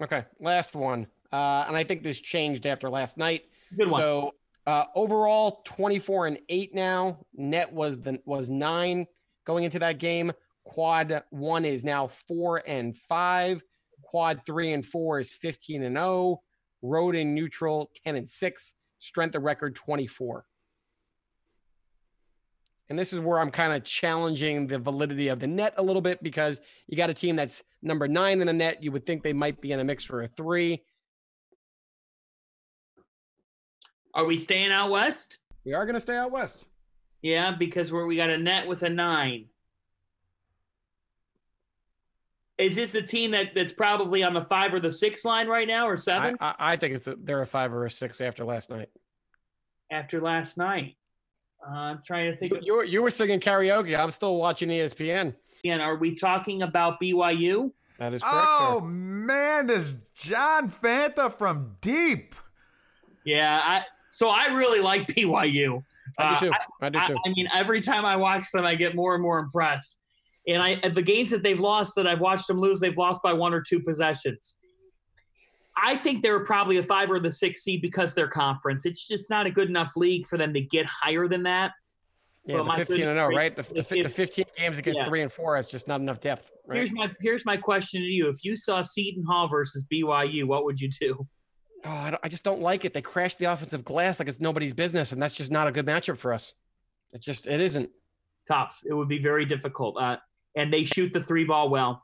Okay, 0.02 0.24
last 0.40 0.74
one. 0.74 1.06
Uh, 1.34 1.66
and 1.68 1.76
I 1.76 1.84
think 1.84 2.02
this 2.02 2.20
changed 2.22 2.66
after 2.66 2.90
last 2.90 3.18
night. 3.18 3.44
Good 3.76 3.92
one. 3.92 4.00
So 4.00 4.36
uh, 4.66 4.86
overall, 4.96 5.62
24 5.66 6.28
and 6.28 6.40
eight 6.48 6.74
now. 6.74 7.26
Net 7.36 7.72
was 7.74 8.00
the 8.00 8.22
was 8.26 8.50
nine 8.50 9.06
going 9.46 9.66
into 9.66 9.80
that 9.80 9.98
game. 9.98 10.32
Quad 10.64 11.24
one 11.30 11.66
is 11.66 11.84
now 11.84 12.08
four 12.08 12.64
and 12.66 12.96
five. 12.96 13.62
Quad 14.02 14.46
three 14.46 14.72
and 14.72 14.86
four 14.86 15.20
is 15.20 15.34
15 15.34 15.84
and 15.84 15.96
0. 15.96 16.42
Road 16.82 17.16
and 17.16 17.36
neutral 17.36 17.92
10 18.06 18.16
and 18.16 18.30
six. 18.30 18.76
Strength 19.04 19.36
of 19.36 19.44
record 19.44 19.76
24. 19.76 20.46
And 22.88 22.98
this 22.98 23.12
is 23.12 23.20
where 23.20 23.38
I'm 23.38 23.52
kind 23.52 23.74
of 23.74 23.84
challenging 23.84 24.66
the 24.66 24.80
validity 24.80 25.28
of 25.28 25.42
the 25.42 25.48
net 25.48 25.74
a 25.76 25.84
little 25.84 26.02
bit 26.02 26.24
because 26.24 26.62
you 26.88 26.96
got 26.96 27.10
a 27.10 27.14
team 27.14 27.36
that's 27.36 27.66
number 27.82 28.08
nine 28.08 28.40
in 28.40 28.48
the 28.48 28.54
net. 28.54 28.82
You 28.82 28.94
would 28.94 29.06
think 29.06 29.22
they 29.22 29.34
might 29.34 29.60
be 29.60 29.74
in 29.74 29.82
a 29.82 29.84
mix 29.84 30.06
for 30.06 30.24
a 30.24 30.28
three. 30.30 30.84
Are 34.14 34.24
we 34.24 34.38
staying 34.38 34.72
out 34.72 34.90
west? 34.90 35.40
We 35.66 35.74
are 35.74 35.86
going 35.86 35.96
to 35.96 36.00
stay 36.00 36.16
out 36.16 36.32
west. 36.32 36.64
Yeah, 37.22 37.52
because 37.52 37.92
we're, 37.92 38.06
we 38.06 38.16
got 38.16 38.30
a 38.30 38.38
net 38.38 38.68
with 38.68 38.84
a 38.84 38.90
nine. 38.90 39.48
Is 42.64 42.76
this 42.76 42.96
a 42.96 43.02
team 43.02 43.32
that, 43.32 43.54
that's 43.56 43.72
probably 43.74 44.24
on 44.24 44.34
the 44.34 44.42
five 44.44 44.74
or 44.74 44.80
the 44.80 44.92
six 44.92 45.26
line 45.26 45.48
right 45.48 45.68
now, 45.68 45.88
or 45.88 45.98
seven 45.98 46.36
I, 46.40 46.56
I 46.60 46.76
think 46.78 46.96
it's 46.96 47.08
a, 47.08 47.16
they're 47.16 47.42
a 47.42 47.46
five 47.46 47.74
or 47.74 47.86
a 47.86 47.92
six 47.92 48.22
after 48.22 48.44
last 48.46 48.70
night. 48.70 48.90
after 49.92 50.22
last 50.22 50.58
night? 50.58 50.96
Uh, 51.66 51.72
I'm 51.76 52.02
trying 52.06 52.32
to 52.32 52.38
think. 52.38 52.52
You, 52.54 52.58
Of, 52.60 52.64
you, 52.66 52.74
were, 52.76 52.84
you 52.84 53.02
were 53.02 53.12
singing 53.12 53.40
karaoke. 53.40 53.98
I'm 53.98 54.12
still 54.12 54.36
watching 54.38 54.70
ESPN. 54.70 55.34
again, 55.64 55.82
are 55.82 55.96
we 55.96 56.16
talking 56.16 56.62
about 56.62 57.00
BYU? 57.02 57.72
That 58.00 58.14
is 58.14 58.22
correct, 58.22 58.36
Oh 58.50 58.80
sir. 58.82 58.86
man, 58.88 59.68
this 59.68 59.96
John 60.16 60.70
Fanta 60.70 61.32
from 61.32 61.76
deep. 61.82 62.36
Yeah, 63.26 63.62
I. 63.64 63.84
So 64.12 64.30
I 64.30 64.48
really 64.48 64.82
like 64.82 65.08
BYU. 65.08 65.84
I 66.18 66.24
Uh, 66.36 66.40
do 66.40 66.48
too. 66.50 66.54
I, 66.82 66.90
do 66.90 67.00
I, 67.00 67.08
too. 67.08 67.16
I 67.26 67.30
mean, 67.30 67.48
every 67.54 67.82
time 67.82 68.04
I 68.06 68.16
watch 68.18 68.52
them, 68.52 68.66
I 68.66 68.76
get 68.76 68.94
more 68.96 69.14
and 69.14 69.24
more 69.24 69.40
impressed. 69.40 69.98
And 70.48 70.62
I 70.62 70.90
the 70.90 71.02
games 71.02 71.32
that 71.32 71.44
they've 71.44 71.60
lost 71.60 71.96
that 71.96 72.08
I've 72.08 72.20
watched 72.20 72.48
them 72.48 72.60
lose, 72.60 72.80
they've 72.80 72.98
lost 72.98 73.22
by 73.22 73.34
one 73.34 73.54
or 73.54 73.62
two 73.62 73.80
possessions. 73.80 74.58
I 75.76 75.96
think 75.96 76.22
they're 76.22 76.44
probably 76.44 76.78
a 76.78 76.84
five 76.84 77.10
or 77.10 77.20
the 77.20 77.32
six 77.32 77.64
seed 77.64 77.82
because 77.82 78.14
their 78.14 78.28
conference. 78.28 78.86
It's 78.86 79.08
just 79.08 79.30
not 79.30 79.46
a 79.46 79.52
good 79.52 79.70
enough 79.70 79.94
league 79.96 80.28
for 80.28 80.38
them 80.38 80.54
to 80.54 80.62
get 80.62 80.86
higher 80.86 81.28
than 81.28 81.44
that. 81.44 81.72
yeah, 82.46 82.56
well, 82.56 82.66
the 82.66 82.74
15 82.74 82.96
and 82.96 83.16
0, 83.16 83.30
goodness 83.30 83.38
right? 83.38 83.56
The, 83.56 83.80
if- 83.80 84.04
the 84.04 84.10
15 84.10 84.46
games 84.58 84.78
against 84.78 85.00
yeah. 85.00 85.06
three 85.06 85.22
and 85.22 85.32
four, 85.32 85.58
it's 85.58 85.72
just 85.72 85.88
not 85.88 86.02
enough 86.02 86.20
depth, 86.20 86.52
right? 86.68 86.78
Here's 86.78 86.92
my 86.92 87.10
here's 87.22 87.46
my 87.46 87.58
question 87.58 88.02
to 88.02 88.08
you: 88.08 88.30
If 88.30 88.44
you 88.44 88.56
saw 88.56 88.82
Seton 88.82 89.24
Hall 89.24 89.48
versus 89.48 89.86
BYU, 89.92 90.46
what 90.46 90.66
would 90.66 90.80
you 90.80 90.90
do? 90.90 91.28
Oh, 91.86 91.90
I, 91.90 92.18
I 92.24 92.28
just 92.30 92.44
don't 92.44 92.62
like 92.62 92.86
it. 92.86 92.94
They 92.94 93.02
crashed 93.02 93.40
the 93.40 93.46
offensive 93.46 93.84
glass 93.84 94.20
like 94.20 94.28
it's 94.28 94.40
nobody's 94.40 94.74
business, 94.74 95.12
and 95.12 95.22
that's 95.22 95.36
just 95.36 95.52
not 95.52 95.68
a 95.68 95.72
good 95.72 95.86
matchup 95.86 96.18
for 96.18 96.34
us. 96.34 96.54
It 97.14 97.22
just 97.22 97.48
it 97.48 97.60
isn't. 97.60 97.90
Tough. 98.48 98.82
It 98.86 98.94
would 98.94 99.08
be 99.08 99.20
very 99.20 99.46
difficult. 99.46 99.98
Uh, 100.00 100.18
and 100.56 100.72
they 100.72 100.84
shoot 100.84 101.14
the 101.14 101.22
three 101.22 101.44
ball 101.44 101.70
well. 101.70 102.04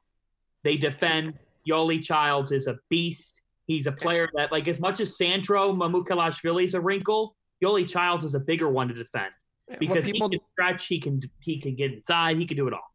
They 0.64 0.76
defend. 0.76 1.34
Yoeli 1.68 2.04
Childs 2.04 2.52
is 2.52 2.68
a 2.68 2.78
beast. 2.89 3.41
He's 3.66 3.86
a 3.86 3.91
player 3.91 4.30
that, 4.36 4.52
like, 4.52 4.68
as 4.68 4.80
much 4.80 5.00
as 5.00 5.18
Sandro 5.18 5.72
Mamukelashvili 5.72 6.64
is 6.64 6.74
a 6.74 6.82
wrinkle, 6.82 7.36
Yoeli 7.64 7.88
Childs 7.88 8.24
is 8.24 8.34
a 8.34 8.39
bigger 8.39 8.70
one 8.70 8.88
to 8.88 8.93
defend 8.93 9.32
because 9.80 10.06
people 10.06 10.30
he 10.30 10.38
can 10.39 10.47
stretch, 10.47 10.88
he 10.88 11.00
can 11.00 11.22
he 11.41 11.60
can 11.60 11.76
get 11.76 11.93
inside, 11.93 12.38
he 12.38 12.45
can 12.45 12.58
do 12.58 12.68
it 12.68 12.74
all. 12.74 12.91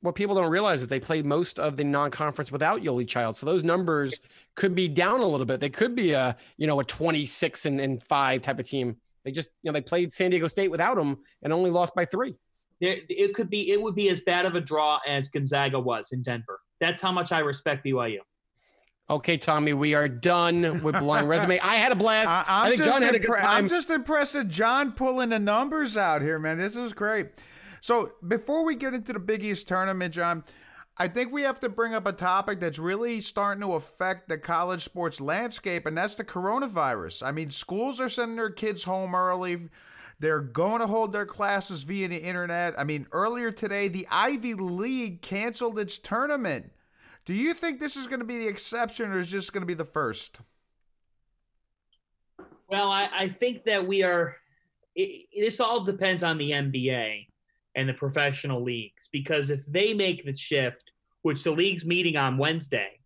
what 0.00 0.14
people 0.14 0.34
don't 0.34 0.50
realize 0.50 0.82
is 0.82 0.88
they 0.88 1.00
played 1.00 1.26
most 1.26 1.58
of 1.58 1.76
the 1.76 1.84
non-conference 1.84 2.52
without 2.52 2.82
Yoeli 2.82 3.06
Child. 3.06 3.36
So 3.36 3.46
those 3.46 3.64
numbers 3.64 4.20
could 4.54 4.74
be 4.74 4.88
down 4.88 5.20
a 5.20 5.26
little 5.26 5.46
bit. 5.46 5.60
They 5.60 5.70
could 5.70 5.94
be 5.94 6.12
a, 6.12 6.36
you 6.56 6.66
know, 6.66 6.80
a 6.80 6.84
26 6.84 7.66
and, 7.66 7.80
and 7.80 8.02
five 8.02 8.42
type 8.42 8.58
of 8.58 8.68
team. 8.68 8.96
They 9.24 9.32
just, 9.32 9.50
you 9.62 9.70
know, 9.70 9.74
they 9.74 9.80
played 9.80 10.12
San 10.12 10.30
Diego 10.30 10.46
State 10.46 10.70
without 10.70 10.98
him 10.98 11.16
and 11.42 11.52
only 11.52 11.70
lost 11.70 11.94
by 11.94 12.04
three. 12.04 12.34
There, 12.84 12.98
it 13.08 13.32
could 13.32 13.48
be 13.48 13.70
it 13.70 13.80
would 13.80 13.94
be 13.94 14.10
as 14.10 14.20
bad 14.20 14.44
of 14.44 14.56
a 14.56 14.60
draw 14.60 15.00
as 15.06 15.30
Gonzaga 15.30 15.80
was 15.80 16.12
in 16.12 16.20
Denver. 16.20 16.60
That's 16.80 17.00
how 17.00 17.12
much 17.12 17.32
I 17.32 17.38
respect 17.38 17.82
BYU. 17.82 18.18
Okay, 19.08 19.38
Tommy, 19.38 19.72
we 19.72 19.94
are 19.94 20.06
done 20.06 20.82
with 20.82 20.98
blind 20.98 21.26
resume. 21.26 21.58
I 21.60 21.76
had 21.76 21.92
a 21.92 21.94
blast. 21.94 22.28
I, 22.28 22.44
I, 22.46 22.60
I'm 22.64 22.68
think 22.68 22.82
just 22.82 22.90
John 22.90 23.00
had 23.00 23.14
a 23.14 23.18
good 23.18 23.28
time. 23.28 23.46
I'm 23.46 23.68
just 23.68 23.88
impressed 23.88 24.34
at 24.34 24.48
John 24.48 24.92
pulling 24.92 25.30
the 25.30 25.38
numbers 25.38 25.96
out 25.96 26.20
here, 26.20 26.38
man. 26.38 26.58
This 26.58 26.76
is 26.76 26.92
great. 26.92 27.28
So 27.80 28.12
before 28.28 28.66
we 28.66 28.74
get 28.74 28.92
into 28.92 29.14
the 29.14 29.18
Big 29.18 29.42
East 29.42 29.66
tournament, 29.66 30.12
John, 30.12 30.44
I 30.98 31.08
think 31.08 31.32
we 31.32 31.40
have 31.40 31.60
to 31.60 31.70
bring 31.70 31.94
up 31.94 32.06
a 32.06 32.12
topic 32.12 32.60
that's 32.60 32.78
really 32.78 33.18
starting 33.20 33.62
to 33.62 33.74
affect 33.74 34.28
the 34.28 34.36
college 34.36 34.82
sports 34.82 35.22
landscape, 35.22 35.86
and 35.86 35.96
that's 35.96 36.16
the 36.16 36.24
coronavirus. 36.24 37.22
I 37.22 37.30
mean, 37.30 37.48
schools 37.48 37.98
are 37.98 38.10
sending 38.10 38.36
their 38.36 38.50
kids 38.50 38.84
home 38.84 39.14
early. 39.14 39.70
They're 40.18 40.40
going 40.40 40.80
to 40.80 40.86
hold 40.86 41.12
their 41.12 41.26
classes 41.26 41.82
via 41.82 42.08
the 42.08 42.22
internet. 42.22 42.78
I 42.78 42.84
mean, 42.84 43.06
earlier 43.12 43.50
today, 43.50 43.88
the 43.88 44.06
Ivy 44.10 44.54
League 44.54 45.22
canceled 45.22 45.78
its 45.78 45.98
tournament. 45.98 46.70
Do 47.24 47.34
you 47.34 47.54
think 47.54 47.80
this 47.80 47.96
is 47.96 48.06
going 48.06 48.20
to 48.20 48.26
be 48.26 48.38
the 48.38 48.48
exception 48.48 49.10
or 49.10 49.18
is 49.18 49.30
this 49.30 49.50
going 49.50 49.62
to 49.62 49.66
be 49.66 49.74
the 49.74 49.84
first? 49.84 50.40
Well, 52.68 52.90
I, 52.90 53.08
I 53.12 53.28
think 53.28 53.64
that 53.64 53.86
we 53.86 54.02
are. 54.02 54.36
It, 54.94 55.26
this 55.34 55.60
all 55.60 55.84
depends 55.84 56.22
on 56.22 56.38
the 56.38 56.52
NBA 56.52 57.26
and 57.74 57.88
the 57.88 57.94
professional 57.94 58.62
leagues 58.62 59.08
because 59.10 59.50
if 59.50 59.66
they 59.66 59.92
make 59.92 60.24
the 60.24 60.36
shift, 60.36 60.92
which 61.22 61.42
the 61.42 61.50
league's 61.50 61.84
meeting 61.84 62.16
on 62.16 62.38
Wednesday, 62.38 63.00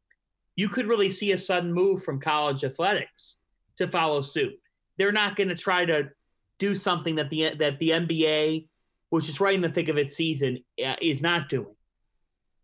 you 0.57 0.69
could 0.69 0.87
really 0.87 1.09
see 1.09 1.33
a 1.33 1.37
sudden 1.37 1.73
move 1.73 2.03
from 2.03 2.21
college 2.21 2.65
athletics 2.65 3.37
to 3.77 3.89
follow 3.89 4.21
suit. 4.21 4.59
They're 4.99 5.13
not 5.13 5.37
going 5.37 5.49
to 5.49 5.55
try 5.55 5.85
to 5.85 6.11
do 6.59 6.75
something 6.75 7.17
that 7.17 7.31
the 7.31 7.55
that 7.59 7.79
the 7.79 7.91
NBA, 7.91 8.67
which 9.11 9.29
is 9.29 9.41
right 9.41 9.55
in 9.55 9.61
the 9.61 9.69
thick 9.69 9.89
of 9.89 9.97
its 9.97 10.15
season, 10.15 10.59
uh, 10.85 10.97
is 11.01 11.23
not 11.23 11.49
doing. 11.49 11.75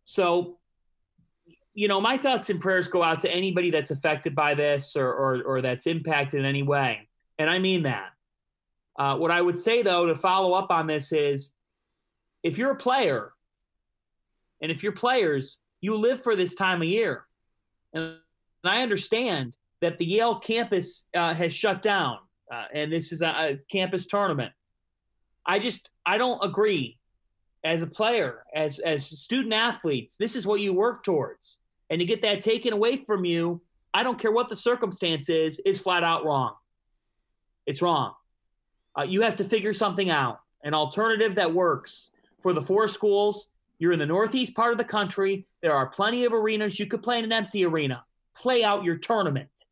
So, 0.04 0.58
you 1.72 1.88
know, 1.88 2.00
my 2.00 2.18
thoughts 2.18 2.50
and 2.50 2.60
prayers 2.60 2.88
go 2.88 3.02
out 3.02 3.20
to 3.20 3.30
anybody 3.30 3.70
that's 3.70 3.90
affected 3.90 4.34
by 4.34 4.54
this 4.54 4.96
or, 4.96 5.08
or, 5.08 5.42
or 5.42 5.62
that's 5.62 5.86
impacted 5.86 6.40
in 6.40 6.46
any 6.46 6.62
way. 6.62 7.08
And 7.38 7.48
I 7.48 7.58
mean 7.58 7.84
that. 7.84 8.10
Uh, 8.96 9.16
what 9.16 9.30
I 9.30 9.40
would 9.40 9.58
say, 9.58 9.82
though, 9.82 10.06
to 10.06 10.14
follow 10.14 10.52
up 10.52 10.70
on 10.70 10.86
this 10.86 11.12
is 11.12 11.52
if 12.42 12.58
you're 12.58 12.72
a 12.72 12.76
player 12.76 13.32
and 14.60 14.70
if 14.70 14.82
you're 14.82 14.92
players, 14.92 15.58
you 15.80 15.96
live 15.96 16.22
for 16.22 16.36
this 16.36 16.54
time 16.54 16.80
of 16.80 16.88
year. 16.88 17.24
And, 17.92 18.04
and 18.62 18.72
I 18.72 18.82
understand 18.82 19.56
that 19.80 19.98
the 19.98 20.04
Yale 20.04 20.36
campus 20.38 21.06
uh, 21.14 21.34
has 21.34 21.52
shut 21.52 21.82
down 21.82 22.18
uh, 22.52 22.64
and 22.72 22.92
this 22.92 23.12
is 23.12 23.22
a, 23.22 23.28
a 23.28 23.58
campus 23.70 24.06
tournament. 24.06 24.52
I 25.46 25.58
just, 25.58 25.90
I 26.06 26.18
don't 26.18 26.42
agree 26.44 26.98
as 27.64 27.82
a 27.82 27.86
player, 27.86 28.44
as 28.54 28.78
as 28.78 29.06
student 29.06 29.54
athletes, 29.54 30.16
this 30.16 30.36
is 30.36 30.46
what 30.46 30.60
you 30.60 30.74
work 30.74 31.02
towards. 31.02 31.58
And 31.90 31.98
to 31.98 32.04
get 32.04 32.22
that 32.22 32.40
taken 32.40 32.72
away 32.72 32.96
from 32.96 33.24
you, 33.24 33.62
I 33.92 34.02
don't 34.02 34.18
care 34.18 34.32
what 34.32 34.48
the 34.48 34.56
circumstance 34.56 35.28
is, 35.28 35.60
is 35.64 35.80
flat 35.80 36.04
out 36.04 36.24
wrong. 36.24 36.54
It's 37.66 37.80
wrong. 37.80 38.14
Uh, 38.98 39.02
you 39.02 39.22
have 39.22 39.36
to 39.36 39.44
figure 39.44 39.72
something 39.72 40.10
out, 40.10 40.40
an 40.62 40.74
alternative 40.74 41.36
that 41.36 41.54
works 41.54 42.10
for 42.42 42.52
the 42.52 42.60
four 42.60 42.86
schools. 42.88 43.48
You're 43.78 43.92
in 43.92 43.98
the 43.98 44.06
northeast 44.06 44.54
part 44.54 44.72
of 44.72 44.78
the 44.78 44.84
country. 44.84 45.46
There 45.62 45.74
are 45.74 45.86
plenty 45.86 46.24
of 46.24 46.32
arenas. 46.32 46.78
You 46.78 46.86
could 46.86 47.02
play 47.02 47.18
in 47.18 47.24
an 47.24 47.32
empty 47.32 47.64
arena. 47.64 48.04
Play 48.36 48.62
out 48.62 48.84
your 48.84 48.96
tournament. 48.96 49.64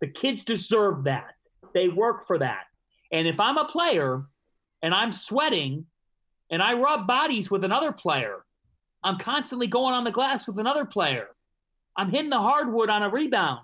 The 0.00 0.08
kids 0.08 0.44
deserve 0.44 1.04
that. 1.04 1.34
They 1.74 1.88
work 1.88 2.26
for 2.26 2.38
that. 2.38 2.64
And 3.12 3.26
if 3.26 3.40
I'm 3.40 3.58
a 3.58 3.64
player 3.64 4.22
and 4.82 4.94
I'm 4.94 5.12
sweating 5.12 5.86
and 6.50 6.62
I 6.62 6.74
rub 6.74 7.06
bodies 7.06 7.50
with 7.50 7.64
another 7.64 7.92
player. 7.92 8.44
I'm 9.02 9.18
constantly 9.18 9.66
going 9.66 9.94
on 9.94 10.04
the 10.04 10.10
glass 10.10 10.46
with 10.46 10.58
another 10.58 10.84
player. 10.84 11.28
I'm 11.96 12.10
hitting 12.10 12.30
the 12.30 12.38
hardwood 12.38 12.90
on 12.90 13.02
a 13.02 13.08
rebound. 13.08 13.60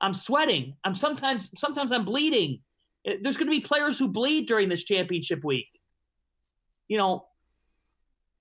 I'm 0.00 0.14
sweating. 0.14 0.74
I'm 0.84 0.94
sometimes 0.94 1.50
sometimes 1.58 1.92
I'm 1.92 2.04
bleeding. 2.04 2.60
Eh, 3.04 3.16
there's 3.20 3.36
going 3.36 3.48
to 3.48 3.56
be 3.56 3.60
players 3.60 3.98
who 3.98 4.08
bleed 4.08 4.46
during 4.46 4.68
this 4.68 4.84
championship 4.84 5.42
week. 5.42 5.68
You 6.86 6.98
know, 6.98 7.26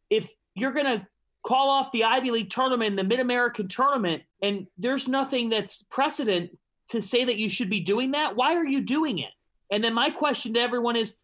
if 0.09 0.31
you're 0.53 0.71
going 0.71 0.85
to 0.85 1.07
call 1.43 1.69
off 1.69 1.91
the 1.91 2.03
Ivy 2.03 2.31
League 2.31 2.49
tournament, 2.49 2.95
the 2.95 3.03
Mid 3.03 3.19
American 3.19 3.67
tournament, 3.67 4.23
and 4.41 4.67
there's 4.77 5.07
nothing 5.07 5.49
that's 5.49 5.81
precedent 5.83 6.51
to 6.89 7.01
say 7.01 7.25
that 7.25 7.37
you 7.37 7.49
should 7.49 7.69
be 7.69 7.81
doing 7.81 8.11
that, 8.11 8.35
why 8.35 8.55
are 8.55 8.65
you 8.65 8.81
doing 8.81 9.19
it? 9.19 9.31
And 9.71 9.83
then 9.83 9.93
my 9.93 10.09
question 10.09 10.53
to 10.53 10.59
everyone 10.59 10.95
is 10.95 11.15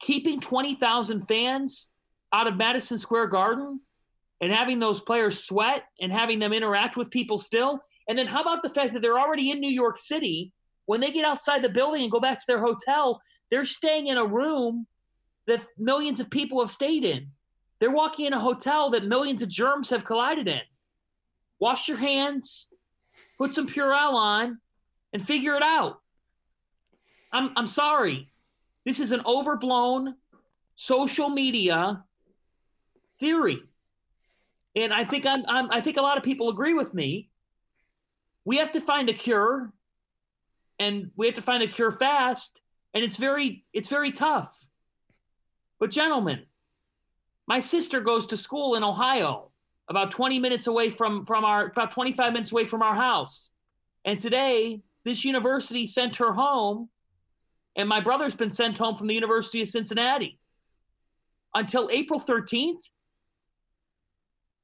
keeping 0.00 0.40
20,000 0.40 1.26
fans 1.26 1.88
out 2.32 2.46
of 2.46 2.56
Madison 2.56 2.98
Square 2.98 3.28
Garden 3.28 3.80
and 4.40 4.52
having 4.52 4.78
those 4.78 5.00
players 5.00 5.44
sweat 5.44 5.84
and 6.00 6.12
having 6.12 6.38
them 6.38 6.52
interact 6.52 6.96
with 6.96 7.10
people 7.10 7.38
still? 7.38 7.80
And 8.08 8.18
then 8.18 8.26
how 8.26 8.42
about 8.42 8.62
the 8.62 8.70
fact 8.70 8.94
that 8.94 9.02
they're 9.02 9.18
already 9.18 9.50
in 9.50 9.60
New 9.60 9.70
York 9.70 9.98
City? 9.98 10.52
When 10.86 11.00
they 11.00 11.10
get 11.10 11.24
outside 11.24 11.62
the 11.62 11.68
building 11.68 12.02
and 12.02 12.10
go 12.10 12.20
back 12.20 12.38
to 12.38 12.44
their 12.46 12.60
hotel, 12.60 13.20
they're 13.50 13.64
staying 13.64 14.08
in 14.08 14.16
a 14.16 14.24
room 14.24 14.86
that 15.46 15.64
millions 15.78 16.20
of 16.20 16.30
people 16.30 16.60
have 16.60 16.70
stayed 16.70 17.04
in. 17.04 17.28
They're 17.78 17.90
walking 17.90 18.26
in 18.26 18.32
a 18.32 18.40
hotel 18.40 18.90
that 18.90 19.04
millions 19.04 19.42
of 19.42 19.48
germs 19.48 19.90
have 19.90 20.04
collided 20.04 20.48
in. 20.48 20.60
Wash 21.58 21.88
your 21.88 21.98
hands, 21.98 22.68
put 23.38 23.54
some 23.54 23.68
Purell 23.68 24.14
on, 24.14 24.58
and 25.12 25.26
figure 25.26 25.54
it 25.54 25.62
out. 25.62 26.00
I'm, 27.32 27.50
I'm 27.56 27.66
sorry. 27.66 28.30
This 28.84 29.00
is 29.00 29.12
an 29.12 29.22
overblown 29.24 30.16
social 30.76 31.28
media 31.28 32.04
theory. 33.18 33.60
And 34.74 34.92
I 34.92 35.04
think 35.04 35.26
I'm, 35.26 35.44
I'm 35.46 35.70
I 35.70 35.80
think 35.80 35.96
a 35.96 36.02
lot 36.02 36.16
of 36.16 36.22
people 36.22 36.48
agree 36.48 36.74
with 36.74 36.94
me. 36.94 37.28
We 38.44 38.58
have 38.58 38.72
to 38.72 38.80
find 38.80 39.08
a 39.08 39.12
cure 39.12 39.72
and 40.78 41.10
we 41.16 41.26
have 41.26 41.34
to 41.34 41.42
find 41.42 41.62
a 41.62 41.66
cure 41.66 41.90
fast 41.90 42.62
and 42.94 43.04
it's 43.04 43.16
very 43.16 43.64
it's 43.72 43.88
very 43.88 44.12
tough. 44.12 44.66
But 45.78 45.90
gentlemen, 45.90 46.44
my 47.46 47.60
sister 47.60 48.00
goes 48.00 48.26
to 48.28 48.36
school 48.36 48.74
in 48.74 48.84
Ohio, 48.84 49.50
about 49.88 50.10
20 50.10 50.38
minutes 50.38 50.66
away 50.66 50.90
from 50.90 51.26
from 51.26 51.44
our 51.44 51.66
about 51.66 51.90
25 51.90 52.32
minutes 52.32 52.52
away 52.52 52.64
from 52.64 52.82
our 52.82 52.94
house. 52.94 53.50
And 54.04 54.18
today, 54.18 54.82
this 55.04 55.24
university 55.24 55.86
sent 55.86 56.16
her 56.16 56.32
home 56.32 56.88
and 57.76 57.88
my 57.88 58.00
brother's 58.00 58.34
been 58.34 58.50
sent 58.50 58.78
home 58.78 58.96
from 58.96 59.06
the 59.06 59.14
University 59.14 59.62
of 59.62 59.68
Cincinnati 59.68 60.38
until 61.54 61.88
April 61.90 62.20
13th. 62.20 62.82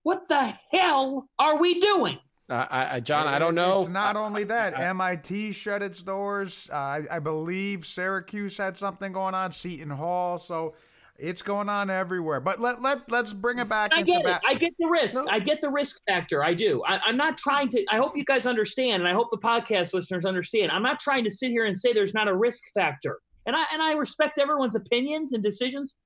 What 0.02 0.28
the 0.28 0.54
hell 0.70 1.28
are 1.38 1.58
we 1.58 1.80
doing? 1.80 2.18
Uh, 2.48 2.66
I, 2.70 3.00
John, 3.00 3.26
I 3.26 3.40
don't 3.40 3.56
know. 3.56 3.80
It's 3.80 3.88
not 3.88 4.14
only 4.14 4.44
that. 4.44 4.78
MIT 4.78 5.50
shut 5.52 5.82
its 5.82 6.00
doors. 6.00 6.70
Uh, 6.72 6.76
I, 6.76 7.02
I, 7.10 7.18
believe 7.18 7.84
Syracuse 7.84 8.56
had 8.56 8.76
something 8.76 9.10
going 9.12 9.34
on. 9.34 9.50
Seton 9.50 9.90
Hall. 9.90 10.38
So 10.38 10.74
it's 11.18 11.42
going 11.42 11.68
on 11.68 11.90
everywhere. 11.90 12.40
But 12.40 12.60
let 12.60 12.82
let 12.82 13.10
let's 13.10 13.32
bring 13.32 13.58
it 13.58 13.68
back. 13.68 13.90
I 13.94 14.02
get 14.02 14.24
it. 14.24 14.40
I 14.46 14.54
get 14.54 14.72
the 14.78 14.88
risk. 14.88 15.24
No. 15.24 15.30
I 15.30 15.38
get 15.38 15.60
the 15.60 15.70
risk 15.70 16.00
factor. 16.06 16.44
I 16.44 16.54
do. 16.54 16.82
I, 16.86 16.98
I'm 17.06 17.16
not 17.16 17.38
trying 17.38 17.68
to. 17.70 17.84
I 17.90 17.96
hope 17.96 18.16
you 18.16 18.24
guys 18.24 18.46
understand, 18.46 19.02
and 19.02 19.08
I 19.08 19.12
hope 19.12 19.28
the 19.30 19.38
podcast 19.38 19.94
listeners 19.94 20.24
understand. 20.24 20.72
I'm 20.72 20.82
not 20.82 21.00
trying 21.00 21.24
to 21.24 21.30
sit 21.30 21.50
here 21.50 21.64
and 21.64 21.76
say 21.76 21.92
there's 21.92 22.14
not 22.14 22.28
a 22.28 22.36
risk 22.36 22.62
factor. 22.74 23.20
And 23.46 23.56
I 23.56 23.64
and 23.72 23.82
I 23.82 23.92
respect 23.92 24.38
everyone's 24.38 24.76
opinions 24.76 25.32
and 25.32 25.42
decisions. 25.42 25.96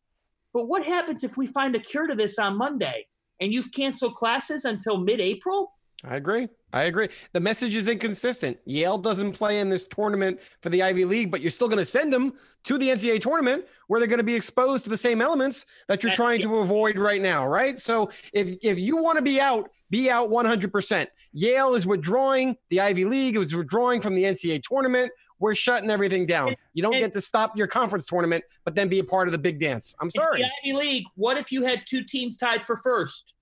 But 0.53 0.67
what 0.67 0.85
happens 0.85 1.23
if 1.23 1.37
we 1.37 1.47
find 1.47 1.77
a 1.77 1.81
cure 1.81 2.09
to 2.09 2.15
this 2.15 2.39
on 2.39 2.57
Monday? 2.57 3.07
and 3.41 3.53
you've 3.53 3.73
canceled 3.73 4.15
classes 4.15 4.65
until 4.65 4.99
mid-April? 4.99 5.73
I 6.05 6.17
agree. 6.17 6.49
I 6.73 6.83
agree. 6.83 7.09
The 7.33 7.41
message 7.41 7.75
is 7.75 7.89
inconsistent. 7.89 8.59
Yale 8.65 8.99
doesn't 8.99 9.33
play 9.33 9.59
in 9.61 9.69
this 9.69 9.87
tournament 9.87 10.41
for 10.61 10.69
the 10.69 10.83
Ivy 10.83 11.05
League, 11.05 11.31
but 11.31 11.41
you're 11.41 11.51
still 11.51 11.69
going 11.69 11.79
to 11.79 11.85
send 11.85 12.13
them 12.13 12.35
to 12.65 12.79
the 12.79 12.89
NCAA 12.89 13.21
tournament 13.21 13.67
where 13.89 13.99
they're 13.99 14.09
going 14.09 14.19
to 14.19 14.25
be 14.25 14.35
exposed 14.35 14.85
to 14.85 14.91
the 14.91 14.97
same 14.97 15.21
elements 15.21 15.67
that 15.89 16.03
you're 16.03 16.15
trying 16.15 16.41
to 16.43 16.59
avoid 16.59 16.99
right 16.99 17.21
now, 17.21 17.47
right? 17.47 17.79
So 17.79 18.11
if 18.33 18.57
if 18.63 18.79
you 18.79 19.03
want 19.03 19.17
to 19.17 19.23
be 19.23 19.41
out, 19.41 19.71
be 19.91 20.11
out 20.11 20.31
100%. 20.31 21.07
Yale 21.33 21.75
is 21.75 21.87
withdrawing. 21.87 22.57
The 22.69 22.81
Ivy 22.81 23.05
League 23.05 23.37
is 23.37 23.55
withdrawing 23.55 24.01
from 24.01 24.15
the 24.15 24.25
NCAA 24.25 24.63
tournament. 24.63 25.11
We're 25.41 25.55
shutting 25.55 25.91
everything 25.91 26.27
down. 26.27 26.55
You 26.75 26.83
don't 26.83 26.93
get 26.93 27.13
to 27.13 27.21
stop 27.21 27.57
your 27.57 27.67
conference 27.67 28.07
tournament, 28.07 28.45
but 28.65 28.75
then 28.75 28.89
be 28.89 28.99
a 28.99 29.05
part 29.05 29.27
of 29.27 29.33
the 29.33 29.39
big 29.39 29.59
dance. 29.59 29.95
I'm 29.99 30.11
sorry. 30.11 30.43
The 30.43 30.71
Ivy 30.71 30.79
League. 30.79 31.05
What 31.15 31.39
if 31.39 31.51
you 31.51 31.65
had 31.65 31.83
two 31.87 32.05
teams 32.05 32.37
tied 32.37 32.67
for 32.67 32.77
first? 32.77 33.35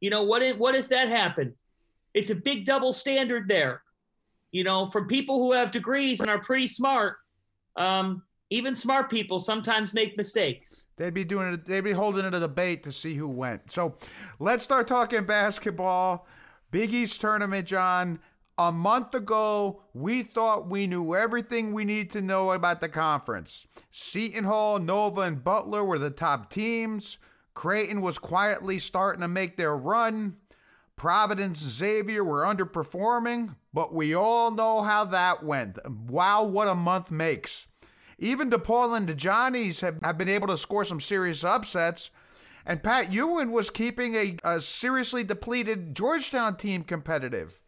You 0.00 0.10
know 0.10 0.24
what? 0.24 0.42
If, 0.42 0.56
what 0.56 0.74
if 0.74 0.88
that 0.88 1.08
happened? 1.08 1.54
It's 2.14 2.30
a 2.30 2.34
big 2.34 2.64
double 2.64 2.92
standard 2.92 3.48
there. 3.48 3.82
You 4.52 4.64
know, 4.64 4.88
from 4.88 5.06
people 5.06 5.38
who 5.38 5.52
have 5.52 5.70
degrees 5.70 6.20
and 6.20 6.28
are 6.28 6.40
pretty 6.40 6.66
smart. 6.66 7.16
Um, 7.76 8.22
even 8.50 8.74
smart 8.74 9.08
people 9.08 9.38
sometimes 9.38 9.94
make 9.94 10.16
mistakes. 10.16 10.86
They'd 10.96 11.14
be 11.14 11.24
doing 11.24 11.54
it. 11.54 11.64
They'd 11.64 11.82
be 11.82 11.92
holding 11.92 12.24
it 12.24 12.34
a 12.34 12.40
debate 12.40 12.82
to 12.82 12.92
see 12.92 13.14
who 13.14 13.28
went. 13.28 13.70
So, 13.70 13.96
let's 14.40 14.64
start 14.64 14.88
talking 14.88 15.24
basketball. 15.24 16.26
Big 16.72 16.92
East 16.92 17.20
tournament, 17.20 17.66
John. 17.66 18.18
A 18.58 18.70
month 18.70 19.14
ago, 19.14 19.84
we 19.94 20.22
thought 20.22 20.68
we 20.68 20.86
knew 20.86 21.14
everything 21.14 21.72
we 21.72 21.84
need 21.84 22.10
to 22.10 22.20
know 22.20 22.50
about 22.50 22.80
the 22.80 22.90
conference. 22.90 23.66
Seton 23.90 24.44
Hall, 24.44 24.78
Nova, 24.78 25.22
and 25.22 25.42
Butler 25.42 25.82
were 25.82 25.98
the 25.98 26.10
top 26.10 26.50
teams. 26.50 27.18
Creighton 27.54 28.02
was 28.02 28.18
quietly 28.18 28.78
starting 28.78 29.22
to 29.22 29.28
make 29.28 29.56
their 29.56 29.76
run. 29.76 30.36
Providence 31.00 31.60
Xavier 31.60 32.22
were 32.22 32.42
underperforming, 32.42 33.56
but 33.72 33.94
we 33.94 34.14
all 34.14 34.50
know 34.50 34.82
how 34.82 35.06
that 35.06 35.42
went. 35.42 35.78
Wow, 35.88 36.44
what 36.44 36.68
a 36.68 36.74
month 36.74 37.10
makes. 37.10 37.68
Even 38.18 38.50
DePaul 38.50 38.94
and 38.94 39.08
the 39.08 39.14
Johnnies 39.14 39.80
have, 39.80 39.98
have 40.02 40.18
been 40.18 40.28
able 40.28 40.48
to 40.48 40.58
score 40.58 40.84
some 40.84 41.00
serious 41.00 41.42
upsets. 41.42 42.10
And 42.66 42.82
Pat 42.82 43.14
Ewing 43.14 43.50
was 43.50 43.70
keeping 43.70 44.14
a, 44.14 44.36
a 44.44 44.60
seriously 44.60 45.24
depleted 45.24 45.94
Georgetown 45.94 46.58
team 46.58 46.84
competitive. 46.84 47.60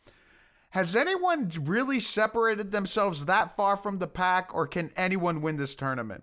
Has 0.68 0.94
anyone 0.94 1.50
really 1.62 2.00
separated 2.00 2.70
themselves 2.70 3.24
that 3.24 3.56
far 3.56 3.78
from 3.78 3.96
the 3.96 4.06
pack, 4.06 4.54
or 4.54 4.66
can 4.66 4.90
anyone 4.94 5.40
win 5.40 5.56
this 5.56 5.74
tournament? 5.74 6.22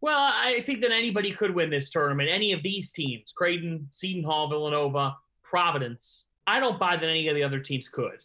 Well, 0.00 0.18
I 0.18 0.62
think 0.64 0.80
that 0.80 0.92
anybody 0.92 1.32
could 1.32 1.54
win 1.54 1.68
this 1.68 1.90
tournament. 1.90 2.30
Any 2.30 2.52
of 2.52 2.62
these 2.62 2.90
teams, 2.90 3.34
Creighton, 3.36 3.86
Seton 3.90 4.24
Hall, 4.24 4.48
Villanova, 4.48 5.16
Providence. 5.42 6.26
I 6.46 6.60
don't 6.60 6.78
buy 6.78 6.96
that 6.96 7.08
any 7.08 7.28
of 7.28 7.34
the 7.34 7.44
other 7.44 7.60
teams 7.60 7.88
could. 7.88 8.18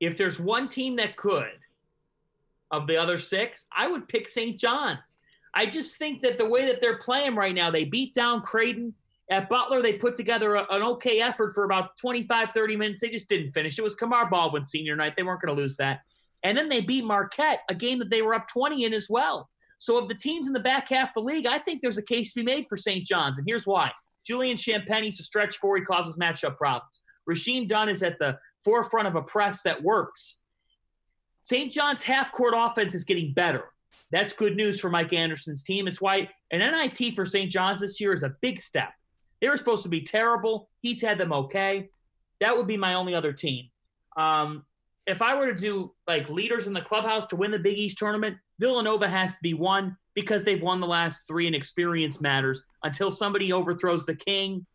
If 0.00 0.16
there's 0.16 0.40
one 0.40 0.68
team 0.68 0.96
that 0.96 1.16
could, 1.16 1.52
of 2.70 2.86
the 2.86 2.96
other 2.96 3.18
six, 3.18 3.66
I 3.76 3.88
would 3.88 4.08
pick 4.08 4.28
St. 4.28 4.58
John's. 4.58 5.18
I 5.52 5.66
just 5.66 5.98
think 5.98 6.22
that 6.22 6.38
the 6.38 6.48
way 6.48 6.66
that 6.66 6.80
they're 6.80 6.98
playing 6.98 7.34
right 7.34 7.54
now, 7.54 7.70
they 7.70 7.84
beat 7.84 8.14
down 8.14 8.42
Creighton. 8.42 8.94
At 9.30 9.48
Butler, 9.48 9.80
they 9.80 9.92
put 9.92 10.14
together 10.14 10.56
a, 10.56 10.66
an 10.70 10.82
okay 10.82 11.20
effort 11.20 11.54
for 11.54 11.64
about 11.64 11.96
25, 11.96 12.52
30 12.52 12.76
minutes. 12.76 13.00
They 13.00 13.10
just 13.10 13.28
didn't 13.28 13.52
finish. 13.52 13.78
It 13.78 13.82
was 13.82 13.94
Kamar 13.94 14.28
Baldwin 14.28 14.64
senior 14.64 14.96
night. 14.96 15.14
They 15.16 15.22
weren't 15.22 15.40
going 15.40 15.54
to 15.54 15.60
lose 15.60 15.76
that. 15.76 16.00
And 16.42 16.56
then 16.56 16.68
they 16.68 16.80
beat 16.80 17.04
Marquette, 17.04 17.60
a 17.68 17.74
game 17.74 17.98
that 17.98 18.10
they 18.10 18.22
were 18.22 18.34
up 18.34 18.48
20 18.48 18.84
in 18.84 18.94
as 18.94 19.08
well. 19.08 19.48
So, 19.78 19.98
of 19.98 20.08
the 20.08 20.14
teams 20.14 20.46
in 20.46 20.52
the 20.52 20.60
back 20.60 20.88
half 20.88 21.10
of 21.10 21.14
the 21.14 21.32
league, 21.32 21.46
I 21.46 21.58
think 21.58 21.80
there's 21.80 21.98
a 21.98 22.02
case 22.02 22.32
to 22.32 22.40
be 22.40 22.44
made 22.44 22.66
for 22.68 22.76
St. 22.76 23.04
John's. 23.04 23.38
And 23.38 23.46
here's 23.46 23.66
why 23.66 23.92
Julian 24.26 24.56
Champagnie's 24.56 25.20
a 25.20 25.22
stretch 25.22 25.56
four. 25.56 25.76
He 25.76 25.82
causes 25.82 26.16
matchup 26.16 26.56
problems. 26.56 27.02
Rasheem 27.28 27.68
Dunn 27.68 27.88
is 27.88 28.02
at 28.02 28.18
the 28.18 28.38
forefront 28.64 29.08
of 29.08 29.16
a 29.16 29.22
press 29.22 29.62
that 29.62 29.82
works. 29.82 30.38
St. 31.42 31.72
John's 31.72 32.02
half 32.02 32.32
court 32.32 32.54
offense 32.56 32.94
is 32.94 33.04
getting 33.04 33.32
better. 33.32 33.64
That's 34.10 34.32
good 34.32 34.56
news 34.56 34.80
for 34.80 34.90
Mike 34.90 35.12
Anderson's 35.12 35.62
team. 35.62 35.88
It's 35.88 36.00
why 36.00 36.28
an 36.50 36.58
NIT 36.58 37.14
for 37.14 37.24
St. 37.24 37.50
John's 37.50 37.80
this 37.80 38.00
year 38.00 38.12
is 38.12 38.22
a 38.22 38.34
big 38.40 38.58
step. 38.58 38.90
They 39.40 39.48
were 39.48 39.56
supposed 39.56 39.84
to 39.84 39.88
be 39.88 40.02
terrible. 40.02 40.68
He's 40.80 41.00
had 41.00 41.18
them 41.18 41.32
okay. 41.32 41.88
That 42.40 42.56
would 42.56 42.66
be 42.66 42.76
my 42.76 42.94
only 42.94 43.14
other 43.14 43.32
team. 43.32 43.70
Um, 44.16 44.64
if 45.06 45.22
I 45.22 45.34
were 45.36 45.52
to 45.52 45.58
do 45.58 45.92
like 46.06 46.28
leaders 46.28 46.66
in 46.66 46.72
the 46.72 46.80
clubhouse 46.80 47.26
to 47.26 47.36
win 47.36 47.50
the 47.50 47.58
Big 47.58 47.78
East 47.78 47.98
tournament, 47.98 48.36
Villanova 48.58 49.08
has 49.08 49.34
to 49.34 49.40
be 49.42 49.54
one 49.54 49.96
because 50.14 50.44
they've 50.44 50.62
won 50.62 50.80
the 50.80 50.86
last 50.86 51.26
three 51.26 51.46
and 51.46 51.54
experience 51.54 52.20
matters. 52.20 52.62
Until 52.82 53.10
somebody 53.10 53.52
overthrows 53.52 54.06
the 54.06 54.14
king, 54.14 54.66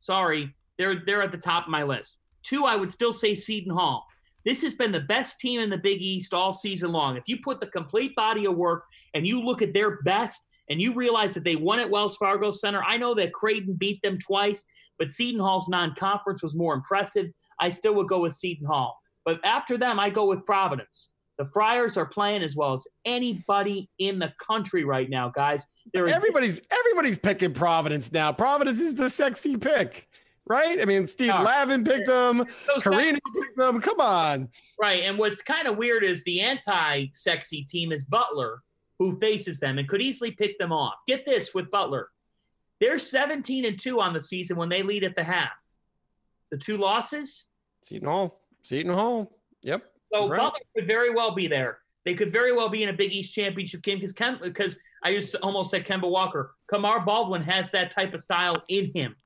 sorry, 0.00 0.54
they're 0.78 1.02
they're 1.06 1.22
at 1.22 1.32
the 1.32 1.38
top 1.38 1.64
of 1.64 1.70
my 1.70 1.82
list. 1.82 2.18
Two, 2.42 2.64
I 2.64 2.76
would 2.76 2.90
still 2.90 3.12
say 3.12 3.34
Seton 3.34 3.72
Hall. 3.72 4.04
This 4.44 4.62
has 4.62 4.74
been 4.74 4.90
the 4.90 5.00
best 5.00 5.38
team 5.38 5.60
in 5.60 5.70
the 5.70 5.78
Big 5.78 6.02
East 6.02 6.34
all 6.34 6.52
season 6.52 6.90
long. 6.90 7.16
If 7.16 7.28
you 7.28 7.38
put 7.42 7.60
the 7.60 7.68
complete 7.68 8.14
body 8.16 8.46
of 8.46 8.56
work 8.56 8.84
and 9.14 9.26
you 9.26 9.40
look 9.40 9.62
at 9.62 9.72
their 9.72 10.02
best 10.02 10.40
and 10.68 10.80
you 10.80 10.94
realize 10.94 11.34
that 11.34 11.44
they 11.44 11.54
won 11.54 11.78
at 11.78 11.88
Wells 11.88 12.16
Fargo 12.16 12.50
Center, 12.50 12.82
I 12.82 12.96
know 12.96 13.14
that 13.14 13.32
Creighton 13.32 13.74
beat 13.74 14.02
them 14.02 14.18
twice, 14.18 14.64
but 14.98 15.12
Seton 15.12 15.40
Hall's 15.40 15.68
non 15.68 15.94
conference 15.94 16.42
was 16.42 16.56
more 16.56 16.74
impressive. 16.74 17.26
I 17.60 17.68
still 17.68 17.94
would 17.94 18.08
go 18.08 18.20
with 18.20 18.34
Seton 18.34 18.66
Hall. 18.66 18.98
But 19.24 19.38
after 19.44 19.78
them, 19.78 20.00
I 20.00 20.10
go 20.10 20.26
with 20.26 20.44
Providence. 20.44 21.10
The 21.42 21.50
Friars 21.50 21.96
are 21.96 22.06
playing 22.06 22.44
as 22.44 22.54
well 22.54 22.72
as 22.72 22.86
anybody 23.04 23.90
in 23.98 24.20
the 24.20 24.32
country 24.38 24.84
right 24.84 25.10
now, 25.10 25.28
guys. 25.28 25.66
They're 25.92 26.06
everybody's 26.06 26.60
everybody's 26.70 27.18
picking 27.18 27.52
Providence 27.52 28.12
now. 28.12 28.32
Providence 28.32 28.80
is 28.80 28.94
the 28.94 29.10
sexy 29.10 29.56
pick, 29.56 30.08
right? 30.46 30.80
I 30.80 30.84
mean, 30.84 31.08
Steve 31.08 31.28
Yeah. 31.28 31.42
Lavin 31.42 31.82
picked 31.82 32.06
them, 32.06 32.46
so 32.64 32.80
Karina 32.80 33.18
picked 33.34 33.56
them. 33.56 33.80
Come 33.80 34.00
on. 34.00 34.50
Right. 34.80 35.02
And 35.02 35.18
what's 35.18 35.42
kind 35.42 35.66
of 35.66 35.76
weird 35.76 36.04
is 36.04 36.22
the 36.22 36.40
anti 36.42 37.08
sexy 37.12 37.64
team 37.64 37.90
is 37.90 38.04
Butler, 38.04 38.62
who 39.00 39.18
faces 39.18 39.58
them 39.58 39.78
and 39.78 39.88
could 39.88 40.00
easily 40.00 40.30
pick 40.30 40.60
them 40.60 40.70
off. 40.72 40.94
Get 41.08 41.26
this 41.26 41.52
with 41.52 41.72
Butler. 41.72 42.08
They're 42.80 43.00
17 43.00 43.64
and 43.64 43.76
2 43.76 44.00
on 44.00 44.12
the 44.12 44.20
season 44.20 44.56
when 44.56 44.68
they 44.68 44.84
lead 44.84 45.02
at 45.02 45.16
the 45.16 45.24
half. 45.24 45.60
The 46.52 46.56
two 46.56 46.76
losses. 46.76 47.48
Seton 47.82 48.06
Hall. 48.06 48.40
Seton 48.62 48.94
Hall. 48.94 49.36
Yep. 49.64 49.91
So 50.12 50.28
Right. 50.28 50.38
Butler 50.38 50.60
could 50.76 50.86
very 50.86 51.10
well 51.10 51.34
be 51.34 51.46
there. 51.46 51.78
They 52.04 52.14
could 52.14 52.32
very 52.32 52.52
well 52.52 52.68
be 52.68 52.82
in 52.82 52.88
a 52.88 52.92
Big 52.92 53.12
East 53.12 53.34
championship 53.34 53.82
game 53.82 53.98
because 53.98 54.12
because 54.40 54.76
I 55.02 55.12
just 55.12 55.34
almost 55.36 55.70
said 55.70 55.86
Kemba 55.86 56.08
Walker. 56.08 56.54
Kamar 56.66 57.00
Baldwin 57.00 57.42
has 57.42 57.70
that 57.72 57.90
type 57.90 58.12
of 58.14 58.20
style 58.20 58.62
in 58.68 58.92
him. 58.94 59.16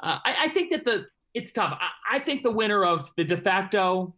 Uh, 0.00 0.18
I, 0.24 0.36
I 0.44 0.48
think 0.48 0.70
that 0.70 0.84
the 0.84 1.06
it's 1.34 1.52
tough. 1.52 1.78
I, 1.80 2.16
I 2.16 2.18
think 2.18 2.42
the 2.42 2.50
winner 2.50 2.84
of 2.84 3.12
the 3.16 3.24
de 3.24 3.36
facto 3.36 4.14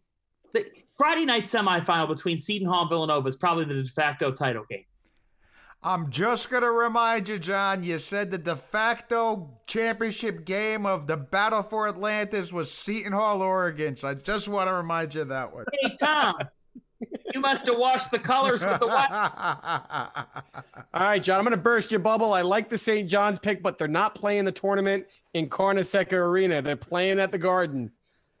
the 0.53 0.65
Friday 0.97 1.25
night 1.25 1.45
semifinal 1.45 2.07
between 2.07 2.37
Seton 2.37 2.67
Hall 2.67 2.81
and 2.81 2.89
Villanova 2.89 3.27
is 3.27 3.35
probably 3.35 3.65
the 3.65 3.83
de 3.83 3.89
facto 3.89 4.31
title 4.31 4.65
game. 4.69 4.85
I'm 5.83 6.09
just 6.09 6.49
going 6.49 6.63
to 6.63 6.71
remind 6.71 7.29
you, 7.29 7.37
John, 7.37 7.83
you 7.83 7.99
said 7.99 8.31
the 8.31 8.39
de 8.39 8.55
facto 8.55 9.51
championship 9.67 10.43
game 10.43 10.85
of 10.85 11.05
the 11.05 11.15
Battle 11.15 11.61
for 11.61 11.87
Atlantis 11.87 12.51
was 12.51 12.71
Seton 12.71 13.11
Hall, 13.13 13.41
Oregon. 13.41 13.95
So 13.95 14.07
I 14.07 14.15
just 14.15 14.47
want 14.47 14.67
to 14.67 14.73
remind 14.73 15.13
you 15.13 15.21
of 15.21 15.27
that 15.27 15.53
one. 15.53 15.65
Hey 15.79 15.95
Tom, 15.99 16.35
you 17.33 17.39
must 17.39 17.67
have 17.67 17.77
washed 17.77 18.09
the 18.09 18.17
colors 18.17 18.65
with 18.65 18.79
the 18.79 18.87
white. 18.87 19.11
All 20.93 21.01
right, 21.01 21.21
John, 21.21 21.37
I'm 21.37 21.45
going 21.45 21.51
to 21.51 21.61
burst 21.61 21.91
your 21.91 21.99
bubble. 21.99 22.33
I 22.33 22.41
like 22.41 22.69
the 22.69 22.77
St. 22.77 23.07
John's 23.07 23.37
pick, 23.37 23.61
but 23.61 23.77
they're 23.77 23.87
not 23.87 24.15
playing 24.15 24.45
the 24.45 24.51
tournament 24.51 25.05
in 25.35 25.49
Carnesecca 25.49 26.13
Arena. 26.13 26.61
They're 26.61 26.75
playing 26.75 27.19
at 27.19 27.31
the 27.31 27.37
Garden. 27.37 27.91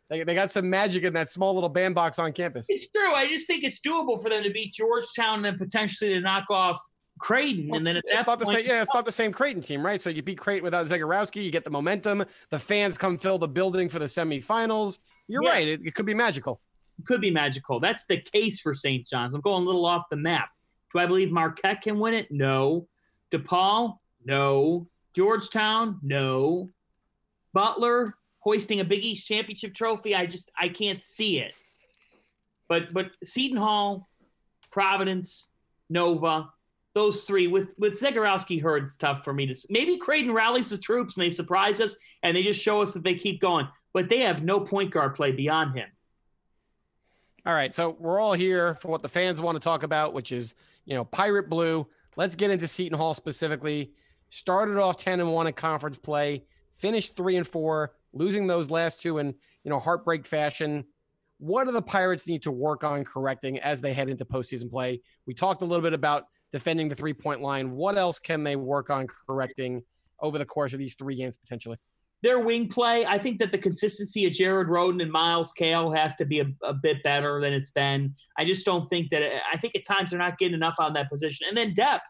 They, 0.09 0.23
they 0.23 0.35
got 0.35 0.51
some 0.51 0.69
magic 0.69 1.03
in 1.03 1.13
that 1.13 1.29
small 1.29 1.53
little 1.53 1.69
bandbox 1.69 2.19
on 2.19 2.31
campus. 2.33 2.67
It's 2.69 2.87
true. 2.87 3.13
I 3.13 3.27
just 3.27 3.47
think 3.47 3.63
it's 3.63 3.79
doable 3.79 4.21
for 4.21 4.29
them 4.29 4.43
to 4.43 4.51
beat 4.51 4.73
Georgetown 4.73 5.37
and 5.37 5.45
then 5.45 5.57
potentially 5.57 6.13
to 6.13 6.21
knock 6.21 6.45
off 6.49 6.79
Creighton, 7.19 7.73
and 7.73 7.87
then 7.87 7.95
at 7.97 8.03
It's 8.05 8.13
that 8.13 8.27
not 8.27 8.39
the 8.39 8.45
point, 8.45 8.57
same. 8.57 8.67
Yeah, 8.67 8.81
it's 8.81 8.93
not 8.93 9.05
the 9.05 9.11
same 9.11 9.31
Creighton 9.31 9.61
team, 9.61 9.85
right? 9.85 10.01
So 10.01 10.09
you 10.09 10.21
beat 10.21 10.37
Creighton 10.37 10.63
without 10.63 10.85
Zegarowski, 10.85 11.43
you 11.43 11.51
get 11.51 11.63
the 11.63 11.69
momentum. 11.69 12.25
The 12.49 12.59
fans 12.59 12.97
come 12.97 13.17
fill 13.17 13.37
the 13.37 13.47
building 13.47 13.87
for 13.89 13.99
the 13.99 14.05
semifinals. 14.05 14.99
You're 15.27 15.43
Yeah. 15.43 15.49
right. 15.49 15.67
It, 15.67 15.81
it 15.85 15.95
could 15.95 16.05
be 16.05 16.13
magical. 16.13 16.59
It 16.99 17.05
could 17.05 17.21
be 17.21 17.31
magical. 17.31 17.79
That's 17.79 18.05
the 18.05 18.17
case 18.17 18.59
for 18.59 18.73
St. 18.73 19.07
John's. 19.07 19.33
I'm 19.33 19.41
going 19.41 19.63
a 19.63 19.65
little 19.65 19.85
off 19.85 20.03
the 20.09 20.17
map. 20.17 20.49
Do 20.93 20.99
I 20.99 21.05
believe 21.05 21.31
Marquette 21.31 21.81
can 21.81 21.99
win 21.99 22.13
it? 22.13 22.31
No. 22.31 22.87
DePaul? 23.31 23.97
No. 24.25 24.87
Georgetown? 25.13 25.99
No. 26.03 26.69
Butler 27.53 28.15
hoisting 28.39 28.79
a 28.81 28.83
Big 28.83 29.03
East 29.03 29.27
championship 29.27 29.73
trophy? 29.73 30.15
I 30.15 30.25
just 30.25 30.51
I 30.59 30.69
can't 30.69 31.03
see 31.03 31.39
it. 31.39 31.53
But 32.67 32.91
but 32.93 33.11
Seton 33.23 33.57
Hall, 33.57 34.09
Providence, 34.71 35.47
Nova, 35.89 36.49
those 36.95 37.25
three 37.25 37.45
with 37.47 37.75
with 37.77 37.93
Zegarowski 37.93 38.59
hurt, 38.59 38.83
it's 38.83 38.95
tough 38.95 39.23
for 39.23 39.33
me 39.33 39.45
to. 39.45 39.67
Maybe 39.69 39.97
Creighton 39.97 40.33
rallies 40.33 40.69
the 40.69 40.77
troops 40.77 41.17
and 41.17 41.25
they 41.25 41.29
surprise 41.29 41.79
us 41.81 41.95
and 42.23 42.35
they 42.35 42.41
just 42.41 42.59
show 42.59 42.81
us 42.81 42.93
that 42.93 43.03
they 43.03 43.15
keep 43.15 43.41
going. 43.41 43.67
But 43.93 44.09
they 44.09 44.19
have 44.21 44.43
no 44.43 44.61
point 44.61 44.91
guard 44.91 45.13
play 45.13 45.31
beyond 45.31 45.77
him. 45.77 45.89
All 47.45 47.53
right, 47.53 47.73
so 47.73 47.95
we're 47.99 48.19
all 48.19 48.33
here 48.33 48.75
for 48.75 48.87
what 48.87 49.03
the 49.03 49.09
fans 49.09 49.39
want 49.39 49.55
to 49.55 49.59
talk 49.59 49.83
about, 49.83 50.13
which 50.13 50.31
is 50.31 50.55
you 50.85 50.95
know 50.95 51.05
Pirate 51.05 51.49
Blue. 51.49 51.85
Let's 52.15 52.35
get 52.35 52.49
into 52.49 52.65
Seton 52.65 52.97
Hall 52.97 53.13
specifically. 53.13 53.91
Started 54.29 54.77
off 54.77 54.97
ten 54.97 55.19
and 55.19 55.31
one 55.31 55.47
in 55.47 55.53
conference 55.53 55.97
play, 55.97 56.45
finished 56.77 57.17
three 57.17 57.35
and 57.35 57.47
four, 57.47 57.93
losing 58.13 58.47
those 58.47 58.71
last 58.71 59.01
two 59.01 59.17
in 59.17 59.35
you 59.63 59.69
know 59.69 59.79
heartbreak 59.79 60.25
fashion. 60.25 60.85
What 61.39 61.65
do 61.65 61.73
the 61.73 61.81
Pirates 61.81 62.29
need 62.29 62.41
to 62.43 62.51
work 62.51 62.85
on 62.85 63.03
correcting 63.03 63.59
as 63.59 63.81
they 63.81 63.93
head 63.93 64.09
into 64.09 64.23
postseason 64.23 64.71
play? 64.71 65.01
We 65.25 65.33
talked 65.33 65.61
a 65.61 65.65
little 65.65 65.83
bit 65.83 65.91
about 65.91 66.27
defending 66.55 66.87
the 66.87 66.95
three 66.95 67.13
point 67.13 67.41
line. 67.41 67.71
What 67.71 67.97
else 67.97 68.17
can 68.17 68.45
they 68.45 68.55
work 68.55 68.89
on 68.89 69.07
correcting 69.27 69.83
over 70.21 70.37
the 70.37 70.45
course 70.45 70.71
of 70.71 70.79
these 70.79 70.95
three 70.95 71.15
games 71.15 71.35
potentially? 71.35 71.77
their 72.23 72.39
wing 72.39 72.67
play, 72.67 73.05
I 73.05 73.19
think 73.19 73.37
that 73.37 73.51
the 73.51 73.57
consistency 73.59 74.25
of 74.25 74.31
Jared 74.31 74.67
Rhoden 74.67 74.99
and 74.99 75.11
Myles 75.11 75.51
Cale 75.51 75.91
has 75.91 76.15
to 76.15 76.25
be 76.25 76.39
a, 76.39 76.47
a 76.63 76.73
bit 76.73 77.03
better 77.03 77.39
than 77.39 77.53
it's 77.53 77.69
been. 77.69 78.15
I 78.35 78.45
just 78.45 78.65
don't 78.65 78.89
think 78.89 79.11
that. 79.11 79.21
I 79.53 79.57
think 79.57 79.75
at 79.75 79.85
times 79.85 80.09
they're 80.09 80.17
not 80.17 80.39
getting 80.39 80.55
enough 80.55 80.77
on 80.79 80.93
that 80.93 81.09
position, 81.09 81.45
and 81.47 81.55
then 81.55 81.75
depth. 81.75 82.09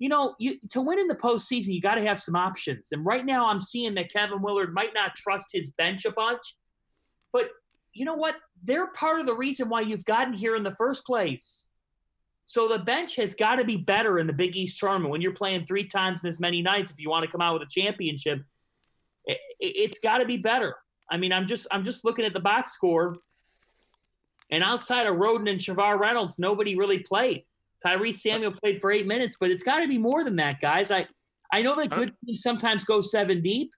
You 0.00 0.08
know, 0.08 0.34
you 0.40 0.58
to 0.70 0.80
win 0.80 0.98
in 0.98 1.06
the 1.06 1.14
postseason, 1.14 1.68
you 1.68 1.80
got 1.80 1.96
to 1.96 2.02
have 2.02 2.20
some 2.20 2.34
options. 2.34 2.88
And 2.90 3.06
right 3.06 3.24
now, 3.24 3.48
I'm 3.48 3.60
seeing 3.60 3.94
that 3.94 4.12
Kevin 4.12 4.42
Willard 4.42 4.74
might 4.74 4.92
not 4.92 5.14
trust 5.14 5.50
his 5.52 5.70
bench 5.70 6.04
a 6.04 6.10
bunch, 6.10 6.56
but 7.32 7.50
you 7.92 8.04
know 8.04 8.16
what? 8.16 8.34
They're 8.64 8.88
part 8.88 9.20
of 9.20 9.26
the 9.26 9.34
reason 9.34 9.68
why 9.68 9.82
you've 9.82 10.04
gotten 10.04 10.32
here 10.32 10.56
in 10.56 10.64
the 10.64 10.74
first 10.74 11.06
place. 11.06 11.67
So 12.48 12.66
the 12.66 12.78
bench 12.78 13.16
has 13.16 13.34
got 13.34 13.56
to 13.56 13.64
be 13.64 13.76
better 13.76 14.18
in 14.18 14.26
the 14.26 14.32
Big 14.32 14.56
East 14.56 14.78
tournament 14.78 15.10
when 15.10 15.20
you're 15.20 15.34
playing 15.34 15.66
three 15.66 15.84
times 15.84 16.24
in 16.24 16.30
as 16.30 16.40
many 16.40 16.62
nights. 16.62 16.90
If 16.90 16.98
you 16.98 17.10
want 17.10 17.26
to 17.26 17.30
come 17.30 17.42
out 17.42 17.52
with 17.52 17.68
a 17.68 17.70
championship, 17.70 18.40
it, 19.26 19.38
it's 19.60 19.98
got 19.98 20.18
to 20.18 20.24
be 20.24 20.38
better. 20.38 20.74
I 21.10 21.18
mean, 21.18 21.30
I'm 21.30 21.46
just 21.46 21.66
I'm 21.70 21.84
just 21.84 22.06
looking 22.06 22.24
at 22.24 22.32
the 22.32 22.40
box 22.40 22.72
score, 22.72 23.16
and 24.50 24.64
outside 24.64 25.06
of 25.06 25.16
Rhoden 25.16 25.50
and 25.50 25.60
Shavar 25.60 25.98
Reynolds, 26.00 26.38
nobody 26.38 26.74
really 26.74 27.00
played. 27.00 27.44
Tyrese 27.84 28.14
Samuel 28.14 28.52
played 28.52 28.80
for 28.80 28.90
eight 28.90 29.06
minutes, 29.06 29.36
but 29.38 29.50
it's 29.50 29.62
got 29.62 29.80
to 29.80 29.86
be 29.86 29.98
more 29.98 30.24
than 30.24 30.36
that, 30.36 30.58
guys. 30.58 30.90
I 30.90 31.06
I 31.52 31.60
know 31.60 31.76
that 31.76 31.90
good 31.90 32.14
teams 32.24 32.40
sometimes 32.40 32.82
go 32.82 33.02
seven 33.02 33.42
deep, 33.42 33.72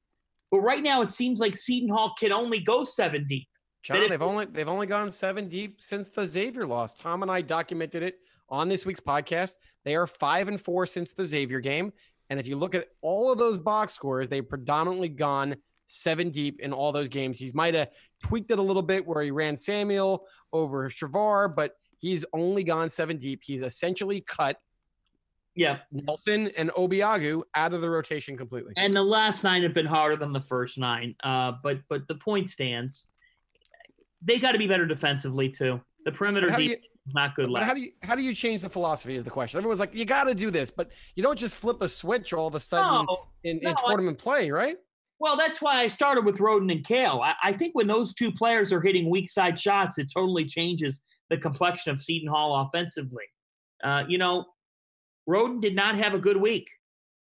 but 0.53 0.61
right 0.61 0.83
now 0.83 1.03
it 1.03 1.11
seems 1.11 1.41
like 1.41 1.57
Seton 1.57 1.89
Hall 1.89 2.15
can 2.17 2.31
only 2.31 2.61
go 2.61 2.85
seven 2.85 3.27
deep. 3.27 3.49
John, 3.83 3.97
if- 3.97 4.11
they've 4.11 4.23
only 4.23 4.45
they've 4.45 4.69
only 4.69 4.87
gone 4.87 5.11
seven 5.11 5.49
deep 5.49 5.83
since 5.83 6.09
the 6.09 6.25
Xavier 6.25 6.69
loss. 6.69 6.95
Tom 6.95 7.23
and 7.23 7.33
I 7.33 7.41
documented 7.41 8.05
it 8.05 8.21
on 8.51 8.69
this 8.69 8.85
week's 8.87 9.01
podcast. 9.01 9.57
They 9.85 9.95
are 9.97 10.07
five 10.07 10.49
and 10.49 10.61
four 10.61 10.87
since 10.87 11.13
the 11.13 11.25
Xavier 11.25 11.61
game, 11.61 11.93
and 12.29 12.39
if 12.41 12.47
you 12.47 12.57
look 12.57 12.75
at 12.75 12.87
all 13.01 13.31
of 13.33 13.39
those 13.39 13.59
box 13.59 13.93
scores, 13.95 14.29
they've 14.29 14.49
predominantly 14.49 15.09
gone 15.09 15.57
seven 15.87 16.31
deep 16.31 16.61
in 16.61 16.73
all 16.73 16.93
those 16.93 17.09
games. 17.09 17.39
He's 17.39 17.55
might 17.55 17.75
have 17.75 17.89
tweaked 18.23 18.51
it 18.51 18.59
a 18.59 18.63
little 18.63 18.83
bit 18.83 19.07
where 19.07 19.23
he 19.23 19.31
ran 19.33 19.57
Samuel 19.57 20.27
over 20.53 20.89
Shavar, 20.89 21.55
but 21.55 21.73
he's 21.99 22.25
only 22.33 22.63
gone 22.63 22.89
seven 22.89 23.19
deep. 23.19 23.41
He's 23.45 23.63
essentially 23.63 24.21
cut 24.21 24.57
Yeah, 25.57 25.79
Nelson 25.91 26.49
and 26.57 26.71
Obiagu 26.71 27.43
out 27.57 27.75
of 27.75 27.81
the 27.81 27.91
rotation 27.91 28.37
completely. 28.37 28.73
and 28.77 28.95
the 28.95 29.03
last 29.03 29.43
nine 29.43 29.63
have 29.65 29.75
been 29.75 29.87
harder 29.87 30.15
than 30.17 30.33
the 30.33 30.41
first 30.41 30.79
nine. 30.79 31.17
Uh, 31.25 31.53
but 31.63 31.81
but 31.89 32.07
the 32.07 32.15
point 32.15 32.51
stands. 32.51 33.07
They 34.23 34.39
got 34.39 34.53
to 34.53 34.59
be 34.59 34.67
better 34.69 34.87
defensively 34.87 35.49
too. 35.49 35.81
The 36.05 36.13
perimeter 36.13 36.51
how 36.51 36.59
do 36.59 36.65
you- 36.65 36.73
is 36.75 36.79
not 37.15 37.35
good. 37.35 37.47
But 37.47 37.53
last. 37.61 37.65
how 37.65 37.75
do 37.75 37.81
you 37.81 37.93
how 38.03 38.15
do 38.15 38.23
you 38.23 38.35
change 38.35 38.61
the 38.63 38.69
philosophy 38.71 39.15
is 39.17 39.25
the 39.25 39.31
question. 39.31 39.59
Everyone's 39.59 39.81
like, 39.81 39.95
you 39.95 40.05
got 40.05 40.25
to 40.25 40.35
do 40.35 40.51
this, 40.51 40.71
but 40.71 40.91
you 41.17 41.23
don't 41.23 41.39
just 41.39 41.57
flip 41.57 41.81
a 41.83 41.89
switch 41.89 42.33
all 42.33 42.47
of 42.47 42.55
a 42.55 42.61
sudden 42.61 43.07
No, 43.07 43.27
in, 43.45 43.61
no, 43.63 43.71
in 43.71 43.77
I- 43.77 43.89
tournament 43.89 44.19
play, 44.19 44.51
right? 44.51 44.77
Well, 45.19 45.37
that's 45.37 45.61
why 45.61 45.81
I 45.81 45.87
started 45.87 46.25
with 46.25 46.39
Rhoden 46.39 46.73
and 46.73 46.83
Cale. 46.83 47.21
I, 47.23 47.35
I 47.43 47.53
think 47.53 47.75
when 47.75 47.87
those 47.87 48.15
two 48.15 48.33
players 48.33 48.73
are 48.73 48.81
hitting 48.81 49.11
weak 49.11 49.29
side 49.29 49.59
shots, 49.59 49.99
it 49.99 50.11
totally 50.15 50.47
changes 50.47 51.03
the 51.29 51.37
complexion 51.37 51.93
of 51.93 52.01
Seton 52.01 52.29
Hall 52.29 52.63
offensively. 52.63 53.25
Uh, 53.85 54.05
you 54.09 54.17
know, 54.17 54.47
Rhoden 55.29 55.61
did 55.61 55.75
not 55.77 55.97
have 55.97 56.15
a 56.15 56.19
good 56.19 56.39
week. 56.39 56.69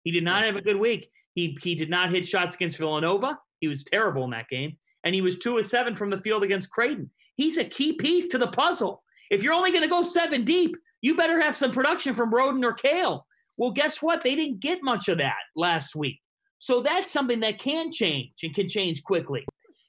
He 0.04 0.12
did 0.12 0.22
not 0.24 0.44
have 0.44 0.54
a 0.56 0.60
good 0.62 0.76
week. 0.76 1.08
He 1.34 1.56
he 1.60 1.74
did 1.74 1.90
not 1.90 2.10
hit 2.12 2.26
shots 2.26 2.54
against 2.54 2.76
Villanova. 2.78 3.38
He 3.60 3.66
was 3.68 3.82
terrible 3.82 4.24
in 4.24 4.30
that 4.30 4.48
game. 4.48 4.76
and 5.04 5.14
he 5.14 5.20
was 5.20 5.38
two 5.38 5.58
of 5.58 5.66
seven 5.66 5.94
from 5.96 6.10
the 6.10 6.18
field 6.18 6.42
against 6.44 6.70
Creighton. 6.70 7.10
He's 7.36 7.58
a 7.58 7.64
key 7.64 7.94
piece 7.94 8.28
to 8.28 8.38
the 8.38 8.46
puzzle. 8.48 9.02
If 9.30 9.42
you're 9.42 9.54
only 9.54 9.70
going 9.70 9.82
to 9.82 9.88
go 9.88 10.02
seven 10.02 10.44
deep, 10.44 10.76
you 11.00 11.16
better 11.16 11.40
have 11.40 11.56
some 11.56 11.70
production 11.70 12.14
from 12.14 12.32
Rhoden 12.32 12.64
or 12.64 12.72
Cale. 12.72 13.26
Well, 13.56 13.70
guess 13.70 14.00
what? 14.00 14.22
They 14.22 14.34
didn't 14.34 14.60
get 14.60 14.80
much 14.82 15.08
of 15.08 15.18
that 15.18 15.38
last 15.56 15.94
week. 15.94 16.20
So 16.58 16.80
that's 16.80 17.10
something 17.10 17.40
that 17.40 17.58
can 17.58 17.90
change 17.90 18.32
and 18.42 18.54
can 18.54 18.68
change 18.68 19.02
quickly. 19.02 19.44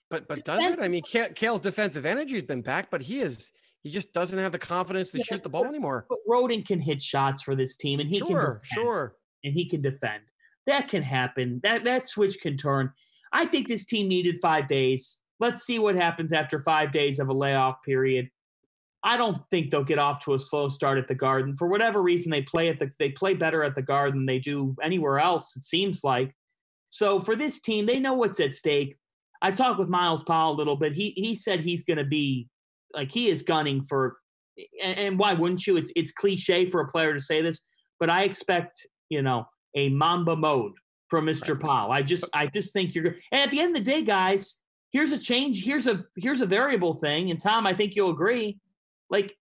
But 0.09 0.27
but 0.27 0.43
does 0.43 0.63
it? 0.63 0.79
I 0.79 0.87
mean, 0.87 1.03
Cale's 1.35 1.61
defensive 1.61 2.05
energy 2.05 2.35
has 2.35 2.43
been 2.43 2.61
back, 2.61 2.89
but 2.89 3.01
he 3.01 3.19
is 3.19 3.51
he 3.83 3.91
just 3.91 4.13
doesn't 4.13 4.37
have 4.37 4.51
the 4.51 4.59
confidence 4.59 5.11
to 5.11 5.17
yeah, 5.19 5.23
shoot 5.25 5.43
the 5.43 5.49
ball 5.49 5.65
anymore. 5.65 6.05
But 6.07 6.19
Rhoden 6.29 6.65
can 6.65 6.79
hit 6.79 7.01
shots 7.01 7.41
for 7.41 7.55
this 7.55 7.77
team, 7.77 7.99
and 7.99 8.09
he 8.09 8.19
sure, 8.19 8.27
can 8.27 8.37
defend, 8.37 8.59
sure, 8.63 9.15
and 9.43 9.53
he 9.53 9.67
can 9.67 9.81
defend. 9.81 10.23
That 10.67 10.87
can 10.87 11.03
happen. 11.03 11.59
That 11.63 11.83
that 11.83 12.07
switch 12.07 12.39
can 12.41 12.57
turn. 12.57 12.91
I 13.31 13.45
think 13.45 13.67
this 13.67 13.85
team 13.85 14.07
needed 14.07 14.37
five 14.41 14.67
days. 14.67 15.19
Let's 15.39 15.63
see 15.63 15.79
what 15.79 15.95
happens 15.95 16.31
after 16.31 16.59
five 16.59 16.91
days 16.91 17.19
of 17.19 17.27
a 17.27 17.33
layoff 17.33 17.83
period. 17.83 18.29
I 19.03 19.17
don't 19.17 19.37
think 19.51 19.69
they'll 19.69 19.83
get 19.83 19.99
off 19.99 20.23
to 20.25 20.33
a 20.33 20.39
slow 20.39 20.69
start 20.69 20.97
at 20.97 21.07
the 21.07 21.15
Garden. 21.15 21.57
For 21.57 21.67
whatever 21.67 22.01
reason, 22.01 22.31
they 22.31 22.41
play 22.41 22.69
at 22.69 22.79
the 22.79 22.91
they 22.99 23.09
play 23.09 23.33
better 23.33 23.63
at 23.63 23.75
the 23.75 23.81
Garden 23.81 24.19
than 24.19 24.25
they 24.25 24.39
do 24.39 24.75
anywhere 24.81 25.19
else. 25.19 25.55
It 25.55 25.63
seems 25.63 26.03
like. 26.03 26.33
So 26.89 27.19
for 27.19 27.35
this 27.35 27.59
team, 27.59 27.85
they 27.85 27.99
know 27.99 28.13
what's 28.13 28.39
at 28.39 28.53
stake. 28.53 28.95
I 29.41 29.51
talked 29.51 29.79
with 29.79 29.89
Myles 29.89 30.23
Powell 30.23 30.53
a 30.53 30.55
little 30.55 30.77
bit. 30.77 30.93
He 30.93 31.13
he 31.17 31.35
said 31.35 31.59
he's 31.59 31.83
going 31.83 31.97
to 31.97 32.05
be 32.05 32.47
like 32.93 33.11
he 33.11 33.27
is 33.27 33.43
gunning 33.43 33.83
for, 33.83 34.17
and, 34.81 34.97
and 34.97 35.19
why 35.19 35.33
wouldn't 35.33 35.67
you? 35.67 35.75
It's 35.75 35.91
it's 35.95 36.13
cliche 36.13 36.69
for 36.69 36.79
a 36.79 36.87
player 36.87 37.13
to 37.13 37.19
say 37.19 37.41
this, 37.41 37.61
but 37.99 38.09
I 38.09 38.23
expect 38.23 38.87
you 39.09 39.21
know 39.21 39.47
a 39.75 39.89
Mamba 39.89 40.37
mode 40.37 40.73
from 41.09 41.25
Mr. 41.25 41.49
Right. 41.49 41.59
Powell. 41.59 41.91
I 41.91 42.03
just 42.03 42.29
I 42.33 42.47
just 42.47 42.71
think 42.71 42.95
you're. 42.95 43.15
And 43.31 43.41
at 43.41 43.51
the 43.51 43.59
end 43.59 43.75
of 43.75 43.83
the 43.83 43.91
day, 43.91 44.01
guys, 44.01 44.55
here's 44.91 45.11
a 45.11 45.17
change. 45.17 45.65
Here's 45.65 45.87
a 45.87 46.05
here's 46.15 46.41
a 46.41 46.45
variable 46.45 46.93
thing. 46.93 47.29
And 47.29 47.39
Tom, 47.39 47.67
I 47.67 47.73
think 47.73 47.95
you'll 47.95 48.11
agree. 48.11 48.59
Like 49.09 49.35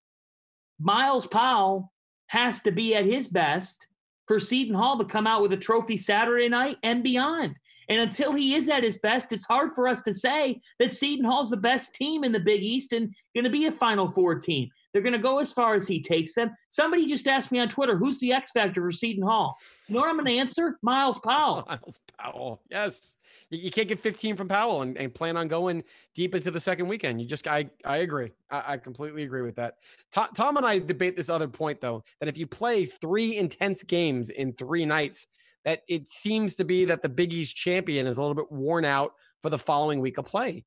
Myles 0.81 1.27
Powell 1.27 1.93
has 2.27 2.61
to 2.61 2.73
be 2.73 2.95
at 2.95 3.05
his 3.05 3.29
best 3.29 3.87
for 4.27 4.41
Seton 4.41 4.75
Hall 4.75 4.99
to 4.99 5.05
come 5.05 5.27
out 5.27 5.43
with 5.43 5.53
a 5.53 5.57
trophy 5.57 5.97
Saturday 5.97 6.49
night 6.49 6.79
and 6.83 7.03
beyond. 7.03 7.57
And 7.89 8.01
until 8.01 8.33
he 8.33 8.55
is 8.55 8.69
at 8.69 8.83
his 8.83 8.99
best, 8.99 9.33
it's 9.33 9.45
hard 9.45 9.73
for 9.73 9.89
us 9.89 10.01
to 10.03 10.15
say 10.15 10.61
that 10.79 10.93
Seton 10.93 11.25
Hall's 11.25 11.51
the 11.51 11.57
best 11.57 11.95
team 11.95 12.25
in 12.25 12.33
the 12.33 12.41
Big 12.41 12.63
East 12.63 12.93
and 12.93 13.15
going 13.35 13.45
to 13.45 13.51
be 13.51 13.67
a 13.67 13.73
Final 13.73 14.09
Four 14.09 14.37
team. 14.37 14.71
They're 14.93 15.03
going 15.03 15.15
to 15.15 15.19
go 15.19 15.39
as 15.39 15.53
far 15.53 15.75
as 15.75 15.89
he 15.89 16.03
takes 16.03 16.35
them. 16.35 16.55
Somebody 16.71 17.07
just 17.07 17.27
asked 17.27 17.51
me 17.51 17.59
on 17.59 17.69
Twitter, 17.69 17.97
who's 17.97 18.21
the 18.21 18.33
X 18.33 18.53
factor 18.53 18.83
for 18.83 18.91
Seton 18.91 19.25
Hall? 19.25 19.57
You 19.89 19.95
know 19.95 20.01
what 20.01 20.11
I'm 20.11 20.17
going 20.17 20.27
to 20.27 20.37
answer? 20.39 20.79
Myles 20.83 21.19
Powell. 21.19 21.65
Myles 21.69 22.01
Powell. 22.19 22.61
Yes. 22.71 23.15
You 23.55 23.71
can't 23.71 23.87
get 23.87 24.01
15 24.01 24.35
from 24.35 24.49
Powell 24.49 24.81
and, 24.81 24.97
and, 24.97 25.15
plan 25.15 25.37
on 25.37 25.47
going 25.47 25.85
deep 26.15 26.35
into 26.35 26.51
the 26.51 26.59
second 26.59 26.89
weekend. 26.89 27.21
You 27.21 27.29
just, 27.29 27.47
I, 27.47 27.69
I 27.85 27.99
agree. 27.99 28.31
I, 28.51 28.63
I 28.67 28.77
completely 28.79 29.25
agree 29.25 29.43
with 29.43 29.57
that. 29.57 29.75
Tom, 30.11 30.29
Tom 30.35 30.57
and 30.57 30.65
I 30.65 30.79
debate 30.79 31.17
this 31.17 31.29
other 31.29 31.49
point, 31.49 31.81
though, 31.81 32.03
that 32.21 32.31
if 32.31 32.39
you 32.39 32.47
play 32.47 32.87
three 32.87 33.37
intense 33.37 33.83
games 33.83 34.31
in 34.31 34.55
three 34.55 34.87
nights, 34.87 35.27
that 35.67 35.83
it 35.87 36.09
seems 36.09 36.55
to 36.57 36.65
be 36.65 36.87
that 36.87 37.03
the 37.03 37.11
Big 37.11 37.33
East 37.33 37.55
champion 37.55 38.07
is 38.07 38.17
a 38.17 38.21
little 38.21 38.35
bit 38.35 38.51
worn 38.51 38.87
out 38.87 39.13
for 39.43 39.51
the 39.51 39.59
following 39.59 40.01
week 40.01 40.17
of 40.17 40.25
play. 40.25 40.65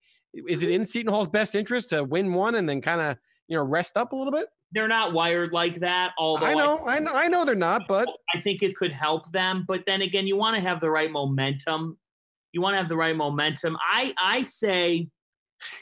Is 0.47 0.63
it 0.63 0.67
mm-hmm. 0.67 0.75
in 0.75 0.85
Seton 0.85 1.13
Hall's 1.13 1.29
best 1.29 1.55
interest 1.55 1.89
to 1.89 2.03
win 2.03 2.33
one 2.33 2.55
and 2.55 2.67
then 2.67 2.81
kind 2.81 3.01
of 3.01 3.17
you 3.47 3.57
know 3.57 3.63
rest 3.63 3.97
up 3.97 4.11
a 4.11 4.15
little 4.15 4.31
bit? 4.31 4.47
They're 4.71 4.87
not 4.87 5.13
wired 5.13 5.53
like 5.53 5.79
that. 5.79 6.11
Although 6.17 6.45
I 6.45 6.53
know, 6.53 6.77
I, 6.79 6.95
I 6.95 6.99
know, 6.99 7.13
I 7.13 7.27
know 7.27 7.45
they're 7.45 7.55
not, 7.55 7.83
but 7.87 8.09
I 8.33 8.41
think 8.41 8.61
it 8.61 8.75
could 8.75 8.91
help 8.91 9.31
them. 9.31 9.63
But 9.67 9.85
then 9.85 10.01
again, 10.01 10.27
you 10.27 10.35
want 10.35 10.55
to 10.55 10.61
have 10.61 10.81
the 10.81 10.89
right 10.89 11.09
momentum. 11.09 11.97
You 12.55 12.61
want 12.61 12.75
to 12.75 12.77
have 12.77 12.87
the 12.87 12.95
right 12.95 13.13
momentum. 13.13 13.75
I 13.81 14.13
I 14.17 14.43
say, 14.43 15.09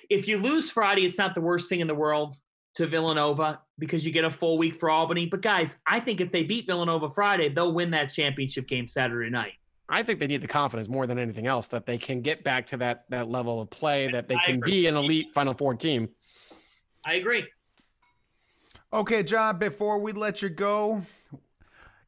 if 0.10 0.28
you 0.28 0.40
lose 0.40 0.72
Friday, 0.72 1.06
it's 1.06 1.20
not 1.20 1.36
the 1.36 1.42
worst 1.42 1.70
thing 1.70 1.82
in 1.82 1.88
the 1.88 1.94
world 1.94 2.36
to 2.76 2.88
Villanova 2.88 3.62
because 3.78 4.08
you 4.08 4.12
get 4.12 4.26
a 4.26 4.32
full 4.32 4.58
week 4.58 4.74
for 4.74 4.90
Albany. 4.90 5.28
But 5.28 5.44
guys, 5.44 5.78
I 5.86 6.00
think 6.00 6.20
if 6.20 6.32
they 6.32 6.42
beat 6.42 6.66
Villanova 6.66 7.12
Friday, 7.12 7.50
they'll 7.50 7.72
win 7.72 7.92
that 7.92 8.06
championship 8.06 8.68
game 8.68 8.88
Saturday 8.88 9.30
night. 9.30 9.52
I 9.88 10.02
think 10.02 10.18
they 10.18 10.26
need 10.26 10.42
the 10.42 10.48
confidence 10.48 10.90
more 10.90 11.06
than 11.06 11.20
anything 11.20 11.46
else 11.46 11.68
that 11.68 11.86
they 11.86 12.00
can 12.00 12.22
get 12.22 12.44
back 12.44 12.66
to 12.68 12.78
that 12.78 13.04
that 13.10 13.30
level 13.30 13.62
of 13.62 13.70
play, 13.70 14.12
that 14.12 14.28
they 14.28 14.38
can 14.38 14.60
be 14.60 14.88
an 14.88 14.96
elite 14.96 15.28
Final 15.32 15.54
Four 15.54 15.76
team. 15.76 16.10
I 17.06 17.14
agree. 17.14 17.46
Okay, 18.92 19.22
John, 19.22 19.60
before 19.60 20.00
we 20.00 20.12
let 20.12 20.42
you 20.42 20.50
go, 20.50 21.04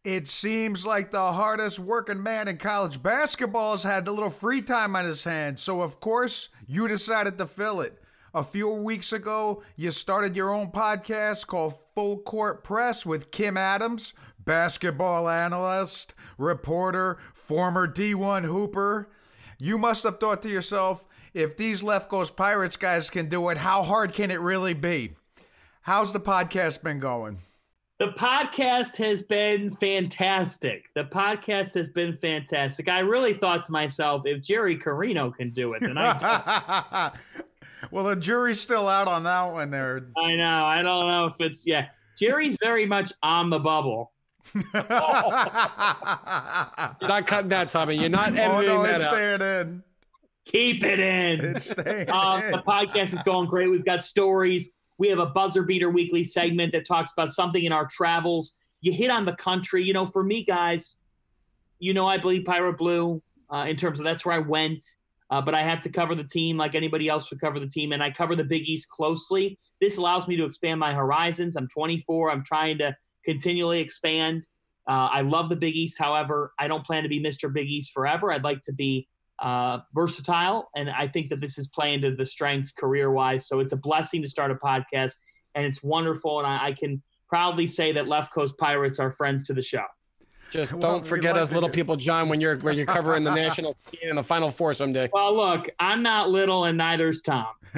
it 0.06 0.28
seems 0.28 0.86
like 0.86 1.10
the 1.10 1.32
hardest 1.32 1.80
working 1.80 2.22
man 2.22 2.48
in 2.48 2.58
college 2.58 3.02
basketball 3.02 3.72
has 3.72 3.82
had 3.82 4.08
a 4.08 4.12
little 4.12 4.30
free 4.30 4.62
time 4.62 4.96
on 4.96 5.04
his 5.04 5.24
hands. 5.24 5.64
So, 5.64 5.82
of 5.82 6.00
course, 6.00 6.50
you 6.68 6.88
decided 6.88 7.40
to 7.40 7.48
fill 7.48 7.82
it. 7.82 8.00
A 8.36 8.44
few 8.44 8.70
weeks 8.70 9.14
ago, 9.14 9.64
you 9.76 9.90
started 9.90 10.36
your 10.36 10.54
own 10.54 10.72
podcast 10.72 11.48
called 11.48 11.80
Full 11.96 12.20
Court 12.20 12.64
Press 12.64 13.04
with 13.04 13.32
Kim 13.32 13.58
Adams, 13.58 14.14
basketball 14.38 15.28
analyst, 15.28 16.14
reporter, 16.38 17.18
former 17.34 17.88
D1 17.88 18.44
hooper. 18.44 19.10
You 19.58 19.80
must 19.80 20.04
have 20.04 20.20
thought 20.20 20.44
to 20.44 20.50
yourself, 20.50 21.04
if 21.34 21.58
these 21.58 21.82
Left 21.82 22.10
Coast 22.10 22.36
Pirates 22.36 22.78
guys 22.78 23.10
can 23.10 23.28
do 23.28 23.50
it, 23.50 23.58
how 23.58 23.82
hard 23.82 24.14
can 24.14 24.30
it 24.30 24.40
really 24.40 24.76
be? 24.76 25.16
How's 25.82 26.14
the 26.14 26.20
podcast 26.20 26.84
been 26.84 27.00
going? 27.00 27.40
The 27.98 28.08
podcast 28.08 28.98
has 28.98 29.22
been 29.22 29.70
fantastic. 29.70 30.90
The 30.96 31.06
podcast 31.06 31.76
has 31.76 31.88
been 31.88 32.18
fantastic. 32.18 32.90
I 32.90 33.00
really 33.00 33.34
thought 33.34 33.64
to 33.66 33.72
myself, 33.72 34.24
if 34.26 34.42
Jerry 34.42 34.76
Carino 34.76 35.32
can 35.32 35.52
do 35.52 35.72
it, 35.74 35.80
then 35.80 35.98
I 35.98 37.14
well, 37.92 38.04
the 38.04 38.18
jury's 38.18 38.60
still 38.60 38.90
out 38.90 39.08
on 39.08 39.24
that 39.24 39.50
one 39.50 39.72
there. 39.72 40.10
I 40.18 40.36
know. 40.36 40.66
I 40.66 40.82
don't 40.82 41.08
know 41.08 41.28
if 41.28 41.36
it's 41.40 41.66
yeah. 41.66 41.88
Jerry's 42.18 42.58
very 42.62 42.86
much 42.86 43.14
on 43.24 43.50
the 43.50 43.60
bubble. 43.60 44.12
You're 44.54 44.64
not 44.84 45.24
cutting 47.28 47.50
that, 47.50 47.70
Tommy. 47.70 47.96
You're 47.96 48.10
not 48.10 48.34
editing 48.34 48.52
oh, 48.52 48.62
no, 48.62 48.84
that 48.84 48.96
it's 48.96 49.04
out. 49.04 49.14
staying 49.14 49.42
in. 49.42 49.84
Keep 50.48 50.84
it 50.84 51.00
in. 51.00 51.56
It's 51.56 51.72
staying 51.72 52.10
um, 52.10 52.42
in. 52.42 52.52
The 52.52 52.58
podcast 52.58 53.14
is 53.14 53.22
going 53.22 53.48
great. 53.48 53.72
We've 53.72 53.86
got 53.86 54.04
stories. 54.04 54.72
We 54.98 55.10
have 55.10 55.20
a 55.20 55.26
buzzer 55.26 55.64
beater 55.64 55.90
weekly 55.90 56.24
segment 56.24 56.72
that 56.72 56.86
talks 56.86 57.12
about 57.12 57.32
something 57.32 57.64
in 57.64 57.72
our 57.72 57.88
travels. 57.88 58.54
You 58.82 58.94
hit 58.94 59.10
on 59.10 59.26
the 59.26 59.36
country. 59.36 59.84
You 59.84 59.94
know, 59.94 60.06
for 60.06 60.24
me, 60.24 60.44
guys, 60.44 60.96
you 61.80 61.94
know, 61.94 62.08
I 62.08 62.18
believe 62.18 62.46
Pirate 62.46 62.78
Blue 62.78 63.22
uh, 63.50 63.66
in 63.68 63.76
terms 63.76 64.00
of 64.00 64.04
that's 64.04 64.26
where 64.26 64.36
I 64.36 64.40
went. 64.40 64.86
Uh, 65.32 65.42
but 65.42 65.56
I 65.56 65.64
have 65.64 65.82
to 65.82 65.90
cover 65.90 66.14
the 66.14 66.24
team 66.24 66.56
like 66.56 66.76
anybody 66.76 67.10
else 67.10 67.30
would 67.32 67.42
cover 67.42 67.60
the 67.60 67.68
team, 67.68 67.94
and 67.94 68.04
I 68.04 68.12
cover 68.12 68.36
the 68.36 68.44
Big 68.44 68.70
East 68.70 68.90
closely. 68.90 69.58
This 69.82 69.98
allows 69.98 70.28
me 70.28 70.36
to 70.38 70.46
expand 70.46 70.80
my 70.80 70.94
horizons. 70.94 71.56
I'm 71.56 71.68
24. 71.68 72.32
I'm 72.32 72.44
trying 72.44 72.78
to 72.78 72.96
continually 73.26 73.80
expand. 73.80 74.48
Uh, 74.88 75.10
I 75.12 75.22
love 75.22 75.50
the 75.50 75.56
Big 75.56 75.76
East. 75.76 75.98
However, 75.98 76.54
I 76.60 76.68
don't 76.68 76.86
plan 76.86 77.02
to 77.04 77.10
be 77.10 77.20
Mr. 77.20 77.52
Big 77.52 77.68
East 77.68 77.92
forever. 77.92 78.32
I'd 78.32 78.44
like 78.44 78.62
to 78.62 78.74
be 78.74 79.08
uh, 79.40 79.80
versatile, 79.94 80.70
and 80.76 80.90
I 80.90 81.08
think 81.08 81.30
that 81.30 81.42
this 81.42 81.58
is 81.58 81.68
playing 81.68 82.02
to 82.02 82.12
the 82.12 82.26
strengths 82.26 82.72
career 82.72 83.12
wise. 83.12 83.48
So 83.48 83.60
it's 83.60 83.72
a 83.72 83.78
blessing 83.78 84.22
to 84.22 84.28
start 84.28 84.52
a 84.52 84.56
podcast, 84.56 85.14
and 85.54 85.66
it's 85.66 85.84
wonderful. 85.84 86.40
And 86.40 86.48
I, 86.48 86.68
I 86.68 86.72
can 86.74 87.02
proudly 87.28 87.68
say 87.68 87.92
that 87.94 88.08
Left 88.08 88.34
Coast 88.34 88.58
Pirates 88.58 89.00
are 89.00 89.12
friends 89.12 89.46
to 89.48 89.54
the 89.54 89.62
show. 89.62 89.84
Just 90.52 90.80
don't 90.80 91.06
forget 91.06 91.36
us 91.36 91.52
little 91.52 91.70
people, 91.70 91.98
John, 91.98 92.30
when 92.30 92.40
you're 92.40 92.58
when 92.58 92.78
you're 92.78 92.86
covering 92.86 93.26
the 93.26 93.34
national 93.34 93.76
scene 93.88 94.10
in 94.10 94.16
the 94.16 94.24
Final 94.24 94.50
Four 94.52 94.74
someday. 94.74 95.10
Well, 95.12 95.36
look, 95.36 95.68
I'm 95.80 96.02
not 96.02 96.30
little, 96.30 96.64
and 96.64 96.78
neither's 96.78 97.22
Tom. 97.22 97.48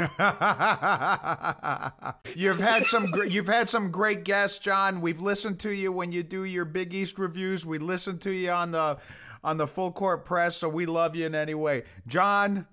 you've 2.36 2.60
had 2.60 2.86
some 2.86 3.08
you've 3.28 3.48
had 3.48 3.68
some 3.68 3.90
great 3.90 4.24
guests, 4.24 4.60
John. 4.60 5.02
We've 5.02 5.22
listened 5.22 5.60
to 5.62 5.72
you 5.72 5.92
when 5.92 6.12
you 6.12 6.22
do 6.22 6.44
your 6.44 6.66
Big 6.66 6.94
East 6.94 7.18
reviews. 7.18 7.66
We 7.66 7.80
listen 7.80 8.20
to 8.20 8.32
you 8.32 8.52
on 8.52 8.70
the 8.72 9.00
on 9.48 9.56
the 9.56 9.66
full 9.66 9.94
court 9.94 10.26
press, 10.26 10.58
so 10.58 10.68
we 10.68 10.86
love 10.86 11.16
you 11.16 11.26
in 11.26 11.34
any 11.34 11.54
way, 11.54 11.84
John. 12.06 12.68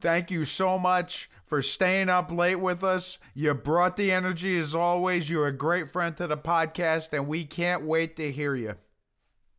Thank 0.00 0.30
you 0.30 0.46
so 0.46 0.78
much 0.78 1.28
for 1.44 1.60
staying 1.60 2.08
up 2.08 2.32
late 2.32 2.56
with 2.56 2.82
us. 2.82 3.18
You 3.34 3.52
brought 3.52 3.98
the 3.98 4.10
energy 4.10 4.58
as 4.58 4.74
always. 4.74 5.28
You're 5.28 5.48
a 5.48 5.52
great 5.52 5.90
friend 5.90 6.16
to 6.16 6.26
the 6.26 6.38
podcast, 6.38 7.12
and 7.12 7.28
we 7.28 7.44
can't 7.44 7.84
wait 7.84 8.16
to 8.16 8.32
hear 8.32 8.54
you. 8.54 8.74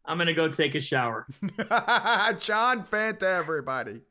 I'm 0.06 0.18
gonna 0.18 0.34
go 0.34 0.50
take 0.50 0.74
a 0.74 0.80
shower. 0.80 1.28
John 2.40 2.84
Fanta, 2.84 3.22
everybody. 3.22 4.02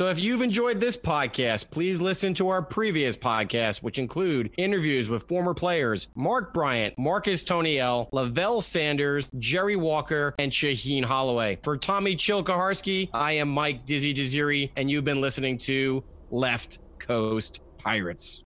So 0.00 0.08
if 0.08 0.20
you've 0.20 0.42
enjoyed 0.42 0.80
this 0.80 0.96
podcast, 0.96 1.70
please 1.70 2.00
listen 2.00 2.34
to 2.34 2.48
our 2.48 2.62
previous 2.62 3.16
podcasts, 3.16 3.82
which 3.82 3.98
include 3.98 4.50
interviews 4.56 5.08
with 5.08 5.28
former 5.28 5.54
players 5.54 6.08
Mark 6.16 6.52
Bryant, 6.52 6.98
Marcus 6.98 7.44
Toney-El, 7.44 8.08
LaVelle 8.10 8.62
Sanders, 8.62 9.28
Jerry 9.38 9.76
Walker, 9.76 10.34
and 10.38 10.50
Shaheen 10.50 11.04
Holloway. 11.04 11.58
For 11.62 11.76
Tommy 11.76 12.16
Chilkaharsky, 12.16 13.10
I 13.12 13.32
am 13.32 13.48
Mike 13.48 13.84
Dizzy 13.84 14.14
Desiri, 14.14 14.70
and 14.76 14.90
you've 14.90 15.04
been 15.04 15.20
listening 15.20 15.58
to 15.58 16.02
Left 16.30 16.78
Coast 16.98 17.60
Pirates. 17.78 18.42